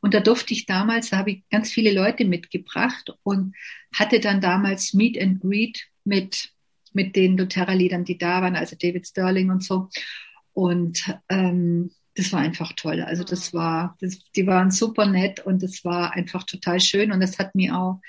Und 0.00 0.14
da 0.14 0.20
durfte 0.20 0.52
ich 0.52 0.66
damals, 0.66 1.10
da 1.10 1.18
habe 1.18 1.30
ich 1.30 1.48
ganz 1.48 1.70
viele 1.70 1.92
Leute 1.92 2.24
mitgebracht 2.24 3.12
und 3.22 3.54
hatte 3.92 4.20
dann 4.20 4.40
damals 4.40 4.92
Meet 4.92 5.20
and 5.20 5.40
Greet 5.40 5.86
mit, 6.04 6.50
mit 6.92 7.16
den 7.16 7.36
doTERRA-Liedern, 7.36 8.04
die 8.04 8.18
da 8.18 8.42
waren, 8.42 8.56
also 8.56 8.76
David 8.76 9.06
Sterling 9.06 9.50
und 9.50 9.62
so. 9.62 9.88
Und 10.52 11.16
ähm, 11.28 11.90
das 12.16 12.32
war 12.32 12.40
einfach 12.40 12.72
toll. 12.74 13.00
Also 13.02 13.24
das 13.24 13.52
war, 13.52 13.96
das, 14.00 14.18
die 14.36 14.46
waren 14.46 14.70
super 14.70 15.06
nett 15.06 15.40
und 15.40 15.62
es 15.62 15.84
war 15.84 16.12
einfach 16.12 16.44
total 16.44 16.80
schön 16.80 17.12
und 17.12 17.20
das 17.20 17.38
hat 17.38 17.54
mir 17.54 17.76
auch, 17.76 18.00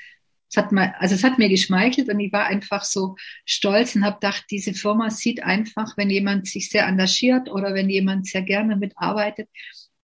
es 0.49 0.58
hat 0.58 0.72
mir, 0.72 0.99
also 1.01 1.16
es 1.16 1.24
hat 1.24 1.39
mir 1.39 1.49
geschmeichelt 1.49 2.10
und 2.10 2.20
ich 2.20 2.32
war 2.32 2.45
einfach 2.45 2.84
so 2.84 3.16
stolz 3.45 3.95
und 3.95 4.06
habe 4.06 4.20
gedacht, 4.20 4.45
diese 4.51 4.74
Firma 4.74 5.10
sieht 5.10 5.43
einfach, 5.43 5.97
wenn 5.97 6.10
jemand 6.10 6.47
sich 6.47 6.70
sehr 6.70 6.86
engagiert 6.86 7.49
oder 7.49 7.74
wenn 7.74 7.89
jemand 7.89 8.28
sehr 8.28 8.43
gerne 8.43 8.76
mitarbeitet, 8.76 9.49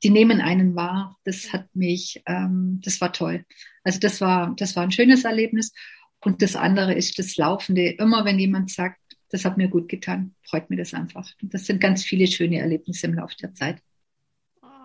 die 0.04 0.10
nehmen 0.10 0.40
einen 0.40 0.76
wahr. 0.76 1.18
Das 1.24 1.52
hat 1.52 1.66
mich, 1.74 2.22
ähm, 2.26 2.80
das 2.84 3.00
war 3.00 3.12
toll. 3.12 3.44
Also 3.82 3.98
das 3.98 4.20
war, 4.20 4.54
das 4.56 4.76
war 4.76 4.84
ein 4.84 4.92
schönes 4.92 5.24
Erlebnis. 5.24 5.72
Und 6.20 6.42
das 6.42 6.56
andere 6.56 6.94
ist 6.94 7.18
das 7.18 7.36
Laufende. 7.36 7.90
Immer 7.90 8.24
wenn 8.24 8.38
jemand 8.38 8.70
sagt, 8.70 9.00
das 9.30 9.44
hat 9.44 9.56
mir 9.56 9.68
gut 9.68 9.88
getan, 9.88 10.34
freut 10.42 10.70
mir 10.70 10.76
das 10.76 10.94
einfach. 10.94 11.30
Und 11.42 11.52
das 11.52 11.66
sind 11.66 11.80
ganz 11.80 12.04
viele 12.04 12.26
schöne 12.26 12.60
Erlebnisse 12.60 13.06
im 13.06 13.14
Laufe 13.14 13.36
der 13.36 13.54
Zeit. 13.54 13.82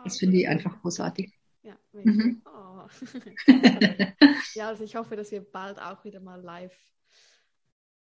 Das 0.04 0.20
finde 0.20 0.38
ich 0.38 0.48
einfach 0.48 0.82
großartig. 0.82 1.34
Ja, 1.64 1.78
mhm. 1.94 2.42
oh. 2.46 2.88
ja, 4.56 4.68
also 4.68 4.84
ich 4.84 4.96
hoffe, 4.96 5.16
dass 5.16 5.32
wir 5.32 5.42
bald 5.42 5.80
auch 5.80 6.04
wieder 6.04 6.20
mal 6.20 6.42
live. 6.42 6.78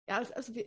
Ja, 0.09 0.19
also, 0.35 0.55
wir, 0.55 0.67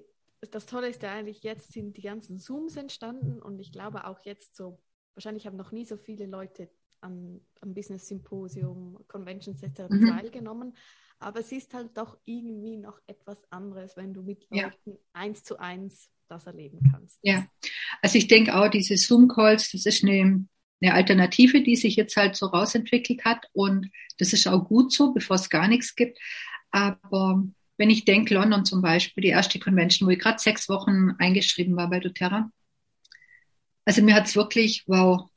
das 0.51 0.65
Tolle 0.65 0.89
ist 0.89 1.01
ja 1.01 1.13
eigentlich, 1.13 1.43
jetzt 1.43 1.71
sind 1.71 1.97
die 1.97 2.01
ganzen 2.01 2.39
Zooms 2.39 2.75
entstanden 2.75 3.41
und 3.41 3.59
ich 3.59 3.71
glaube 3.71 4.05
auch 4.05 4.19
jetzt 4.25 4.55
so, 4.55 4.79
wahrscheinlich 5.15 5.45
haben 5.45 5.57
noch 5.57 5.71
nie 5.71 5.85
so 5.85 5.97
viele 5.97 6.25
Leute 6.25 6.69
am, 7.01 7.41
am 7.61 7.73
Business 7.73 8.07
Symposium, 8.07 8.97
Conventions 9.07 9.61
etc. 9.63 9.89
Mhm. 9.89 10.07
teilgenommen. 10.07 10.75
Aber 11.19 11.39
es 11.39 11.51
ist 11.51 11.73
halt 11.73 11.95
doch 11.97 12.17
irgendwie 12.25 12.77
noch 12.77 12.99
etwas 13.05 13.41
anderes, 13.51 13.95
wenn 13.95 14.13
du 14.13 14.23
mit 14.23 14.47
Leuten 14.49 14.91
ja. 14.91 14.97
eins 15.13 15.43
zu 15.43 15.57
eins 15.59 16.09
das 16.27 16.47
erleben 16.47 16.79
kannst. 16.91 17.19
Ja, 17.21 17.45
also 18.01 18.17
ich 18.17 18.27
denke 18.27 18.55
auch, 18.55 18.69
diese 18.69 18.97
Zoom-Calls, 18.97 19.71
das 19.71 19.85
ist 19.85 20.03
eine, 20.03 20.47
eine 20.81 20.93
Alternative, 20.93 21.61
die 21.61 21.75
sich 21.75 21.95
jetzt 21.95 22.15
halt 22.17 22.35
so 22.35 22.47
rausentwickelt 22.47 23.23
hat. 23.25 23.45
Und 23.53 23.89
das 24.17 24.33
ist 24.33 24.47
auch 24.47 24.67
gut 24.67 24.91
so, 24.91 25.13
bevor 25.13 25.35
es 25.35 25.49
gar 25.49 25.67
nichts 25.67 25.95
gibt. 25.95 26.19
Aber 26.71 27.43
wenn 27.77 27.89
ich 27.89 28.05
denke, 28.05 28.33
London 28.33 28.65
zum 28.65 28.81
Beispiel, 28.81 29.21
die 29.21 29.29
erste 29.29 29.59
Convention, 29.59 30.07
wo 30.07 30.11
ich 30.11 30.19
gerade 30.19 30.39
sechs 30.39 30.69
Wochen 30.69 31.11
eingeschrieben 31.19 31.75
war 31.75 31.89
bei 31.89 31.99
doTERRA. 31.99 32.51
Also 33.85 34.01
mir 34.01 34.15
hat 34.15 34.27
es 34.27 34.35
wirklich, 34.35 34.83
wow. 34.87 35.29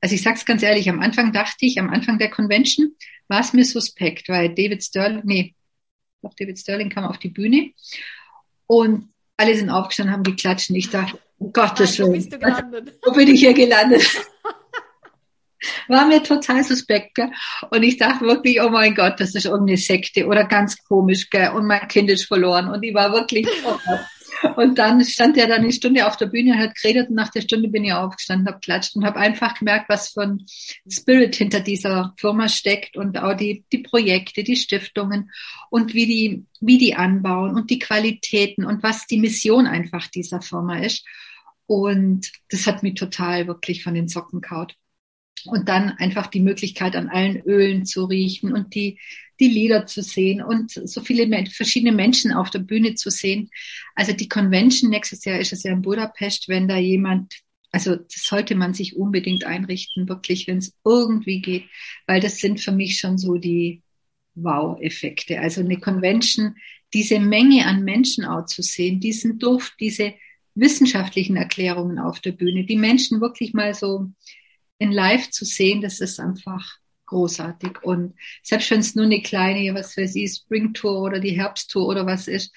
Also 0.00 0.14
ich 0.14 0.22
sag's 0.22 0.44
ganz 0.44 0.62
ehrlich, 0.62 0.88
am 0.88 1.00
Anfang 1.00 1.32
dachte 1.32 1.66
ich, 1.66 1.80
am 1.80 1.90
Anfang 1.90 2.18
der 2.18 2.30
Convention, 2.30 2.94
war 3.28 3.40
es 3.40 3.52
mir 3.52 3.64
suspekt, 3.64 4.28
weil 4.28 4.54
David 4.54 4.82
Sterling, 4.82 5.22
nee, 5.24 5.54
doch 6.22 6.34
David 6.34 6.58
Sterling 6.58 6.90
kam 6.90 7.04
auf 7.04 7.18
die 7.18 7.30
Bühne 7.30 7.72
und 8.66 9.08
alle 9.36 9.56
sind 9.56 9.70
aufgestanden, 9.70 10.14
haben 10.14 10.22
geklatscht 10.22 10.70
und 10.70 10.76
ich 10.76 10.90
dachte, 10.90 11.18
um 11.38 11.52
Gottes 11.52 11.98
Willen, 11.98 12.30
wo 13.04 13.12
bin 13.12 13.28
ich 13.28 13.40
hier 13.40 13.54
gelandet? 13.54 14.06
War 15.88 16.06
mir 16.06 16.22
total 16.22 16.62
suspekt, 16.64 17.14
gell? 17.14 17.30
Und 17.70 17.82
ich 17.82 17.96
dachte 17.96 18.24
wirklich, 18.24 18.60
oh 18.60 18.68
mein 18.68 18.94
Gott, 18.94 19.18
das 19.18 19.34
ist 19.34 19.46
irgendeine 19.46 19.78
Sekte 19.78 20.26
oder 20.26 20.44
ganz 20.44 20.82
komisch, 20.84 21.30
gell? 21.30 21.50
Und 21.50 21.66
mein 21.66 21.88
Kind 21.88 22.10
ist 22.10 22.26
verloren. 22.26 22.68
Und 22.68 22.82
ich 22.82 22.94
war 22.94 23.12
wirklich. 23.12 23.46
Und 24.56 24.78
dann 24.78 25.02
stand 25.04 25.36
er 25.38 25.46
dann 25.46 25.62
eine 25.62 25.72
Stunde 25.72 26.06
auf 26.06 26.16
der 26.16 26.26
Bühne 26.26 26.52
und 26.52 26.58
hat 26.58 26.74
geredet 26.74 27.08
und 27.08 27.14
nach 27.14 27.30
der 27.30 27.40
Stunde 27.40 27.68
bin 27.68 27.84
ich 27.84 27.92
aufgestanden, 27.92 28.46
habe 28.46 28.60
klatscht 28.60 28.96
und 28.96 29.04
habe 29.04 29.18
einfach 29.18 29.54
gemerkt, 29.54 29.88
was 29.88 30.10
für 30.10 30.22
ein 30.22 30.44
Spirit 30.90 31.34
hinter 31.34 31.60
dieser 31.60 32.14
Firma 32.18 32.48
steckt 32.48 32.96
und 32.96 33.18
auch 33.18 33.34
die, 33.34 33.64
die 33.72 33.78
Projekte, 33.78 34.44
die 34.44 34.56
Stiftungen 34.56 35.30
und 35.70 35.94
wie 35.94 36.06
die, 36.06 36.44
wie 36.60 36.78
die 36.78 36.94
anbauen 36.94 37.54
und 37.54 37.70
die 37.70 37.78
Qualitäten 37.78 38.64
und 38.64 38.82
was 38.82 39.06
die 39.06 39.18
Mission 39.18 39.66
einfach 39.66 40.06
dieser 40.08 40.42
Firma 40.42 40.80
ist. 40.80 41.04
Und 41.66 42.30
das 42.50 42.66
hat 42.66 42.82
mich 42.82 42.94
total 42.94 43.46
wirklich 43.46 43.82
von 43.82 43.94
den 43.94 44.08
Socken 44.08 44.40
kaut. 44.40 44.74
Und 45.46 45.68
dann 45.68 45.90
einfach 45.90 46.26
die 46.26 46.40
Möglichkeit, 46.40 46.96
an 46.96 47.08
allen 47.08 47.40
Ölen 47.42 47.84
zu 47.84 48.04
riechen 48.04 48.52
und 48.52 48.74
die, 48.74 48.98
die 49.40 49.48
Lieder 49.48 49.86
zu 49.86 50.02
sehen 50.02 50.42
und 50.42 50.72
so 50.72 51.00
viele 51.00 51.28
verschiedene 51.50 51.92
Menschen 51.92 52.32
auf 52.32 52.50
der 52.50 52.60
Bühne 52.60 52.94
zu 52.94 53.10
sehen. 53.10 53.50
Also 53.94 54.12
die 54.12 54.28
Convention 54.28 54.90
nächstes 54.90 55.24
Jahr 55.24 55.38
ist 55.38 55.52
es 55.52 55.62
ja 55.62 55.72
in 55.72 55.82
Budapest, 55.82 56.48
wenn 56.48 56.68
da 56.68 56.78
jemand, 56.78 57.34
also 57.70 57.96
das 57.96 58.24
sollte 58.24 58.54
man 58.54 58.72
sich 58.72 58.96
unbedingt 58.96 59.44
einrichten, 59.44 60.08
wirklich, 60.08 60.46
wenn 60.46 60.58
es 60.58 60.74
irgendwie 60.84 61.40
geht, 61.40 61.64
weil 62.06 62.20
das 62.20 62.38
sind 62.38 62.60
für 62.60 62.72
mich 62.72 62.98
schon 62.98 63.18
so 63.18 63.36
die 63.36 63.82
Wow-Effekte. 64.34 65.40
Also 65.40 65.60
eine 65.60 65.78
Convention, 65.78 66.56
diese 66.94 67.18
Menge 67.18 67.66
an 67.66 67.84
Menschen 67.84 68.24
auch 68.24 68.46
zu 68.46 68.62
sehen, 68.62 69.00
diesen 69.00 69.38
Duft, 69.38 69.74
diese 69.80 70.14
wissenschaftlichen 70.54 71.36
Erklärungen 71.36 71.98
auf 71.98 72.20
der 72.20 72.32
Bühne, 72.32 72.64
die 72.64 72.76
Menschen 72.76 73.20
wirklich 73.20 73.52
mal 73.52 73.74
so 73.74 74.10
in 74.78 74.92
live 74.92 75.30
zu 75.30 75.44
sehen, 75.44 75.80
das 75.80 76.00
ist 76.00 76.20
einfach 76.20 76.78
großartig. 77.06 77.82
Und 77.82 78.14
selbst 78.42 78.70
wenn 78.70 78.80
es 78.80 78.94
nur 78.94 79.04
eine 79.04 79.22
kleine, 79.22 79.74
was 79.74 79.96
weiß 79.96 80.16
ich, 80.16 80.34
Springtour 80.34 81.02
oder 81.02 81.20
die 81.20 81.38
Herbsttour 81.38 81.86
oder 81.86 82.06
was 82.06 82.28
ist, 82.28 82.52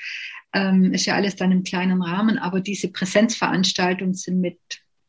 ähm, 0.54 0.94
ist 0.94 1.06
ja 1.06 1.16
alles 1.16 1.36
dann 1.36 1.52
im 1.52 1.64
kleinen 1.64 2.02
Rahmen. 2.02 2.38
Aber 2.38 2.60
diese 2.60 2.92
Präsenzveranstaltungen 2.92 4.16
sind 4.16 4.42
mit, 4.42 4.60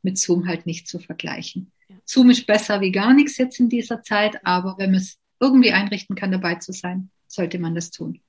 mit 0.02 0.18
Zoom 0.18 0.46
halt 0.46 0.66
nicht 0.66 0.86
zu 0.88 0.98
vergleichen. 0.98 1.72
Ja. 1.88 1.96
Zoom 2.04 2.30
ist 2.30 2.46
besser 2.46 2.80
wie 2.80 2.92
gar 2.92 3.14
nichts 3.14 3.38
jetzt 3.38 3.58
in 3.58 3.68
dieser 3.68 4.02
Zeit, 4.02 4.44
aber 4.44 4.76
wenn 4.78 4.90
man 4.90 5.00
es 5.00 5.18
irgendwie 5.40 5.72
einrichten 5.72 6.16
kann, 6.16 6.32
dabei 6.32 6.56
zu 6.56 6.72
sein, 6.72 7.10
sollte 7.26 7.58
man 7.58 7.74
das 7.74 7.90
tun. 7.90 8.20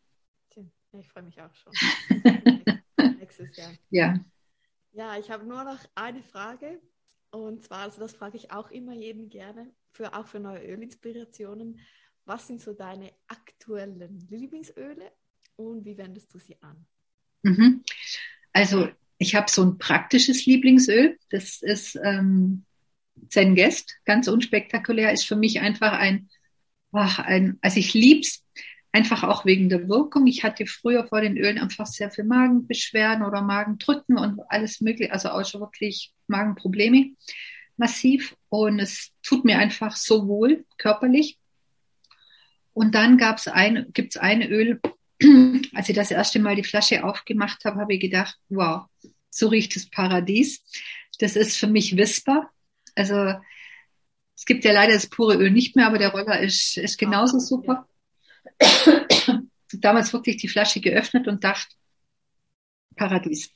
Ich 0.99 1.07
freue 1.07 1.23
mich 1.23 1.41
auch 1.41 1.53
schon. 1.55 1.71
Nächstes 3.19 3.55
Jahr. 3.55 3.71
Ja. 3.89 4.19
Ja, 4.91 5.17
ich 5.17 5.31
habe 5.31 5.45
nur 5.45 5.63
noch 5.63 5.79
eine 5.95 6.21
Frage. 6.21 6.81
Und 7.31 7.63
zwar, 7.63 7.79
also 7.83 7.99
das 7.99 8.13
frage 8.13 8.37
ich 8.37 8.51
auch 8.51 8.71
immer 8.71 8.93
jeden 8.93 9.29
gerne, 9.29 9.71
für, 9.91 10.13
auch 10.13 10.27
für 10.27 10.39
neue 10.39 10.65
Ölinspirationen. 10.65 11.79
Was 12.25 12.47
sind 12.47 12.61
so 12.61 12.73
deine 12.73 13.11
aktuellen 13.27 14.27
Lieblingsöle 14.29 15.11
und 15.55 15.85
wie 15.85 15.97
wendest 15.97 16.33
du 16.33 16.39
sie 16.39 16.61
an? 16.61 16.85
Mhm. 17.43 17.83
Also 18.53 18.89
ich 19.17 19.35
habe 19.35 19.49
so 19.49 19.63
ein 19.63 19.77
praktisches 19.77 20.45
Lieblingsöl. 20.45 21.17
Das 21.29 21.61
ist 21.61 21.97
ähm, 22.03 22.65
Zen 23.29 23.55
Guest, 23.55 23.97
ganz 24.05 24.27
unspektakulär, 24.27 25.11
ist 25.11 25.25
für 25.25 25.35
mich 25.35 25.61
einfach 25.61 25.93
ein, 25.93 26.29
ach, 26.91 27.19
ein 27.19 27.57
also 27.61 27.79
ich 27.79 27.93
lieb's 27.93 28.43
einfach 28.91 29.23
auch 29.23 29.45
wegen 29.45 29.69
der 29.69 29.87
Wirkung. 29.87 30.27
Ich 30.27 30.43
hatte 30.43 30.65
früher 30.65 31.07
vor 31.07 31.21
den 31.21 31.37
Ölen 31.37 31.57
einfach 31.57 31.85
sehr 31.85 32.11
viel 32.11 32.25
Magenbeschwerden 32.25 33.25
oder 33.25 33.41
Magendrücken 33.41 34.17
und 34.17 34.41
alles 34.49 34.81
mögliche, 34.81 35.13
also 35.13 35.29
auch 35.29 35.45
schon 35.45 35.61
wirklich 35.61 36.13
Magenprobleme 36.27 37.11
massiv 37.77 38.35
und 38.49 38.79
es 38.79 39.11
tut 39.23 39.45
mir 39.45 39.57
einfach 39.57 39.95
so 39.95 40.27
wohl 40.27 40.65
körperlich. 40.77 41.37
Und 42.73 42.95
dann 42.95 43.17
gab's 43.17 43.47
ein, 43.47 43.87
gibt's 43.93 44.17
ein 44.17 44.41
Öl, 44.41 44.79
als 45.73 45.89
ich 45.89 45.95
das 45.95 46.11
erste 46.11 46.39
Mal 46.39 46.55
die 46.55 46.63
Flasche 46.63 47.03
aufgemacht 47.03 47.65
habe, 47.65 47.79
habe 47.79 47.93
ich 47.93 47.99
gedacht, 47.99 48.37
wow, 48.49 48.85
so 49.29 49.47
riecht 49.47 49.75
das 49.75 49.89
Paradies. 49.89 50.63
Das 51.19 51.35
ist 51.35 51.57
für 51.57 51.67
mich 51.67 51.97
Whisper. 51.97 52.49
Also 52.95 53.35
es 54.35 54.45
gibt 54.45 54.63
ja 54.63 54.73
leider 54.73 54.93
das 54.93 55.07
pure 55.07 55.35
Öl 55.35 55.51
nicht 55.51 55.75
mehr, 55.75 55.87
aber 55.87 55.97
der 55.97 56.11
Roller 56.11 56.39
ist, 56.39 56.77
ist 56.77 56.97
genauso 56.97 57.39
super. 57.39 57.87
Damals 59.73 60.13
wirklich 60.13 60.37
die 60.37 60.47
Flasche 60.47 60.81
geöffnet 60.81 61.27
und 61.27 61.43
dachte, 61.43 61.73
Paradies. 62.95 63.51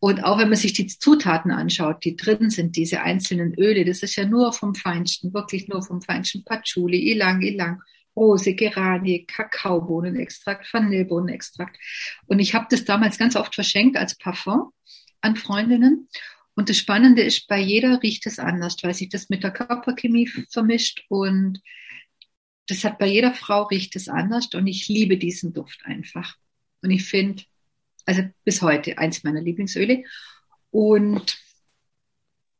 Und 0.00 0.22
auch 0.22 0.38
wenn 0.38 0.48
man 0.48 0.58
sich 0.58 0.74
die 0.74 0.86
Zutaten 0.86 1.50
anschaut, 1.50 2.04
die 2.04 2.16
drin 2.16 2.50
sind, 2.50 2.76
diese 2.76 3.00
einzelnen 3.00 3.54
Öle, 3.54 3.84
das 3.84 4.02
ist 4.02 4.16
ja 4.16 4.26
nur 4.26 4.52
vom 4.52 4.74
Feinsten, 4.74 5.32
wirklich 5.32 5.68
nur 5.68 5.82
vom 5.82 6.02
Feinsten. 6.02 6.44
Patchouli, 6.44 7.10
Ilang, 7.10 7.40
Ilang, 7.40 7.80
Rose, 8.14 8.54
Geranie, 8.54 9.24
Kakaobohnenextrakt, 9.24 10.72
Vanillebohnenextrakt. 10.72 11.78
Und 12.26 12.38
ich 12.38 12.54
habe 12.54 12.66
das 12.70 12.84
damals 12.84 13.18
ganz 13.18 13.34
oft 13.34 13.54
verschenkt 13.54 13.96
als 13.96 14.16
Parfum 14.16 14.72
an 15.20 15.36
Freundinnen. 15.36 16.08
Und 16.54 16.68
das 16.68 16.78
Spannende 16.78 17.22
ist, 17.22 17.48
bei 17.48 17.58
jeder 17.58 18.02
riecht 18.02 18.26
es 18.26 18.38
anders, 18.38 18.76
weil 18.82 18.94
sich 18.94 19.08
das 19.08 19.30
mit 19.30 19.42
der 19.42 19.50
Körperchemie 19.50 20.26
vermischt 20.26 21.04
und 21.08 21.60
das 22.66 22.84
hat 22.84 22.98
bei 22.98 23.06
jeder 23.06 23.34
Frau 23.34 23.64
riecht 23.64 23.96
es 23.96 24.08
anders 24.08 24.48
und 24.54 24.66
ich 24.66 24.88
liebe 24.88 25.18
diesen 25.18 25.52
Duft 25.52 25.80
einfach. 25.84 26.36
Und 26.82 26.90
ich 26.90 27.04
finde, 27.04 27.42
also 28.06 28.22
bis 28.44 28.62
heute 28.62 28.98
eins 28.98 29.24
meiner 29.24 29.40
Lieblingsöle. 29.40 30.04
Und 30.70 31.38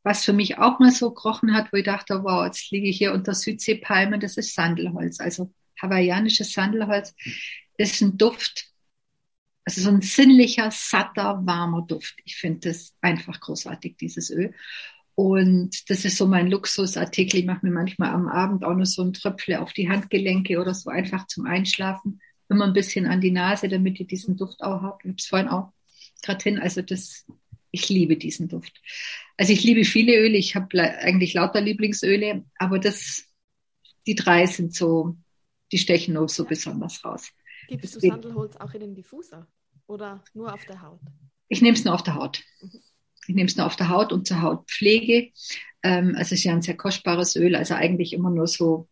was 0.03 0.23
für 0.23 0.33
mich 0.33 0.59
auch 0.59 0.79
mal 0.79 0.91
so 0.91 1.11
gerochen 1.11 1.53
hat, 1.53 1.73
wo 1.73 1.77
ich 1.77 1.85
dachte, 1.85 2.23
wow, 2.23 2.45
jetzt 2.45 2.71
liege 2.71 2.87
ich 2.87 2.97
hier 2.97 3.13
unter 3.13 3.33
Südseepalmen, 3.33 4.19
das 4.19 4.37
ist 4.37 4.53
Sandelholz, 4.53 5.19
also 5.19 5.51
hawaiianisches 5.81 6.53
Sandelholz. 6.53 7.15
Ist 7.77 8.01
ein 8.01 8.17
Duft, 8.17 8.67
also 9.65 9.81
so 9.81 9.89
ein 9.89 10.01
sinnlicher, 10.01 10.69
satter, 10.71 11.41
warmer 11.43 11.81
Duft. 11.87 12.15
Ich 12.23 12.37
finde 12.37 12.69
das 12.69 12.95
einfach 13.01 13.39
großartig, 13.39 13.97
dieses 13.97 14.29
Öl. 14.29 14.53
Und 15.15 15.89
das 15.89 16.03
ist 16.03 16.17
so 16.17 16.27
mein 16.27 16.49
Luxusartikel. 16.49 17.39
Ich 17.39 17.45
mache 17.45 17.65
mir 17.65 17.71
manchmal 17.71 18.13
am 18.13 18.27
Abend 18.27 18.65
auch 18.65 18.75
noch 18.75 18.85
so 18.85 19.01
ein 19.01 19.13
Tröpfle 19.13 19.61
auf 19.61 19.71
die 19.71 19.89
Handgelenke 19.89 20.59
oder 20.59 20.73
so 20.73 20.89
einfach 20.89 21.25
zum 21.27 21.45
Einschlafen 21.45 22.19
immer 22.49 22.65
ein 22.65 22.73
bisschen 22.73 23.07
an 23.07 23.21
die 23.21 23.31
Nase, 23.31 23.69
damit 23.69 23.99
ihr 23.99 24.07
diesen 24.07 24.35
Duft 24.37 24.61
auch 24.61 24.81
habt. 24.81 25.03
Ich 25.03 25.09
habe 25.09 25.17
es 25.17 25.25
vorhin 25.25 25.47
auch 25.47 25.71
gerade 26.21 26.43
hin. 26.43 26.59
Also 26.59 26.81
das, 26.81 27.25
ich 27.71 27.89
liebe 27.89 28.17
diesen 28.17 28.49
Duft. 28.49 28.81
Also 29.37 29.53
ich 29.53 29.63
liebe 29.63 29.85
viele 29.85 30.17
Öle, 30.17 30.37
ich 30.37 30.55
habe 30.55 30.81
eigentlich 30.81 31.33
lauter 31.33 31.61
Lieblingsöle, 31.61 32.45
aber 32.57 32.77
das, 32.77 33.25
die 34.05 34.15
drei 34.15 34.45
sind 34.45 34.75
so, 34.75 35.17
die 35.71 35.77
stechen 35.77 36.13
nur 36.13 36.29
so 36.29 36.45
besonders 36.45 37.03
raus. 37.03 37.31
Gibst 37.67 37.95
du 37.95 37.99
Sandelholz 37.99 38.57
auch 38.57 38.73
in 38.73 38.81
den 38.81 38.95
Diffuser 38.95 39.47
oder 39.87 40.23
nur 40.33 40.53
auf 40.53 40.65
der 40.65 40.81
Haut? 40.81 40.99
Ich 41.47 41.61
nehme 41.61 41.77
es 41.77 41.85
nur 41.85 41.93
auf 41.93 42.03
der 42.03 42.15
Haut. 42.15 42.43
Mhm. 42.61 42.81
Ich 43.27 43.35
nehme 43.35 43.47
es 43.47 43.57
nur 43.57 43.65
auf 43.65 43.75
der 43.75 43.89
Haut 43.89 44.13
und 44.13 44.27
zur 44.27 44.41
Hautpflege. 44.41 45.31
Ähm, 45.83 46.15
also 46.15 46.19
es 46.19 46.31
ist 46.33 46.43
ja 46.43 46.53
ein 46.53 46.61
sehr 46.61 46.77
kostbares 46.77 47.35
Öl, 47.35 47.55
also 47.55 47.73
eigentlich 47.73 48.13
immer 48.13 48.29
nur 48.29 48.47
so 48.47 48.87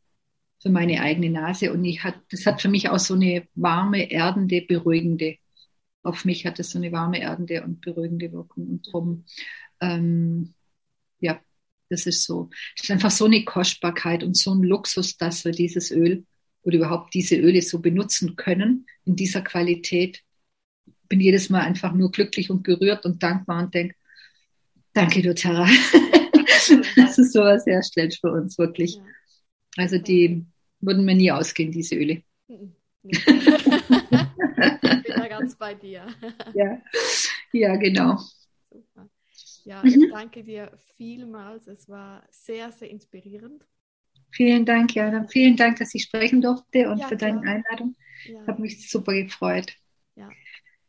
für 0.62 0.70
meine 0.70 1.02
eigene 1.02 1.30
Nase. 1.30 1.74
Und 1.74 1.84
ich 1.86 2.04
hat, 2.04 2.16
das 2.32 2.46
hat 2.46 2.62
für 2.62 2.70
mich 2.70 2.90
auch 2.90 3.00
so 3.00 3.16
eine 3.16 3.48
warme, 3.56 4.12
erdende, 4.12 4.62
beruhigende. 4.62 5.38
Auf 6.04 6.26
mich 6.26 6.46
hat 6.46 6.60
es 6.60 6.72
so 6.72 6.80
eine 6.80 6.92
warme, 6.92 7.22
erdende 7.22 7.64
und 7.64 7.82
beruhigende 7.82 8.32
Wirkung. 8.32 8.68
Und 8.68 8.92
drum, 8.92 9.26
ähm, 9.82 10.54
ja, 11.20 11.40
das 11.90 12.06
ist 12.06 12.24
so. 12.24 12.50
Es 12.76 12.84
ist 12.84 12.92
einfach 12.92 13.12
so 13.12 13.26
eine 13.26 13.44
Kostbarkeit 13.44 14.24
und 14.24 14.38
so 14.38 14.54
ein 14.54 14.64
Luxus, 14.64 15.18
dass 15.18 15.46
wir 15.46 15.52
dieses 15.52 15.92
Öl 15.92 16.26
oder 16.64 16.78
überhaupt 16.78 17.14
diese 17.14 17.36
Öle 17.36 17.62
so 17.62 17.80
benutzen 17.80 18.36
können 18.36 18.86
in 19.06 19.16
dieser 19.16 19.42
Qualität. 19.42 20.24
Bin 21.10 21.20
jedes 21.20 21.50
Mal 21.50 21.62
einfach 21.62 21.94
nur 21.94 22.12
glücklich 22.12 22.50
und 22.50 22.64
gerührt 22.64 23.06
und 23.06 23.22
dankbar 23.22 23.64
und 23.64 23.74
denke, 23.74 23.96
danke 24.94 25.22
doTERRA. 25.22 25.68
das 26.96 27.18
ist 27.18 27.34
sowas 27.34 27.66
herstellt 27.66 28.18
für 28.20 28.32
uns, 28.32 28.58
wirklich. 28.58 29.00
Also 29.78 29.98
die 29.98 30.46
würden 30.80 31.06
mir 31.06 31.16
nie 31.16 31.32
ausgehen, 31.32 31.72
diese 31.72 31.96
Öle. 31.96 32.24
ich 33.04 33.26
bin 33.26 33.44
da 35.08 35.28
ganz 35.28 35.56
bei 35.56 35.74
dir. 35.74 36.08
ja. 36.54 36.82
ja, 37.52 37.76
genau. 37.76 38.20
Super. 38.70 39.10
Ja, 39.66 39.84
ich 39.84 39.98
danke 40.12 40.44
dir 40.44 40.72
vielmals. 40.98 41.68
Es 41.68 41.88
war 41.90 42.24
sehr, 42.32 42.72
sehr 42.72 42.90
inspirierend. 42.90 43.66
Vielen 44.32 44.66
Dank, 44.66 44.96
Jana. 44.96 45.28
Vielen 45.28 45.56
Dank, 45.56 45.78
dass 45.78 45.94
ich 45.94 46.04
sprechen 46.04 46.42
durfte 46.42 46.90
und 46.90 46.98
ja, 46.98 47.08
für 47.08 47.16
deine 47.16 47.42
klar. 47.42 47.56
Einladung. 47.56 47.96
Ja. 48.26 48.48
Habe 48.48 48.62
mich 48.62 48.90
super 48.90 49.14
gefreut. 49.14 49.74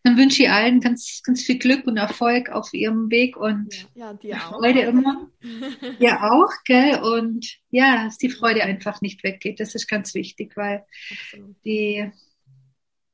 Dann 0.05 0.19
wünsche 0.19 0.43
ich 0.43 0.51
allen 0.51 0.81
ganz, 0.81 1.23
ganz 1.25 1.43
viel 1.43 1.59
Glück 1.59 1.87
und 1.87 1.97
Erfolg 1.97 2.51
auf 2.51 2.75
ihrem 2.75 3.11
Weg 3.11 3.39
und 3.39 3.89
ja, 3.95 4.17
ja, 4.21 4.39
Freude 4.39 4.81
immer. 4.81 5.31
ja, 5.99 6.31
auch, 6.31 6.53
gell? 6.67 7.01
Und 7.03 7.57
ja, 7.71 8.05
dass 8.05 8.19
die 8.19 8.29
Freude 8.29 8.65
einfach 8.65 9.01
nicht 9.01 9.25
weggeht. 9.25 9.61
Das 9.61 9.75
ist 9.75 9.89
ganz 9.89 10.15
wichtig, 10.15 10.59
weil 10.59 10.85
Absolut. 11.11 11.57
die, 11.65 12.11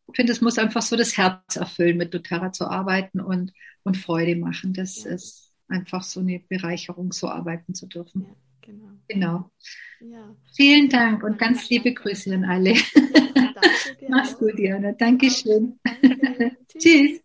ich 0.08 0.16
finde, 0.16 0.32
es 0.32 0.40
muss 0.40 0.58
einfach 0.58 0.82
so 0.82 0.96
das 0.96 1.16
Herz 1.16 1.54
erfüllen, 1.54 1.96
mit 1.96 2.12
doTERRA 2.12 2.50
zu 2.50 2.66
arbeiten 2.66 3.20
und, 3.20 3.52
und 3.84 3.96
Freude 3.96 4.34
machen. 4.34 4.72
Das 4.72 5.04
ja. 5.04 5.12
ist 5.12 5.52
einfach 5.68 6.02
so 6.02 6.18
eine 6.18 6.40
Bereicherung, 6.40 7.12
so 7.12 7.28
arbeiten 7.28 7.72
zu 7.72 7.86
dürfen. 7.86 8.22
Ja, 8.22 8.34
genau. 8.62 8.90
Genau. 9.06 9.50
Ja. 10.00 10.36
Vielen 10.56 10.88
Dank 10.88 11.22
und 11.22 11.38
ganz 11.38 11.70
liebe 11.70 11.94
Grüße 11.94 12.34
an 12.34 12.44
alle. 12.44 12.74
Ja, 14.00 14.08
Mach's 14.08 14.38
gut, 14.38 14.58
Diana. 14.58 14.92
Dankeschön. 14.92 15.78
Danke. 15.84 16.56
Tschüss. 16.68 16.82
Tschüss. 16.82 17.20